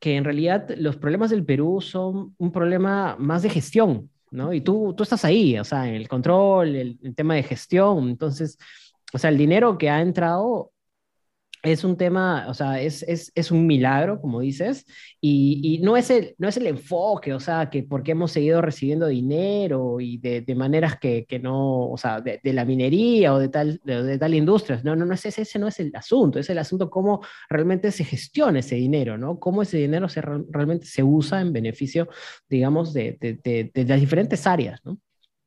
que 0.00 0.16
en 0.16 0.24
realidad 0.24 0.68
los 0.76 0.96
problemas 0.96 1.30
del 1.30 1.44
Perú 1.44 1.80
son 1.80 2.34
un 2.38 2.52
problema 2.52 3.16
más 3.18 3.42
de 3.42 3.50
gestión, 3.50 4.10
¿no? 4.30 4.52
Y 4.52 4.60
tú, 4.60 4.94
tú 4.96 5.02
estás 5.02 5.24
ahí, 5.24 5.58
o 5.58 5.64
sea, 5.64 5.88
en 5.88 5.94
el 5.94 6.08
control, 6.08 6.74
el, 6.74 6.98
el 7.02 7.14
tema 7.14 7.34
de 7.34 7.42
gestión. 7.42 8.08
Entonces, 8.08 8.58
o 9.12 9.18
sea, 9.18 9.30
el 9.30 9.38
dinero 9.38 9.78
que 9.78 9.90
ha 9.90 10.00
entrado 10.00 10.72
es 11.62 11.84
un 11.84 11.96
tema, 11.96 12.46
o 12.48 12.54
sea, 12.54 12.80
es, 12.80 13.02
es, 13.02 13.32
es 13.34 13.50
un 13.50 13.66
milagro, 13.66 14.20
como 14.20 14.40
dices, 14.40 14.86
y, 15.20 15.60
y, 15.62 15.78
no, 15.78 15.96
es 15.96 16.10
el, 16.10 16.34
no 16.38 16.48
es 16.48 16.56
el 16.56 16.66
enfoque, 16.66 17.34
o 17.34 17.40
sea, 17.40 17.70
que 17.70 17.82
porque 17.82 18.12
hemos 18.12 18.32
seguido 18.32 18.62
recibiendo 18.62 19.06
dinero 19.06 20.00
y 20.00 20.18
de, 20.18 20.44
maneras 20.54 20.98
que, 20.98 21.24
que, 21.26 21.38
no, 21.38 21.90
o 21.90 21.96
sea, 21.96 22.20
de, 22.20 22.40
la 22.52 22.64
minería 22.64 23.34
o 23.34 23.38
de 23.38 23.48
tal, 23.48 23.80
de, 23.84 24.18
tal 24.18 24.34
industria, 24.34 24.80
no, 24.84 24.96
no, 24.96 25.04
no 25.04 25.14
es 25.14 25.26
ese, 25.26 25.42
ese 25.42 25.58
no 25.58 25.68
es 25.68 25.80
el 25.80 25.94
asunto, 25.94 26.38
es 26.38 26.50
el 26.50 26.58
asunto 26.58 26.90
cómo 26.90 27.20
realmente 27.48 27.90
se 27.92 28.04
gestiona 28.04 28.60
ese 28.60 28.76
dinero, 28.76 29.18
¿no? 29.18 29.38
Cómo 29.38 29.62
ese 29.62 29.78
dinero 29.78 30.08
se, 30.08 30.20
realmente 30.20 30.86
se 30.86 31.02
usa 31.02 31.40
en 31.40 31.52
beneficio, 31.52 32.08
digamos, 32.48 32.92
de, 32.92 33.16
de 33.20 33.84
las 33.84 34.00
diferentes 34.00 34.46
áreas, 34.46 34.80
¿no? 34.84 34.98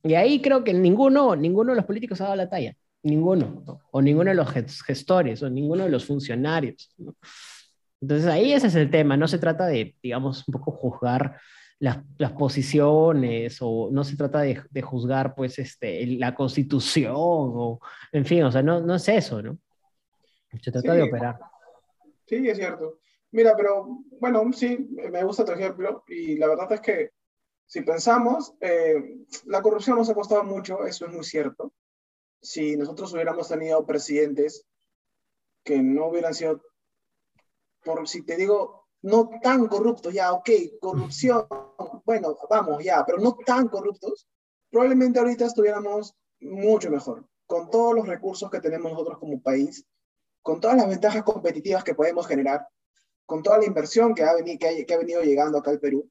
Y 0.04 0.16
ahí 0.16 0.42
creo 0.42 0.64
que 0.64 0.74
ninguno, 0.74 1.36
ninguno 1.36 1.72
de 1.72 1.78
los 1.78 1.86
políticos 1.86 2.20
ha 2.22 2.26
dado 2.26 2.36
la 2.36 2.50
talla. 2.50 2.76
Ninguno, 3.04 3.64
¿no? 3.66 3.82
o 3.92 4.02
ninguno 4.02 4.30
de 4.30 4.36
los 4.36 4.52
gestores, 4.52 5.42
o 5.42 5.50
ninguno 5.50 5.86
de 5.86 5.90
los 5.90 6.06
funcionarios. 6.06 6.94
¿no? 6.98 7.16
Entonces 8.02 8.28
ahí 8.28 8.54
ese 8.54 8.68
es 8.68 8.76
el 8.76 8.90
tema, 8.90 9.16
no 9.16 9.28
se 9.28 9.40
trata 9.40 9.68
de, 9.68 9.96
digamos, 10.02 10.48
un 10.48 10.54
poco 10.54 10.72
juzgar 10.72 11.40
las, 11.80 12.00
las 12.18 12.32
posiciones, 12.34 13.58
o 13.62 13.90
no 13.92 14.04
se 14.04 14.16
trata 14.16 14.42
de, 14.42 14.62
de, 14.70 14.82
juzgar, 14.82 15.34
pues, 15.36 15.58
este, 15.60 16.06
la 16.06 16.36
constitución, 16.36 17.14
o, 17.16 17.80
en 18.12 18.26
fin, 18.26 18.44
o 18.44 18.52
sea, 18.52 18.62
no, 18.62 18.82
no 18.82 18.96
es 18.96 19.08
eso, 19.10 19.42
¿no? 19.42 19.58
Se 20.62 20.72
trata 20.72 20.92
sí, 20.92 20.98
de 20.98 21.04
operar. 21.04 21.40
Sí, 22.28 22.48
es 22.48 22.58
cierto. 22.58 23.00
Mira, 23.32 23.56
pero 23.56 24.04
bueno, 24.20 24.52
sí, 24.54 24.90
me 25.12 25.24
gusta 25.24 25.46
tu 25.46 25.54
ejemplo, 25.54 26.04
y 26.08 26.38
la 26.38 26.48
verdad 26.48 26.72
es 26.74 26.82
que 26.82 27.12
si 27.66 27.82
pensamos, 27.82 28.54
eh, 28.60 29.18
la 29.46 29.62
corrupción 29.62 29.98
nos 29.98 30.10
ha 30.10 30.14
costado 30.14 30.44
mucho, 30.44 30.86
eso 30.86 31.06
es 31.06 31.14
muy 31.14 31.24
cierto 31.24 31.72
si 32.42 32.76
nosotros 32.76 33.14
hubiéramos 33.14 33.48
tenido 33.48 33.86
presidentes 33.86 34.66
que 35.64 35.82
no 35.82 36.08
hubieran 36.08 36.34
sido, 36.34 36.62
por 37.84 38.08
si 38.08 38.24
te 38.24 38.36
digo, 38.36 38.88
no 39.04 39.30
tan 39.42 39.68
corruptos, 39.68 40.14
ya, 40.14 40.34
ok, 40.34 40.50
corrupción, 40.80 41.48
bueno, 42.06 42.38
vamos, 42.50 42.84
ya, 42.84 43.04
pero 43.06 43.20
no 43.20 43.38
tan 43.46 43.68
corruptos, 43.68 44.28
probablemente 44.70 45.20
ahorita 45.20 45.46
estuviéramos 45.46 46.16
mucho 46.40 46.90
mejor, 46.90 47.26
con 47.46 47.70
todos 47.70 47.96
los 47.96 48.08
recursos 48.08 48.50
que 48.50 48.60
tenemos 48.60 48.92
nosotros 48.92 49.20
como 49.20 49.42
país, 49.42 49.86
con 50.42 50.60
todas 50.60 50.78
las 50.78 50.88
ventajas 50.88 51.24
competitivas 51.24 51.84
que 51.84 51.96
podemos 51.96 52.28
generar, 52.28 52.68
con 53.26 53.44
toda 53.44 53.60
la 53.60 53.66
inversión 53.66 54.14
que 54.14 54.24
ha, 54.24 54.34
venido, 54.34 55.22
llegando 55.22 55.58
acá 55.58 55.72
al 55.72 55.80
Perú, 55.80 56.10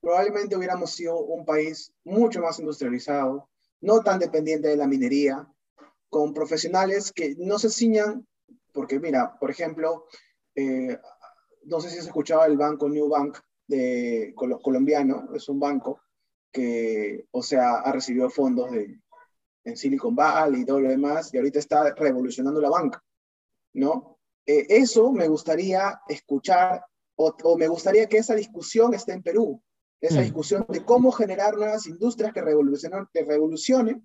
probablemente 0.00 0.56
hubiéramos 0.56 0.90
sido 0.90 1.18
un 1.18 1.44
país 1.44 1.92
mucho 2.04 2.40
más 2.40 2.58
industrializado, 2.58 3.48
no 3.80 4.00
tan 4.00 4.18
dependiente 4.18 4.68
de 4.68 4.76
la 4.76 4.86
minería, 4.86 5.46
con 6.08 6.32
profesionales 6.32 7.12
que 7.12 7.34
no 7.38 7.58
se 7.58 7.70
ciñan, 7.70 8.26
porque 8.72 8.98
mira, 9.00 9.36
por 9.38 9.50
ejemplo, 9.50 10.06
eh, 10.54 10.98
no 11.64 11.80
sé 11.80 11.90
si 11.90 11.98
has 11.98 12.06
escuchado 12.06 12.44
el 12.44 12.56
banco 12.56 12.88
New 12.88 13.08
Bank 13.08 13.38
de 13.66 14.32
col 14.36 14.60
colombiano, 14.62 15.28
es 15.34 15.48
un 15.48 15.58
banco 15.58 16.00
que, 16.52 17.26
o 17.32 17.42
sea, 17.42 17.76
ha 17.80 17.92
recibido 17.92 18.30
fondos 18.30 18.70
de, 18.70 19.00
en 19.64 19.76
Silicon 19.76 20.14
Valley 20.14 20.62
y 20.62 20.64
todo 20.64 20.80
lo 20.80 20.88
demás, 20.88 21.32
y 21.34 21.36
ahorita 21.36 21.58
está 21.58 21.92
revolucionando 21.94 22.60
la 22.60 22.70
banca, 22.70 23.02
¿no? 23.74 24.18
Eh, 24.46 24.66
eso 24.68 25.12
me 25.12 25.28
gustaría 25.28 26.00
escuchar, 26.08 26.84
o, 27.16 27.34
o, 27.42 27.58
me 27.58 27.68
gustaría 27.68 28.08
que 28.08 28.18
esa 28.18 28.34
discusión 28.34 28.94
esté 28.94 29.12
en 29.12 29.22
Perú, 29.22 29.60
esa 30.00 30.20
discusión 30.20 30.66
de 30.68 30.84
cómo 30.84 31.10
generar 31.10 31.56
nuevas 31.56 31.86
industrias 31.86 32.32
que 32.32 32.42
revolucionen, 32.42 33.06
que 33.12 33.24
revolucionen 33.24 34.04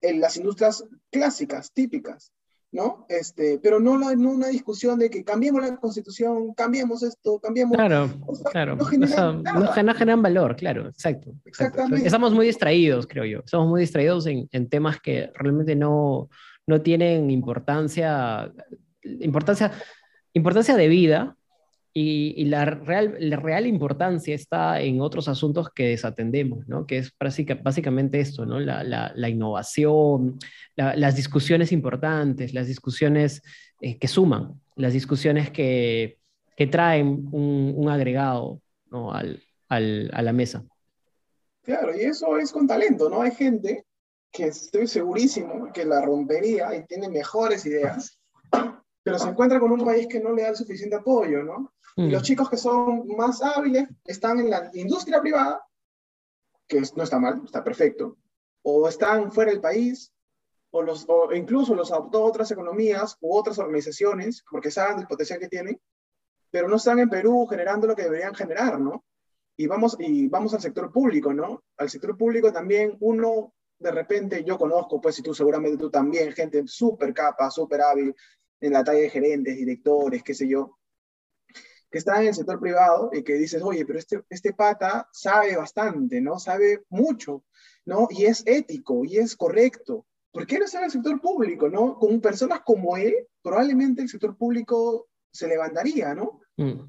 en 0.00 0.20
las 0.20 0.36
industrias 0.36 0.84
clásicas, 1.10 1.72
típicas, 1.72 2.32
¿no? 2.72 3.06
Este, 3.08 3.58
pero 3.58 3.80
no, 3.80 3.98
la, 3.98 4.14
no, 4.14 4.30
una 4.30 4.48
discusión 4.48 4.98
de 4.98 5.10
que 5.10 5.24
cambiemos 5.24 5.62
la 5.62 5.76
constitución, 5.76 6.52
cambiemos 6.54 7.02
esto, 7.02 7.40
cambiemos... 7.40 7.76
Claro, 7.76 8.10
o 8.26 8.34
sea, 8.34 8.50
claro. 8.50 8.76
No 8.76 8.84
generan, 8.84 9.42
no, 9.42 9.60
no 9.60 9.94
generan, 9.94 10.22
valor, 10.22 10.56
claro, 10.56 10.88
exacto, 10.88 11.34
exacto. 11.44 11.82
Estamos 11.96 12.32
muy 12.32 12.46
distraídos, 12.46 13.06
creo 13.06 13.24
yo. 13.24 13.40
Estamos 13.40 13.68
muy 13.68 13.80
distraídos 13.80 14.26
en, 14.26 14.48
en 14.52 14.68
temas 14.68 15.00
que 15.00 15.30
realmente 15.34 15.74
no, 15.74 16.28
no 16.66 16.82
tienen 16.82 17.30
importancia, 17.30 18.52
importancia, 19.02 19.72
importancia 20.32 20.76
de 20.76 20.88
vida, 20.88 21.36
y, 21.98 22.34
y 22.36 22.44
la, 22.44 22.66
real, 22.66 23.16
la, 23.18 23.36
real, 23.36 23.66
importancia 23.66 24.34
está 24.34 24.82
en 24.82 25.00
otros 25.00 25.28
asuntos 25.28 25.70
que 25.70 25.88
desatendemos, 25.88 26.68
¿no? 26.68 26.86
que 26.86 26.98
es 26.98 27.10
básica, 27.18 27.54
básicamente 27.54 28.20
esto, 28.20 28.44
¿no? 28.44 28.60
la, 28.60 28.84
la, 28.84 29.12
la 29.14 29.28
innovación, 29.30 30.38
las 30.76 31.16
discusiones 31.16 31.72
importantes, 31.72 32.52
las 32.52 32.66
discusiones 32.66 33.40
eh, 33.80 33.96
que 33.96 34.08
suman, 34.08 34.60
las 34.74 34.92
discusiones 34.92 35.50
que, 35.50 36.18
que 36.54 36.66
traen 36.66 37.30
un, 37.32 37.72
un 37.74 37.88
agregado 37.88 38.60
¿no? 38.90 39.14
al, 39.14 39.42
al, 39.70 40.10
a 40.12 40.20
la 40.20 40.34
mesa. 40.34 40.66
Claro, 41.62 41.96
y 41.96 42.02
eso 42.02 42.36
es 42.36 42.52
con 42.52 42.66
talento, 42.66 43.08
¿no? 43.08 43.22
Hay 43.22 43.30
gente 43.30 43.86
que 44.30 44.48
estoy 44.48 44.86
segurísimo 44.86 45.72
que 45.72 45.86
la 45.86 46.02
rompería 46.02 46.76
y 46.76 46.84
tiene 46.84 47.08
mejores 47.08 47.64
ideas, 47.64 48.18
pero 49.06 49.20
se 49.20 49.28
encuentra 49.28 49.60
con 49.60 49.70
un 49.70 49.84
país 49.84 50.08
que 50.08 50.18
no 50.18 50.34
le 50.34 50.42
da 50.42 50.48
el 50.48 50.56
suficiente 50.56 50.96
apoyo, 50.96 51.44
¿no? 51.44 51.74
Y 51.94 52.10
los 52.10 52.24
chicos 52.24 52.50
que 52.50 52.56
son 52.56 53.06
más 53.16 53.40
hábiles 53.40 53.86
están 54.04 54.40
en 54.40 54.50
la 54.50 54.68
industria 54.74 55.20
privada, 55.20 55.64
que 56.66 56.82
no 56.96 57.04
está 57.04 57.20
mal, 57.20 57.40
está 57.44 57.62
perfecto, 57.62 58.16
o 58.62 58.88
están 58.88 59.30
fuera 59.30 59.52
del 59.52 59.60
país, 59.60 60.12
o, 60.72 60.82
los, 60.82 61.04
o 61.08 61.32
incluso 61.32 61.76
los 61.76 61.92
adoptó 61.92 62.24
otras 62.24 62.50
economías 62.50 63.16
u 63.20 63.32
otras 63.32 63.60
organizaciones, 63.60 64.44
porque 64.50 64.72
saben 64.72 64.96
del 64.96 65.06
potencial 65.06 65.38
que 65.38 65.48
tienen, 65.48 65.80
pero 66.50 66.66
no 66.66 66.74
están 66.74 66.98
en 66.98 67.08
Perú 67.08 67.46
generando 67.48 67.86
lo 67.86 67.94
que 67.94 68.02
deberían 68.02 68.34
generar, 68.34 68.80
¿no? 68.80 69.04
Y 69.56 69.68
vamos, 69.68 69.96
y 70.00 70.26
vamos 70.26 70.52
al 70.52 70.60
sector 70.60 70.90
público, 70.90 71.32
¿no? 71.32 71.62
Al 71.76 71.88
sector 71.88 72.18
público 72.18 72.52
también 72.52 72.96
uno, 72.98 73.54
de 73.78 73.92
repente, 73.92 74.42
yo 74.42 74.58
conozco, 74.58 75.00
pues, 75.00 75.16
y 75.20 75.22
tú 75.22 75.32
seguramente 75.32 75.78
tú 75.78 75.90
también, 75.90 76.32
gente 76.32 76.64
súper 76.66 77.14
capa, 77.14 77.52
súper 77.52 77.82
hábil, 77.82 78.12
en 78.60 78.72
la 78.72 78.84
talla 78.84 79.00
de 79.00 79.10
gerentes, 79.10 79.56
directores, 79.56 80.22
qué 80.22 80.34
sé 80.34 80.48
yo, 80.48 80.78
que 81.90 81.98
está 81.98 82.20
en 82.20 82.28
el 82.28 82.34
sector 82.34 82.60
privado 82.60 83.10
y 83.12 83.22
que 83.22 83.34
dices, 83.34 83.62
oye, 83.62 83.84
pero 83.86 83.98
este, 83.98 84.22
este 84.28 84.52
pata 84.52 85.08
sabe 85.12 85.56
bastante, 85.56 86.20
¿no? 86.20 86.38
Sabe 86.38 86.84
mucho, 86.88 87.44
¿no? 87.84 88.08
Y 88.10 88.24
es 88.24 88.42
ético 88.46 89.04
y 89.04 89.18
es 89.18 89.36
correcto. 89.36 90.06
¿Por 90.32 90.46
qué 90.46 90.58
no 90.58 90.66
en 90.70 90.84
el 90.84 90.90
sector 90.90 91.20
público, 91.20 91.68
¿no? 91.68 91.98
Con 91.98 92.20
personas 92.20 92.60
como 92.64 92.96
él, 92.96 93.14
probablemente 93.42 94.02
el 94.02 94.08
sector 94.08 94.36
público 94.36 95.08
se 95.32 95.48
levantaría, 95.48 96.14
¿no? 96.14 96.40
Mm. 96.56 96.80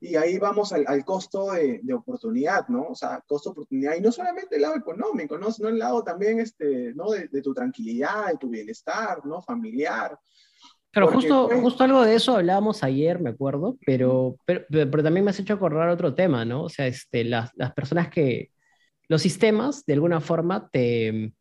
Y 0.00 0.16
ahí 0.16 0.38
vamos 0.38 0.72
al, 0.72 0.84
al 0.86 1.04
costo 1.04 1.52
de, 1.52 1.80
de, 1.82 1.94
oportunidad, 1.94 2.68
¿no? 2.68 2.88
O 2.88 2.94
sea, 2.94 3.22
costo 3.26 3.50
de 3.50 3.52
oportunidad. 3.52 3.94
Y 3.96 4.00
no 4.00 4.12
solamente 4.12 4.56
el 4.56 4.62
lado 4.62 4.76
económico, 4.76 5.38
¿no? 5.38 5.50
Sino 5.50 5.68
el 5.68 5.78
lado 5.78 6.02
también, 6.02 6.40
este, 6.40 6.92
¿no? 6.94 7.10
De, 7.10 7.28
de 7.28 7.42
tu 7.42 7.54
tranquilidad, 7.54 8.28
de 8.28 8.36
tu 8.36 8.48
bienestar, 8.48 9.24
¿no? 9.24 9.40
Familiar. 9.42 10.18
Claro, 10.92 11.10
justo, 11.10 11.48
fue... 11.48 11.60
justo 11.60 11.84
algo 11.84 12.02
de 12.02 12.14
eso 12.14 12.36
hablábamos 12.36 12.84
ayer, 12.84 13.18
me 13.20 13.30
acuerdo, 13.30 13.76
pero, 13.84 14.36
pero, 14.44 14.64
pero, 14.68 15.02
también 15.02 15.24
me 15.24 15.30
has 15.30 15.40
hecho 15.40 15.54
acordar 15.54 15.88
otro 15.88 16.14
tema, 16.14 16.44
¿no? 16.44 16.64
O 16.64 16.68
sea, 16.68 16.86
este, 16.86 17.24
las, 17.24 17.50
las 17.56 17.72
personas 17.72 18.08
que, 18.08 18.50
los 19.08 19.22
sistemas, 19.22 19.84
de 19.86 19.94
alguna 19.94 20.20
forma, 20.20 20.68
te, 20.70 21.32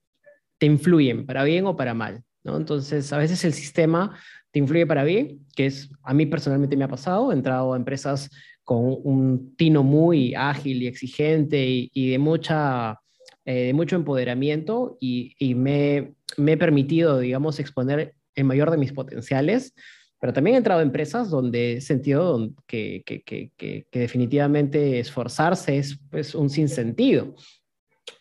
te 0.58 0.66
influyen, 0.66 1.26
para 1.26 1.44
bien 1.44 1.66
o 1.66 1.76
para 1.76 1.94
mal, 1.94 2.24
¿no? 2.44 2.58
Entonces, 2.58 3.12
a 3.12 3.18
veces 3.18 3.44
el 3.44 3.54
sistema 3.54 4.18
te 4.52 4.60
influye 4.60 4.88
para 4.88 5.04
bien, 5.04 5.46
que 5.56 5.66
es, 5.66 5.90
a 6.04 6.14
mí 6.14 6.26
personalmente 6.26 6.78
me 6.78 6.86
ha 6.86 6.90
pasado, 6.90 7.32
he 7.32 7.36
entrado 7.36 7.74
a 7.74 7.78
empresas 7.78 8.30
con 8.64 8.80
un 9.04 9.56
tino 9.58 9.84
muy 9.84 10.34
ágil 10.34 10.82
y 10.82 10.88
exigente 10.88 11.66
y, 11.66 11.92
y 11.94 12.12
de 12.12 12.20
mucha 12.20 13.02
eh, 13.44 13.66
de 13.66 13.74
mucho 13.74 13.96
empoderamiento 13.96 14.98
y, 15.00 15.34
me, 15.56 16.14
me, 16.38 16.52
he 16.52 16.58
permitido, 16.58 17.18
digamos, 17.18 17.60
exponer 17.60 18.14
el 18.36 18.46
mayor 18.46 18.72
de 18.72 18.78
mis 18.78 18.94
potenciales, 18.94 19.74
pero 20.20 20.34
también 20.34 20.56
he 20.56 20.58
entrado 20.58 20.82
en 20.82 20.88
empresas 20.88 21.30
donde 21.30 21.74
he 21.74 21.82
sentido 21.82 22.50
que, 22.68 23.04
que, 23.06 23.24
que, 23.24 23.52
que 23.58 24.00
definitivamente 24.00 25.00
esforzarse 25.00 25.78
es 25.78 26.00
pues, 26.10 26.36
un 26.36 26.50
sinsentido. 26.50 27.36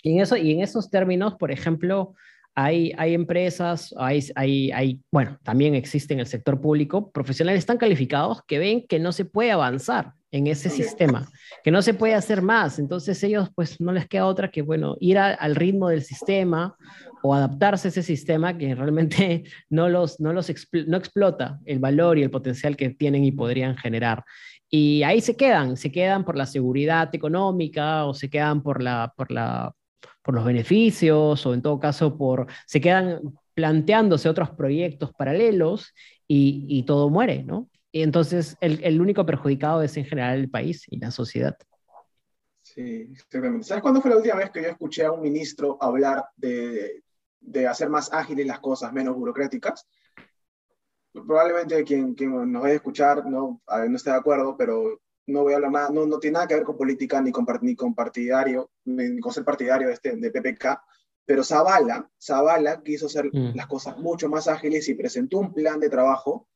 Y 0.03 0.15
en, 0.15 0.21
eso, 0.21 0.37
y 0.37 0.53
en 0.53 0.63
esos 0.63 0.91
términos, 0.91 1.35
por 1.35 1.51
ejemplo, 1.51 2.15
hay, 2.55 2.93
hay 2.97 3.15
empresas, 3.15 3.95
hay, 3.99 4.25
hay, 4.35 4.71
hay, 4.73 5.01
bueno, 5.11 5.39
también 5.43 5.75
existe 5.75 6.15
en 6.15 6.21
el 6.21 6.27
sector 6.27 6.61
público 6.61 7.11
profesionales 7.11 7.67
tan 7.67 7.79
calificados 7.79 8.43
que 8.47 8.59
ven 8.59 8.87
que 8.87 8.99
no 8.99 9.13
se 9.13 9.25
puede 9.25 9.53
avanzar 9.53 10.15
en 10.33 10.47
ese 10.47 10.71
sistema, 10.71 11.29
que 11.65 11.71
no 11.71 11.83
se 11.83 11.95
puede 11.95 12.15
hacer 12.15 12.43
más. 12.43 12.79
Entonces 12.79 13.23
ellos 13.25 13.49
pues 13.55 13.81
no 13.81 13.93
les 13.93 14.07
queda 14.07 14.27
otra 14.27 14.51
que, 14.51 14.63
bueno, 14.63 14.97
ir 15.01 15.19
al 15.19 15.55
ritmo 15.57 15.89
del 15.89 16.03
sistema 16.03 16.77
o 17.23 17.35
adaptarse 17.35 17.89
a 17.89 17.91
ese 17.91 18.03
sistema 18.03 18.57
que 18.57 18.75
realmente 18.75 19.45
no 19.71 19.89
los, 19.89 20.21
no 20.21 20.33
los 20.33 20.53
no 20.87 20.97
explota 20.97 21.59
el 21.65 21.79
valor 21.79 22.19
y 22.19 22.23
el 22.23 22.31
potencial 22.31 22.77
que 22.77 22.91
tienen 22.91 23.25
y 23.25 23.33
podrían 23.33 23.77
generar. 23.77 24.25
Y 24.69 25.03
ahí 25.03 25.21
se 25.21 25.37
quedan, 25.37 25.77
se 25.77 25.91
quedan 25.91 26.25
por 26.25 26.37
la 26.37 26.47
seguridad 26.47 27.13
económica 27.13 28.07
o 28.07 28.15
se 28.15 28.31
quedan 28.31 28.63
por, 28.63 28.83
la, 28.83 29.13
por, 29.17 29.33
la, 29.33 29.75
por 30.23 30.35
los 30.35 30.45
beneficios 30.45 31.45
o 31.45 31.55
en 31.55 31.63
todo 31.63 31.81
caso 31.81 32.17
por, 32.17 32.47
se 32.67 32.81
quedan 32.81 33.21
planteándose 33.55 34.29
otros 34.29 34.51
proyectos 34.51 35.11
paralelos 35.13 35.93
y, 36.29 36.67
y 36.69 36.85
todo 36.85 37.11
muere, 37.11 37.43
¿no? 37.43 37.69
Y 37.93 38.03
entonces 38.03 38.57
el, 38.61 38.83
el, 38.85 39.01
único 39.01 39.27
perjudicado 39.27 39.83
es 39.83 39.97
en 39.97 40.05
general 40.05 40.39
el 40.39 40.51
país 40.51 40.85
y 40.89 40.99
la 40.99 41.11
sociedad. 41.11 41.57
Sí, 42.63 43.09
exactamente. 43.13 43.67
¿Sabes 43.67 43.83
cuándo 43.83 44.01
fue 44.01 44.11
la 44.11 44.17
última 44.17 44.37
vez 44.37 44.51
que 44.51 44.63
yo 44.63 44.69
escuché 44.69 45.05
a 45.05 45.13
un 45.13 45.23
ministro 45.23 45.77
hablar 45.81 46.25
de, 46.37 47.03
de 47.41 47.67
hacer 47.67 47.89
más 47.89 48.13
ágiles 48.13 48.47
las 48.47 48.61
cosas, 48.61 48.93
menos 48.93 49.17
burocráticas? 49.17 49.87
Probablemente 51.13 51.83
quien, 51.83 52.15
quien 52.15 52.53
nos 52.53 52.63
vaya 52.63 52.75
a 52.75 52.77
escuchar 52.77 53.27
no, 53.27 53.61
no 53.67 53.97
esté 53.97 54.11
de 54.11 54.17
acuerdo, 54.17 54.57
pero 54.57 55.01
no 55.27 55.43
voy 55.43 55.53
a 55.53 55.57
hablar 55.57 55.73
nada, 55.73 55.91
no, 55.91 56.07
no 56.07 56.19
tiene 56.19 56.35
nada 56.35 56.47
que 56.47 56.55
ver 56.55 56.65
con 56.65 56.77
política 56.77 57.21
ni 57.21 57.33
con, 57.33 57.45
ni 57.63 57.75
con 57.75 57.95
partidario, 57.95 58.71
ni 58.85 59.19
con 59.19 59.33
ser 59.33 59.45
partidario 59.45 59.89
de, 59.89 59.95
este, 59.95 60.15
de 60.17 60.31
PPK, 60.31 60.81
pero 61.25 61.45
Zavala, 61.45 62.09
Zavala 62.21 62.83
quiso 62.83 63.07
hacer 63.07 63.27
mm. 63.33 63.55
las 63.55 63.67
cosas 63.67 63.97
mucho 63.99 64.29
más 64.29 64.49
ágiles 64.49 64.89
y 64.89 64.95
presentó 64.95 65.39
un 65.39 65.53
plan 65.53 65.81
de 65.81 65.89
trabajo 65.89 66.49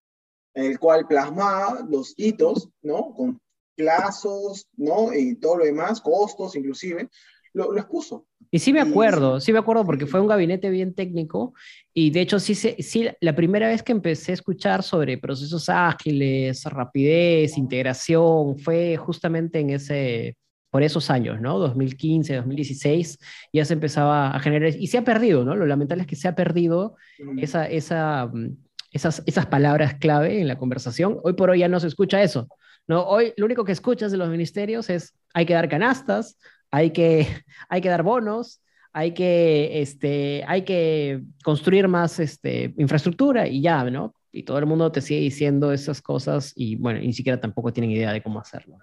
en 0.54 0.66
el 0.66 0.78
cual 0.78 1.06
plasmaba 1.06 1.84
los 1.88 2.14
hitos, 2.16 2.68
¿no? 2.82 3.12
Con 3.14 3.40
plazos, 3.76 4.68
¿no? 4.76 5.12
Y 5.12 5.34
todo 5.36 5.58
lo 5.58 5.64
demás, 5.64 6.00
costos 6.00 6.56
inclusive, 6.56 7.08
lo, 7.52 7.72
lo 7.72 7.80
expuso. 7.80 8.26
Y 8.50 8.60
sí 8.60 8.72
me 8.72 8.80
acuerdo, 8.80 9.40
sí 9.40 9.52
me 9.52 9.58
acuerdo 9.58 9.84
porque 9.84 10.06
fue 10.06 10.20
un 10.20 10.28
gabinete 10.28 10.70
bien 10.70 10.94
técnico 10.94 11.54
y 11.92 12.10
de 12.10 12.20
hecho 12.20 12.38
sí, 12.38 12.54
sí, 12.54 13.08
la 13.20 13.34
primera 13.34 13.66
vez 13.66 13.82
que 13.82 13.90
empecé 13.90 14.30
a 14.30 14.34
escuchar 14.34 14.84
sobre 14.84 15.18
procesos 15.18 15.68
ágiles, 15.68 16.62
rapidez, 16.64 17.58
integración, 17.58 18.56
fue 18.58 18.96
justamente 18.96 19.58
en 19.58 19.70
ese, 19.70 20.36
por 20.70 20.82
esos 20.82 21.08
años, 21.10 21.40
¿no? 21.40 21.58
2015, 21.58 22.34
2016, 22.34 23.18
ya 23.52 23.64
se 23.64 23.74
empezaba 23.74 24.30
a 24.30 24.40
generar, 24.40 24.74
y 24.76 24.88
se 24.88 24.98
ha 24.98 25.04
perdido, 25.04 25.44
¿no? 25.44 25.54
Lo 25.54 25.66
lamentable 25.66 26.02
es 26.02 26.08
que 26.08 26.16
se 26.16 26.26
ha 26.26 26.34
perdido 26.34 26.96
esa, 27.38 27.66
esa, 27.68 28.26
mm, 28.26 28.56
esas, 28.94 29.22
esas 29.26 29.46
palabras 29.46 29.94
clave 29.94 30.40
en 30.40 30.48
la 30.48 30.56
conversación. 30.56 31.18
Hoy 31.24 31.34
por 31.34 31.50
hoy 31.50 31.58
ya 31.58 31.68
no 31.68 31.80
se 31.80 31.88
escucha 31.88 32.22
eso, 32.22 32.48
¿no? 32.86 33.02
Hoy 33.02 33.34
lo 33.36 33.44
único 33.44 33.64
que 33.64 33.72
escuchas 33.72 34.12
de 34.12 34.18
los 34.18 34.28
ministerios 34.30 34.88
es 34.88 35.14
hay 35.34 35.44
que 35.46 35.52
dar 35.52 35.68
canastas, 35.68 36.38
hay 36.70 36.92
que, 36.92 37.26
hay 37.68 37.80
que 37.80 37.88
dar 37.88 38.04
bonos, 38.04 38.62
hay 38.92 39.12
que, 39.12 39.82
este, 39.82 40.44
hay 40.46 40.62
que 40.62 41.24
construir 41.42 41.88
más 41.88 42.20
este, 42.20 42.72
infraestructura 42.78 43.48
y 43.48 43.60
ya, 43.60 43.82
¿no? 43.90 44.14
Y 44.30 44.44
todo 44.44 44.58
el 44.58 44.66
mundo 44.66 44.90
te 44.92 45.00
sigue 45.00 45.20
diciendo 45.20 45.72
esas 45.72 46.00
cosas 46.00 46.52
y, 46.54 46.76
bueno, 46.76 47.00
ni 47.00 47.12
siquiera 47.12 47.40
tampoco 47.40 47.72
tienen 47.72 47.90
idea 47.90 48.12
de 48.12 48.22
cómo 48.22 48.38
hacerlo. 48.38 48.78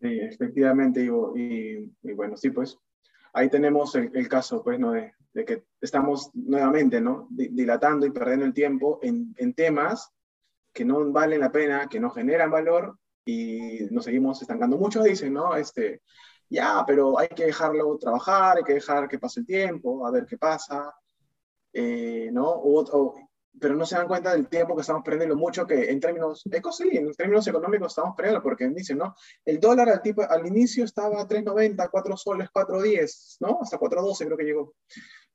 Sí, 0.00 0.20
efectivamente, 0.20 1.04
y, 1.04 1.92
y, 2.08 2.12
bueno, 2.12 2.36
sí, 2.36 2.50
pues 2.50 2.78
ahí 3.32 3.48
tenemos 3.48 3.96
el, 3.96 4.28
caso, 4.28 4.62
pues, 4.62 4.78
¿no? 4.78 4.92
De, 4.92 5.12
de, 5.36 5.44
que 5.44 5.64
estamos 5.80 6.30
nuevamente, 6.34 7.00
¿no? 7.00 7.28
Dilatando 7.30 8.06
y 8.06 8.10
perdiendo 8.10 8.46
el 8.46 8.54
tiempo 8.54 8.98
en, 9.02 9.34
en 9.36 9.54
temas 9.54 10.10
que 10.72 10.84
no 10.84 11.10
valen 11.12 11.40
la 11.40 11.52
pena, 11.52 11.88
que 11.88 12.00
no 12.00 12.10
generan 12.10 12.50
valor 12.50 12.98
y 13.24 13.80
nos 13.90 14.04
seguimos 14.04 14.40
estancando. 14.40 14.78
Muchos 14.78 15.04
dicen, 15.04 15.32
¿no? 15.32 15.54
Este, 15.56 16.02
ya, 16.48 16.84
pero 16.86 17.18
hay 17.18 17.28
que 17.28 17.46
dejarlo 17.46 17.98
trabajar, 17.98 18.58
hay 18.58 18.64
que 18.64 18.74
dejar 18.74 19.08
que 19.08 19.18
pase 19.18 19.40
el 19.40 19.46
tiempo, 19.46 20.06
a 20.06 20.10
ver 20.10 20.26
qué 20.26 20.38
pasa, 20.38 20.94
eh, 21.72 22.30
¿no? 22.32 22.62
pero 23.58 23.74
no 23.74 23.86
se 23.86 23.96
dan 23.96 24.06
cuenta 24.06 24.32
del 24.32 24.48
tiempo 24.48 24.74
que 24.74 24.82
estamos 24.82 25.02
perdiendo, 25.02 25.34
mucho 25.34 25.66
que 25.66 25.90
en 25.90 25.98
términos, 25.98 26.42
en 26.44 27.12
términos 27.14 27.46
económicos 27.46 27.92
estamos 27.92 28.14
perdiendo, 28.14 28.42
porque 28.42 28.68
dicen, 28.68 28.98
¿no? 28.98 29.14
El 29.44 29.58
dólar 29.60 29.88
al, 29.88 30.02
tipo, 30.02 30.22
al 30.22 30.46
inicio 30.46 30.84
estaba 30.84 31.20
a 31.20 31.26
3.90, 31.26 31.88
4 31.90 32.16
soles, 32.16 32.48
4.10, 32.50 33.36
¿no? 33.40 33.58
Hasta 33.62 33.78
4.12 33.78 34.24
creo 34.26 34.36
que 34.36 34.44
llegó, 34.44 34.74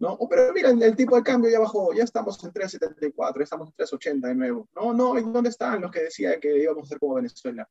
¿no? 0.02 0.18
Pero 0.30 0.52
mira, 0.54 0.70
el, 0.70 0.96
tipo 0.96 1.16
de 1.16 1.24
cambio 1.24 1.50
ya 1.50 1.60
bajó, 1.60 1.94
ya 1.94 2.04
estamos 2.04 2.44
en 2.44 2.52
3.74, 2.52 3.42
estamos 3.42 3.70
en 3.70 3.86
3.80 3.86 4.28
de 4.28 4.36
nuevo, 4.36 4.68
¿no? 4.76 4.94
No, 4.94 5.14
¿dónde 5.22 5.50
están 5.50 5.80
los 5.80 5.92
que 5.92 6.04
decían 6.04 6.40
que 6.42 6.58
íbamos 6.58 6.86
a 6.86 6.90
ser 6.90 7.00
como 7.00 7.16
Venezuela? 7.16 7.70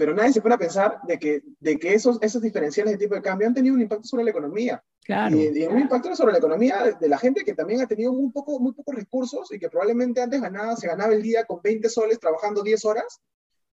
pero 0.00 0.14
nadie 0.14 0.32
se 0.32 0.40
pone 0.40 0.54
a 0.54 0.58
pensar 0.58 0.98
de 1.06 1.18
que, 1.18 1.42
de 1.58 1.78
que 1.78 1.92
esos, 1.92 2.16
esos 2.22 2.40
diferenciales 2.40 2.94
de 2.94 2.98
tipo 2.98 3.14
de 3.14 3.20
cambio 3.20 3.46
han 3.46 3.52
tenido 3.52 3.74
un 3.74 3.82
impacto 3.82 4.08
sobre 4.08 4.24
la 4.24 4.30
economía. 4.30 4.82
Claro. 5.04 5.36
Y, 5.36 5.66
un 5.66 5.78
impacto 5.78 6.16
sobre 6.16 6.32
la 6.32 6.38
economía 6.38 6.96
de, 6.98 7.06
la 7.06 7.18
gente 7.18 7.44
que 7.44 7.52
también 7.52 7.82
ha 7.82 7.86
tenido 7.86 8.10
muy, 8.14 8.30
poco, 8.32 8.58
muy 8.58 8.72
pocos 8.72 8.94
recursos 8.94 9.52
y 9.52 9.58
que 9.58 9.68
probablemente 9.68 10.22
antes 10.22 10.40
ganaba, 10.40 10.74
se 10.76 10.86
ganaba 10.86 11.12
el 11.12 11.20
día 11.20 11.44
con 11.44 11.60
20 11.62 11.86
soles 11.90 12.18
trabajando 12.18 12.62
10 12.62 12.82
horas, 12.86 13.20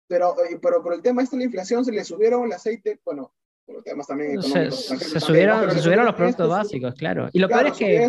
pero, 0.08 0.36
eh, 0.46 0.58
pero 0.60 0.82
por 0.82 0.96
el 0.96 1.04
tema 1.04 1.22
este 1.22 1.36
de 1.36 1.42
la 1.42 1.46
inflación 1.46 1.86
se 1.86 1.92
le 1.92 2.04
subieron 2.04 2.46
el 2.46 2.54
aceite, 2.54 3.00
bueno, 3.06 3.32
también 4.08 4.42
se, 4.42 4.72
subieron, 5.20 5.72
se 5.72 5.80
subieron 5.80 6.06
los 6.06 6.16
productos 6.16 6.50
básicos, 6.50 6.94
claro. 6.94 7.30
Y 7.34 7.40
lo 7.40 7.48
peor 7.48 7.68
es 7.68 7.74
que, 7.74 8.08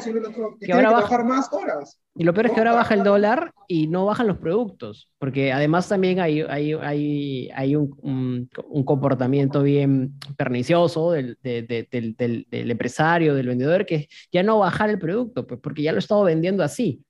que, 0.61 0.72
ahora 0.72 0.90
baja, 0.90 1.24
más 1.24 1.52
horas. 1.52 1.98
Y 2.14 2.24
lo 2.24 2.34
peor 2.34 2.46
es 2.46 2.52
que 2.52 2.61
ahora 2.61 2.74
baja 2.74 2.94
el 2.94 3.02
dólar 3.02 3.52
y 3.66 3.86
no 3.86 4.07
bajan 4.07 4.26
los 4.26 4.38
productos, 4.38 5.11
porque 5.18 5.52
además 5.52 5.88
también 5.88 6.20
hay, 6.20 6.42
hay, 6.42 6.74
hay, 6.74 7.50
hay 7.54 7.76
un, 7.76 8.48
un, 8.68 8.84
comportamiento 8.84 9.62
bien 9.62 10.14
pernicioso 10.36 11.12
del, 11.12 11.38
del, 11.42 11.66
del, 11.66 12.46
del, 12.50 12.70
empresario, 12.70 13.34
del 13.34 13.46
vendedor, 13.46 13.86
que 13.86 14.09
ya 14.30 14.42
no 14.42 14.59
bajar 14.59 14.90
el 14.90 14.98
producto, 14.98 15.46
pues 15.46 15.61
porque 15.62 15.82
ya 15.82 15.92
lo 15.92 15.98
he 15.98 16.00
estado 16.00 16.24
vendiendo 16.24 16.62
así. 16.62 17.02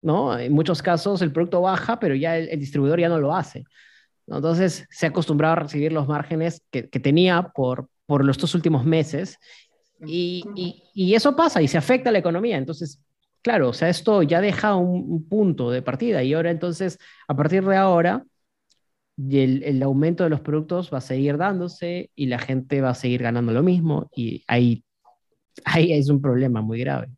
¿no? 0.00 0.38
En 0.38 0.52
muchos 0.52 0.82
casos 0.82 1.22
el 1.22 1.32
producto 1.32 1.62
baja, 1.62 1.98
pero 1.98 2.14
ya 2.14 2.36
el 2.36 2.60
distribuidor 2.60 3.00
ya 3.00 3.08
no 3.08 3.18
lo 3.18 3.34
hace. 3.34 3.64
Entonces 4.26 4.86
se 4.90 5.06
ha 5.06 5.10
acostumbrado 5.10 5.52
a 5.52 5.56
recibir 5.56 5.92
los 5.92 6.08
márgenes 6.08 6.62
que, 6.70 6.88
que 6.88 7.00
tenía 7.00 7.52
por, 7.54 7.88
por 8.06 8.24
los 8.24 8.38
dos 8.38 8.54
últimos 8.54 8.84
meses 8.84 9.38
y, 10.06 10.44
y, 10.94 11.14
eso 11.14 11.36
pasa 11.36 11.62
y 11.62 11.68
se 11.68 11.78
afecta 11.78 12.10
a 12.10 12.12
la 12.12 12.18
economía. 12.18 12.56
Entonces, 12.56 13.00
claro, 13.42 13.70
o 13.70 13.72
sea, 13.72 13.88
esto 13.88 14.22
ya 14.22 14.40
deja 14.40 14.74
un, 14.76 15.28
punto 15.28 15.70
de 15.70 15.82
partida 15.82 16.22
y 16.22 16.34
ahora 16.34 16.50
entonces, 16.50 16.98
a 17.28 17.34
partir 17.34 17.64
de 17.64 17.76
ahora, 17.76 18.24
el, 19.16 19.62
el, 19.62 19.82
aumento 19.82 20.24
de 20.24 20.30
los 20.30 20.40
productos 20.40 20.92
va 20.92 20.98
a 20.98 21.02
seguir 21.02 21.36
dándose 21.36 22.10
y 22.14 22.26
la 22.26 22.38
gente 22.38 22.80
va 22.80 22.90
a 22.90 22.94
seguir 22.94 23.22
ganando 23.22 23.52
lo 23.52 23.62
mismo 23.62 24.10
y 24.14 24.42
ahí, 24.48 24.84
ahí 25.64 25.92
es 25.92 26.08
un 26.08 26.20
problema 26.20 26.60
muy 26.60 26.80
grave. 26.80 27.08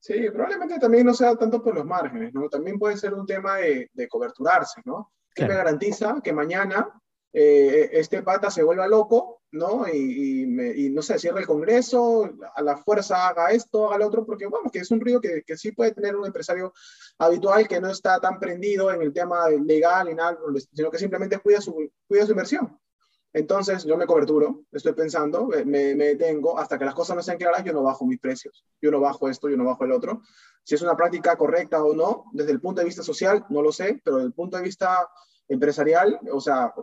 Sí, 0.00 0.14
probablemente 0.32 0.78
también 0.78 1.06
no 1.06 1.12
sea 1.12 1.34
tanto 1.34 1.62
por 1.62 1.74
los 1.74 1.84
márgenes, 1.84 2.32
¿no? 2.32 2.48
También 2.48 2.78
puede 2.78 2.96
ser 2.96 3.14
un 3.14 3.26
tema 3.26 3.56
de, 3.56 3.90
de 3.92 4.08
coberturarse, 4.08 4.80
¿no? 4.84 5.10
¿Qué 5.38 5.48
me 5.48 5.54
garantiza 5.54 6.20
que 6.22 6.32
mañana 6.32 7.00
eh, 7.32 7.90
este 7.92 8.22
pata 8.22 8.50
se 8.50 8.62
vuelva 8.62 8.88
loco, 8.88 9.42
¿no? 9.52 9.86
Y, 9.86 10.42
y, 10.76 10.90
no 10.90 11.02
sé, 11.02 11.18
cierre 11.18 11.40
el 11.40 11.46
Congreso, 11.46 12.30
a 12.54 12.62
la 12.62 12.76
fuerza 12.76 13.28
haga 13.28 13.50
esto, 13.50 13.88
haga 13.88 13.98
lo 13.98 14.06
otro, 14.08 14.26
porque 14.26 14.46
vamos, 14.46 14.72
que 14.72 14.80
es 14.80 14.90
un 14.90 15.00
río 15.00 15.20
que, 15.20 15.42
que, 15.46 15.56
sí 15.56 15.72
puede 15.72 15.92
tener 15.92 16.16
un 16.16 16.26
empresario 16.26 16.72
habitual 17.18 17.68
que 17.68 17.80
no 17.80 17.90
está 17.90 18.18
tan 18.20 18.38
prendido 18.38 18.90
en 18.92 19.02
el 19.02 19.12
tema 19.12 19.48
legal 19.50 20.08
y 20.10 20.14
nada, 20.14 20.36
sino 20.72 20.90
que 20.90 20.98
simplemente 20.98 21.38
cuida 21.38 21.60
su, 21.60 21.90
cuida 22.06 22.24
su 22.26 22.32
inversión. 22.32 22.78
Entonces 23.38 23.84
yo 23.84 23.96
me 23.96 24.04
coberturo, 24.04 24.64
estoy 24.72 24.94
pensando, 24.94 25.46
me, 25.46 25.94
me 25.94 26.04
detengo, 26.04 26.58
hasta 26.58 26.76
que 26.76 26.84
las 26.84 26.94
cosas 26.94 27.14
no 27.14 27.22
sean 27.22 27.38
claras, 27.38 27.62
yo 27.62 27.72
no 27.72 27.84
bajo 27.84 28.04
mis 28.04 28.18
precios, 28.18 28.64
yo 28.82 28.90
no 28.90 28.98
bajo 28.98 29.28
esto, 29.28 29.48
yo 29.48 29.56
no 29.56 29.64
bajo 29.64 29.84
el 29.84 29.92
otro. 29.92 30.22
Si 30.64 30.74
es 30.74 30.82
una 30.82 30.96
práctica 30.96 31.36
correcta 31.36 31.80
o 31.84 31.94
no, 31.94 32.24
desde 32.32 32.50
el 32.50 32.60
punto 32.60 32.80
de 32.80 32.86
vista 32.86 33.04
social, 33.04 33.46
no 33.48 33.62
lo 33.62 33.70
sé, 33.70 34.00
pero 34.04 34.16
desde 34.16 34.26
el 34.26 34.32
punto 34.32 34.56
de 34.56 34.64
vista 34.64 35.08
empresarial, 35.46 36.18
o 36.32 36.40
sea, 36.40 36.74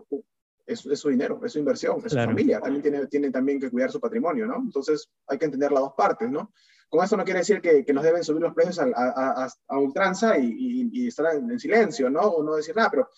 es, 0.65 0.79
su 0.79 1.09
dinero, 1.09 1.41
es 1.43 1.51
su 1.51 1.59
inversión, 1.59 2.01
es 2.05 2.13
su 2.13 2.19
familia, 2.19 2.61
también 2.61 2.81
tiene, 2.81 3.07
tiene 3.07 3.31
también 3.31 3.59
que 3.59 3.69
cuidar 3.69 3.91
su 3.91 3.99
patrimonio, 3.99 4.45
¿no? 4.45 4.55
Entonces 4.55 5.09
hay 5.27 5.37
que 5.37 5.45
entender 5.45 5.73
las 5.73 5.81
dos 5.81 5.93
partes, 5.97 6.31
¿no? 6.31 6.53
Con 6.87 7.03
eso 7.03 7.17
no 7.17 7.25
quiere 7.25 7.39
decir 7.39 7.59
que, 7.59 7.83
que 7.83 7.91
nos 7.93 8.03
deben 8.05 8.23
subir 8.23 8.41
los 8.41 8.53
precios 8.53 8.79
a, 8.79 8.85
a, 8.95 9.49
a 9.67 9.77
ultranza 9.77 10.37
y, 10.37 10.89
y, 10.93 11.07
estar 11.07 11.35
en, 11.35 11.59
silencio, 11.59 12.09
¿no? 12.09 12.21
O 12.21 12.43
no 12.43 12.55
decir 12.55 12.73
nada, 12.77 12.89
pero, 12.89 13.09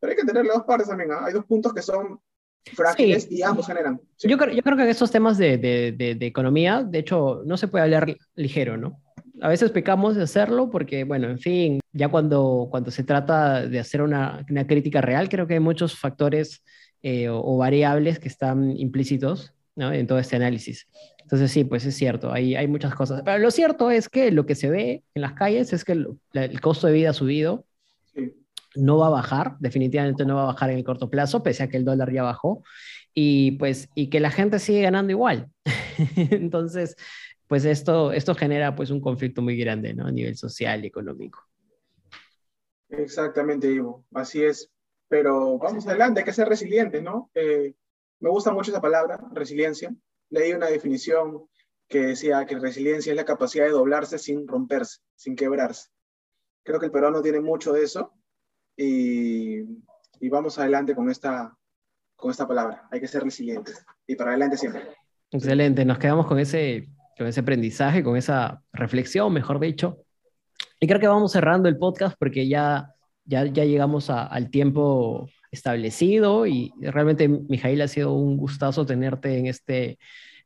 pero 0.00 0.10
hay 0.10 0.16
que 0.16 0.22
entender 0.22 0.46
las 0.46 0.56
dos 0.56 0.66
partes 0.66 0.88
también, 0.88 1.10
¿no? 1.10 1.20
Hay 1.20 1.32
dos 1.32 1.44
puntos 1.44 1.72
que 1.72 1.82
son 1.82 2.20
frágiles 2.74 3.30
y 3.30 3.42
ambos 3.42 3.66
generan. 3.66 4.00
Yo, 4.18 4.38
creo, 4.38 4.54
yo 4.54 4.62
creo 4.62 4.76
que 4.76 4.82
en 4.84 4.88
estos 4.88 5.10
temas 5.10 5.38
de, 5.38 5.58
de, 5.58 6.14
de, 6.14 6.26
economía, 6.26 6.82
de 6.82 6.98
hecho, 6.98 7.42
no 7.44 7.56
se 7.56 7.68
puede 7.68 7.84
hablar 7.84 8.16
ligero, 8.34 8.76
¿no? 8.76 9.00
A 9.40 9.48
veces 9.48 9.70
pecamos 9.70 10.14
de 10.14 10.22
hacerlo 10.22 10.70
porque, 10.70 11.04
bueno, 11.04 11.28
en 11.28 11.38
fin, 11.38 11.80
ya 11.92 12.08
cuando, 12.08 12.68
cuando 12.70 12.90
se 12.90 13.02
trata 13.02 13.66
de 13.66 13.80
hacer 13.80 14.02
una, 14.02 14.44
una 14.48 14.66
crítica 14.66 15.00
real, 15.00 15.28
creo 15.28 15.46
que 15.46 15.54
hay 15.54 15.60
muchos 15.60 15.98
factores 15.98 16.62
eh, 17.02 17.28
o, 17.28 17.56
variables 17.56 18.20
que 18.20 18.28
están 18.28 18.76
implícitos 18.76 19.52
¿no? 19.74 19.92
en 19.92 20.06
todo 20.06 20.20
este 20.20 20.36
análisis. 20.36 20.86
Entonces 21.20 21.50
sí, 21.50 21.64
pues 21.64 21.84
es 21.84 21.96
cierto, 21.96 22.32
hay, 22.32 22.54
hay 22.54 22.68
muchas 22.68 22.94
cosas. 22.94 23.22
Pero 23.24 23.38
lo 23.38 23.50
cierto 23.50 23.90
es 23.90 24.08
que 24.08 24.30
lo 24.30 24.46
que 24.46 24.54
se 24.54 24.70
ve 24.70 25.02
en 25.14 25.22
las 25.22 25.32
calles 25.32 25.72
es 25.72 25.84
que 25.84 25.92
el, 25.92 26.08
el 26.34 26.60
costo 26.60 26.86
de 26.86 26.92
vida 26.92 27.10
ha 27.10 27.14
subido, 27.14 27.64
sí 27.64 27.71
no 28.74 28.98
va 28.98 29.08
a 29.08 29.10
bajar, 29.10 29.56
definitivamente 29.58 30.24
no 30.24 30.36
va 30.36 30.42
a 30.42 30.46
bajar 30.46 30.70
en 30.70 30.78
el 30.78 30.84
corto 30.84 31.10
plazo, 31.10 31.42
pese 31.42 31.62
a 31.62 31.68
que 31.68 31.76
el 31.76 31.84
dólar 31.84 32.12
ya 32.12 32.22
bajó, 32.22 32.62
y 33.14 33.52
pues, 33.52 33.88
y 33.94 34.08
que 34.08 34.20
la 34.20 34.30
gente 34.30 34.58
sigue 34.58 34.82
ganando 34.82 35.10
igual. 35.10 35.50
Entonces, 36.16 36.96
pues 37.46 37.64
esto, 37.64 38.12
esto 38.12 38.34
genera 38.34 38.74
pues 38.74 38.90
un 38.90 39.00
conflicto 39.00 39.42
muy 39.42 39.56
grande, 39.56 39.94
¿no? 39.94 40.06
A 40.06 40.10
nivel 40.10 40.36
social 40.36 40.84
y 40.84 40.88
económico. 40.88 41.40
Exactamente, 42.88 43.70
Ivo, 43.70 44.04
así 44.14 44.42
es. 44.42 44.70
Pero 45.08 45.58
vamos 45.58 45.86
adelante, 45.86 46.20
hay 46.20 46.24
que 46.24 46.32
ser 46.32 46.48
resilientes, 46.48 47.02
¿no? 47.02 47.30
Eh, 47.34 47.74
me 48.20 48.30
gusta 48.30 48.52
mucho 48.52 48.70
esa 48.70 48.80
palabra, 48.80 49.20
resiliencia. 49.32 49.94
Leí 50.30 50.52
una 50.52 50.68
definición 50.68 51.46
que 51.88 52.00
decía 52.00 52.46
que 52.46 52.58
resiliencia 52.58 53.12
es 53.12 53.16
la 53.16 53.26
capacidad 53.26 53.66
de 53.66 53.72
doblarse 53.72 54.18
sin 54.18 54.48
romperse, 54.48 55.00
sin 55.14 55.36
quebrarse. 55.36 55.90
Creo 56.62 56.80
que 56.80 56.86
el 56.86 56.92
peruano 56.92 57.20
tiene 57.20 57.40
mucho 57.40 57.72
de 57.72 57.82
eso 57.82 58.14
y, 58.76 60.28
vamos 60.28 60.58
adelante 60.58 60.94
con 60.94 61.10
esta, 61.10 61.56
con 62.16 62.30
esta 62.30 62.46
palabra. 62.46 62.88
Hay 62.90 63.00
que 63.00 63.08
ser 63.08 63.22
resilientes 63.22 63.84
y 64.06 64.14
para 64.14 64.30
adelante 64.30 64.56
siempre. 64.56 64.82
Excelente, 65.30 65.84
nos 65.84 65.98
quedamos 65.98 66.26
con 66.26 66.38
ese, 66.38 66.88
con 67.16 67.26
ese 67.26 67.40
aprendizaje, 67.40 68.02
con 68.02 68.16
esa 68.16 68.62
reflexión, 68.72 69.32
mejor 69.32 69.60
dicho. 69.60 69.98
Y 70.80 70.86
creo 70.86 71.00
que 71.00 71.08
vamos 71.08 71.32
cerrando 71.32 71.68
el 71.68 71.78
podcast 71.78 72.16
porque 72.18 72.48
ya, 72.48 72.94
ya, 73.24 73.44
ya 73.46 73.64
llegamos 73.64 74.10
al 74.10 74.50
tiempo 74.50 75.28
establecido 75.50 76.46
y 76.46 76.72
realmente, 76.80 77.28
Mijail, 77.28 77.80
ha 77.82 77.88
sido 77.88 78.14
un 78.14 78.36
gustazo 78.36 78.86
tenerte 78.86 79.38
en 79.38 79.46
este, 79.46 79.98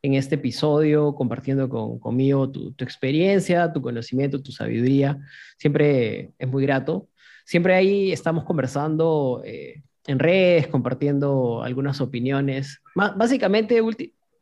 en 0.03 0.14
este 0.14 0.35
episodio, 0.35 1.14
compartiendo 1.14 1.68
con, 1.68 1.99
conmigo 1.99 2.51
tu, 2.51 2.72
tu, 2.72 2.85
experiencia, 2.85 3.72
tu 3.72 3.81
conocimiento, 3.81 4.43
tu 4.43 4.53
sabiduría. 4.53 5.18
Siempre 5.59 6.33
es 6.39 6.49
muy 6.49 6.64
grato 6.64 7.09
siempre 7.47 7.74
ahí 7.74 8.12
estamos 8.12 8.44
conversando 8.44 9.40
eh, 9.44 9.82
en 10.07 10.18
redes, 10.18 10.66
compartiendo 10.66 11.62
algunas 11.62 12.01
opiniones, 12.01 12.82
básicamente 12.94 13.80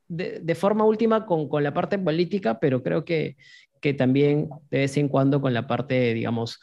de, 0.08 0.54
forma 0.54 0.84
última 0.84 1.26
con, 1.26 1.48
con, 1.48 1.62
la 1.62 1.72
parte 1.72 1.98
política, 1.98 2.58
pero 2.58 2.82
creo 2.82 3.04
que, 3.04 3.36
que 3.80 3.94
también 3.94 4.48
de 4.70 4.78
vez 4.78 4.96
en 4.96 5.08
cuando 5.08 5.40
con 5.40 5.54
la 5.54 5.66
parte, 5.66 6.14
digamos, 6.14 6.60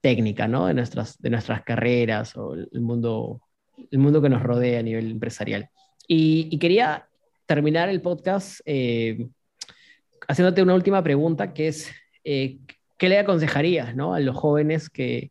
técnica, 0.00 0.48
¿no? 0.48 0.66
De 0.66 0.74
nuestras, 0.74 1.20
de 1.20 1.30
nuestras 1.30 1.62
carreras 1.62 2.36
o 2.36 2.54
el 2.54 2.80
mundo, 2.80 3.40
el 3.90 3.98
mundo 3.98 4.20
que 4.20 4.28
nos 4.28 4.42
rodea 4.42 4.80
a 4.80 4.82
nivel 4.82 5.12
empresarial. 5.12 5.70
Y, 6.06 6.58
quería 6.58 7.08
terminar 7.46 7.88
el 7.88 8.02
podcast 8.02 8.60
eh, 8.64 9.26
haciéndote 10.26 10.62
una 10.62 10.74
última 10.74 11.02
pregunta, 11.02 11.52
que 11.54 11.68
es, 11.68 11.90
eh, 12.24 12.58
¿qué 12.98 13.08
le 13.08 13.18
aconsejarías 13.18 13.94
¿no? 13.94 14.14
a 14.14 14.20
los 14.20 14.36
jóvenes 14.36 14.90
que, 14.90 15.30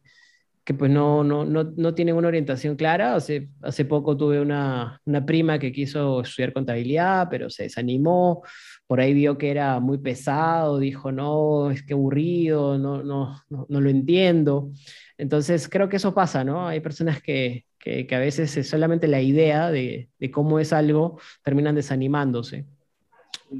que 0.63 0.73
pues 0.73 0.89
no, 0.89 1.23
no, 1.23 1.43
no, 1.43 1.73
no, 1.75 1.93
tienen 1.93 2.15
una 2.15 2.29
orientación 2.29 2.75
clara. 2.75 3.15
Hace, 3.15 3.49
hace 3.61 3.85
poco 3.85 4.15
tuve 4.15 4.39
una, 4.39 5.01
una, 5.05 5.25
prima 5.25 5.59
que 5.59 5.71
quiso 5.71 6.21
estudiar 6.21 6.53
contabilidad, 6.53 7.27
pero 7.29 7.49
se 7.49 7.63
desanimó, 7.63 8.43
por 8.87 9.01
ahí 9.01 9.13
vio 9.13 9.37
que 9.37 9.51
era 9.51 9.79
muy 9.79 9.97
pesado, 9.97 10.79
dijo, 10.79 11.11
no, 11.11 11.71
es 11.71 11.83
que 11.83 11.93
aburrido, 11.93 12.77
no, 12.77 13.03
no, 13.03 13.41
no, 13.49 13.65
no 13.67 13.81
lo 13.81 13.89
entiendo. 13.89 14.71
Entonces 15.17 15.67
creo 15.67 15.89
que 15.89 15.97
eso 15.97 16.13
pasa, 16.13 16.43
¿no? 16.43 16.67
Hay 16.67 16.79
personas 16.79 17.21
que, 17.21 17.65
que, 17.77 18.07
que 18.07 18.15
a 18.15 18.19
veces 18.19 18.55
es 18.55 18.69
solamente 18.69 19.07
la 19.07 19.21
idea 19.21 19.69
de, 19.69 20.09
de, 20.17 20.31
cómo 20.31 20.59
es 20.59 20.71
algo, 20.71 21.19
terminan 21.43 21.75
desanimándose. 21.75 22.65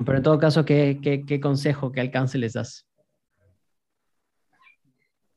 Pero 0.06 0.18
en 0.18 0.24
todo 0.24 0.40
caso, 0.40 0.66
¿qué, 0.66 1.00
qué, 1.02 1.26
qué 1.26 1.40
consejo, 1.40 1.92
qué 1.92 2.02
alcance 2.02 2.38
les 2.38 2.54
das? 2.54 2.88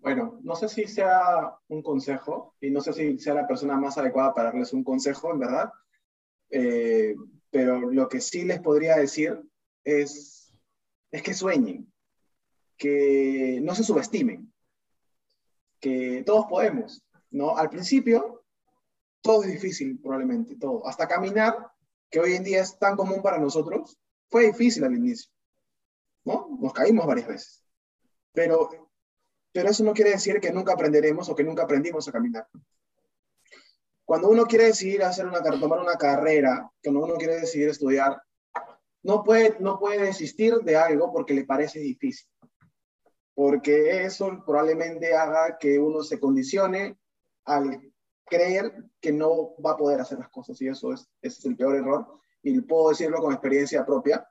Bueno, 0.06 0.38
no 0.44 0.54
sé 0.54 0.68
si 0.68 0.86
sea 0.86 1.58
un 1.66 1.82
consejo 1.82 2.54
y 2.60 2.70
no 2.70 2.80
sé 2.80 2.92
si 2.92 3.18
sea 3.18 3.34
la 3.34 3.48
persona 3.48 3.76
más 3.76 3.98
adecuada 3.98 4.32
para 4.32 4.50
darles 4.50 4.72
un 4.72 4.84
consejo, 4.84 5.32
en 5.32 5.40
verdad, 5.40 5.72
eh, 6.48 7.16
pero 7.50 7.90
lo 7.90 8.08
que 8.08 8.20
sí 8.20 8.44
les 8.44 8.60
podría 8.60 8.94
decir 8.98 9.42
es, 9.82 10.54
es 11.10 11.22
que 11.24 11.34
sueñen, 11.34 11.92
que 12.76 13.58
no 13.64 13.74
se 13.74 13.82
subestimen, 13.82 14.52
que 15.80 16.22
todos 16.24 16.46
podemos, 16.46 17.04
¿no? 17.32 17.56
Al 17.56 17.68
principio, 17.68 18.44
todo 19.22 19.42
es 19.42 19.50
difícil, 19.50 19.98
probablemente, 19.98 20.54
todo. 20.54 20.86
Hasta 20.86 21.08
caminar, 21.08 21.72
que 22.10 22.20
hoy 22.20 22.34
en 22.34 22.44
día 22.44 22.62
es 22.62 22.78
tan 22.78 22.94
común 22.94 23.22
para 23.22 23.38
nosotros, 23.38 23.98
fue 24.28 24.46
difícil 24.46 24.84
al 24.84 24.94
inicio, 24.94 25.32
¿no? 26.24 26.56
Nos 26.60 26.72
caímos 26.72 27.08
varias 27.08 27.26
veces. 27.26 27.64
Pero 28.32 28.85
pero 29.56 29.70
eso 29.70 29.82
no 29.84 29.94
quiere 29.94 30.10
decir 30.10 30.38
que 30.38 30.52
nunca 30.52 30.74
aprenderemos 30.74 31.30
o 31.30 31.34
que 31.34 31.42
nunca 31.42 31.62
aprendimos 31.62 32.06
a 32.06 32.12
caminar. 32.12 32.46
Cuando 34.04 34.28
uno 34.28 34.44
quiere 34.44 34.66
decidir 34.66 35.02
hacer 35.02 35.24
una, 35.24 35.42
tomar 35.42 35.78
una 35.78 35.94
carrera, 35.94 36.70
cuando 36.84 37.02
uno 37.02 37.14
quiere 37.14 37.40
decidir 37.40 37.70
estudiar, 37.70 38.20
no 39.02 39.24
puede, 39.24 39.56
no 39.58 39.78
puede 39.78 40.02
desistir 40.02 40.56
de 40.56 40.76
algo 40.76 41.10
porque 41.10 41.32
le 41.32 41.46
parece 41.46 41.78
difícil. 41.78 42.28
Porque 43.32 44.04
eso 44.04 44.42
probablemente 44.44 45.14
haga 45.14 45.56
que 45.56 45.78
uno 45.78 46.02
se 46.02 46.20
condicione 46.20 46.98
al 47.46 47.80
creer 48.26 48.84
que 49.00 49.10
no 49.10 49.54
va 49.64 49.70
a 49.70 49.78
poder 49.78 50.02
hacer 50.02 50.18
las 50.18 50.28
cosas. 50.28 50.60
Y 50.60 50.68
eso 50.68 50.92
es, 50.92 51.08
ese 51.22 51.38
es 51.38 51.44
el 51.46 51.56
peor 51.56 51.76
error. 51.76 52.20
Y 52.42 52.60
puedo 52.60 52.90
decirlo 52.90 53.22
con 53.22 53.32
experiencia 53.32 53.86
propia 53.86 54.28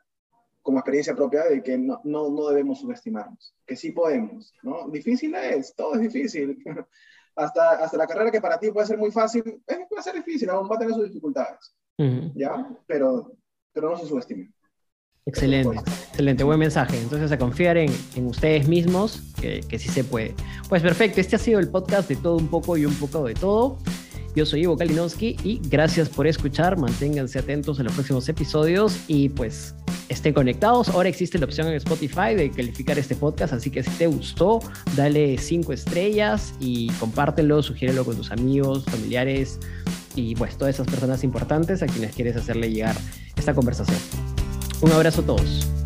como 0.66 0.80
experiencia 0.80 1.16
propia 1.16 1.44
de 1.44 1.62
que 1.62 1.78
no, 1.78 2.02
no, 2.04 2.28
no, 2.32 2.48
debemos 2.48 2.80
subestimarnos, 2.80 3.54
que 3.68 3.76
sí 3.76 3.92
podemos, 3.92 4.52
¿no? 4.64 4.90
Difícil 4.90 5.36
es, 5.36 5.76
todo 5.76 5.94
es 5.94 6.02
difícil. 6.02 6.58
hasta, 7.36 7.84
hasta 7.84 7.98
la 7.98 8.08
carrera 8.08 8.32
que 8.32 8.42
para 8.42 8.58
ti 8.58 8.72
puede 8.72 8.88
ser 8.88 8.98
muy 8.98 9.12
fácil, 9.12 9.44
puede 9.88 10.02
ser 10.02 10.16
difícil, 10.16 10.50
aún 10.50 10.68
va 10.68 10.76
a 10.76 10.80
tener 10.80 10.96
sus 10.96 11.04
dificultades, 11.04 11.76
¿ya? 12.34 12.68
Pero, 12.88 13.32
pero 13.74 13.92
no 13.92 13.98
se 14.00 14.08
subestimen. 14.08 14.52
Excelente, 15.28 15.78
excelente, 16.10 16.44
buen 16.44 16.58
mensaje. 16.58 17.00
Entonces 17.00 17.32
a 17.32 17.38
confiar 17.38 17.78
en, 17.78 17.92
en 18.16 18.26
ustedes 18.26 18.68
mismos, 18.68 19.22
que, 19.40 19.60
que 19.70 19.78
sí 19.78 19.90
se 19.90 20.04
puede. 20.04 20.34
Pues 20.68 20.82
perfecto, 20.82 21.22
este 21.22 21.36
ha 21.36 21.40
sido 21.40 21.60
el 21.60 21.70
podcast 21.70 22.10
de 22.10 22.16
todo 22.16 22.38
un 22.38 22.48
poco 22.48 22.76
y 22.76 22.88
un 22.88 22.96
poco 22.96 23.24
de 23.26 23.36
todo. 23.36 23.78
Yo 24.36 24.48
soy 24.48 24.64
Ivo 24.64 24.76
Kalinowski 24.76 25.38
y 25.44 25.62
gracias 25.70 26.10
por 26.10 26.26
escuchar. 26.26 26.76
Manténganse 26.76 27.38
atentos 27.38 27.80
a 27.80 27.84
los 27.84 27.94
próximos 27.94 28.28
episodios 28.28 29.00
y 29.08 29.30
pues 29.30 29.76
estén 30.10 30.34
conectados. 30.34 30.90
Ahora 30.90 31.10
existe 31.10 31.38
la 31.40 31.46
opción 31.46 31.68
en 31.68 31.74
Spotify 31.76 32.36
de 32.36 32.52
calificar 32.52 32.98
este 33.00 33.16
podcast, 33.16 33.54
así 33.54 33.70
que 33.70 33.84
si 33.84 33.92
te 33.92 34.08
gustó, 34.08 34.60
dale 34.96 35.38
cinco 35.38 35.74
estrellas 35.74 36.54
y 36.60 36.90
compártelo, 37.00 37.62
sugiérelo 37.64 38.06
con 38.06 38.16
tus 38.16 38.32
amigos, 38.32 38.86
familiares 38.86 39.60
y 40.16 40.36
pues 40.36 40.58
todas 40.58 40.76
esas 40.76 40.88
personas 40.88 41.24
importantes 41.24 41.84
a 41.84 41.88
quienes 41.88 42.16
quieres 42.16 42.36
hacerle 42.36 42.72
llegar 42.72 42.96
esta 43.36 43.54
conversación. 43.54 43.98
Un 44.82 44.92
abrazo 44.92 45.22
a 45.22 45.26
todos. 45.26 45.85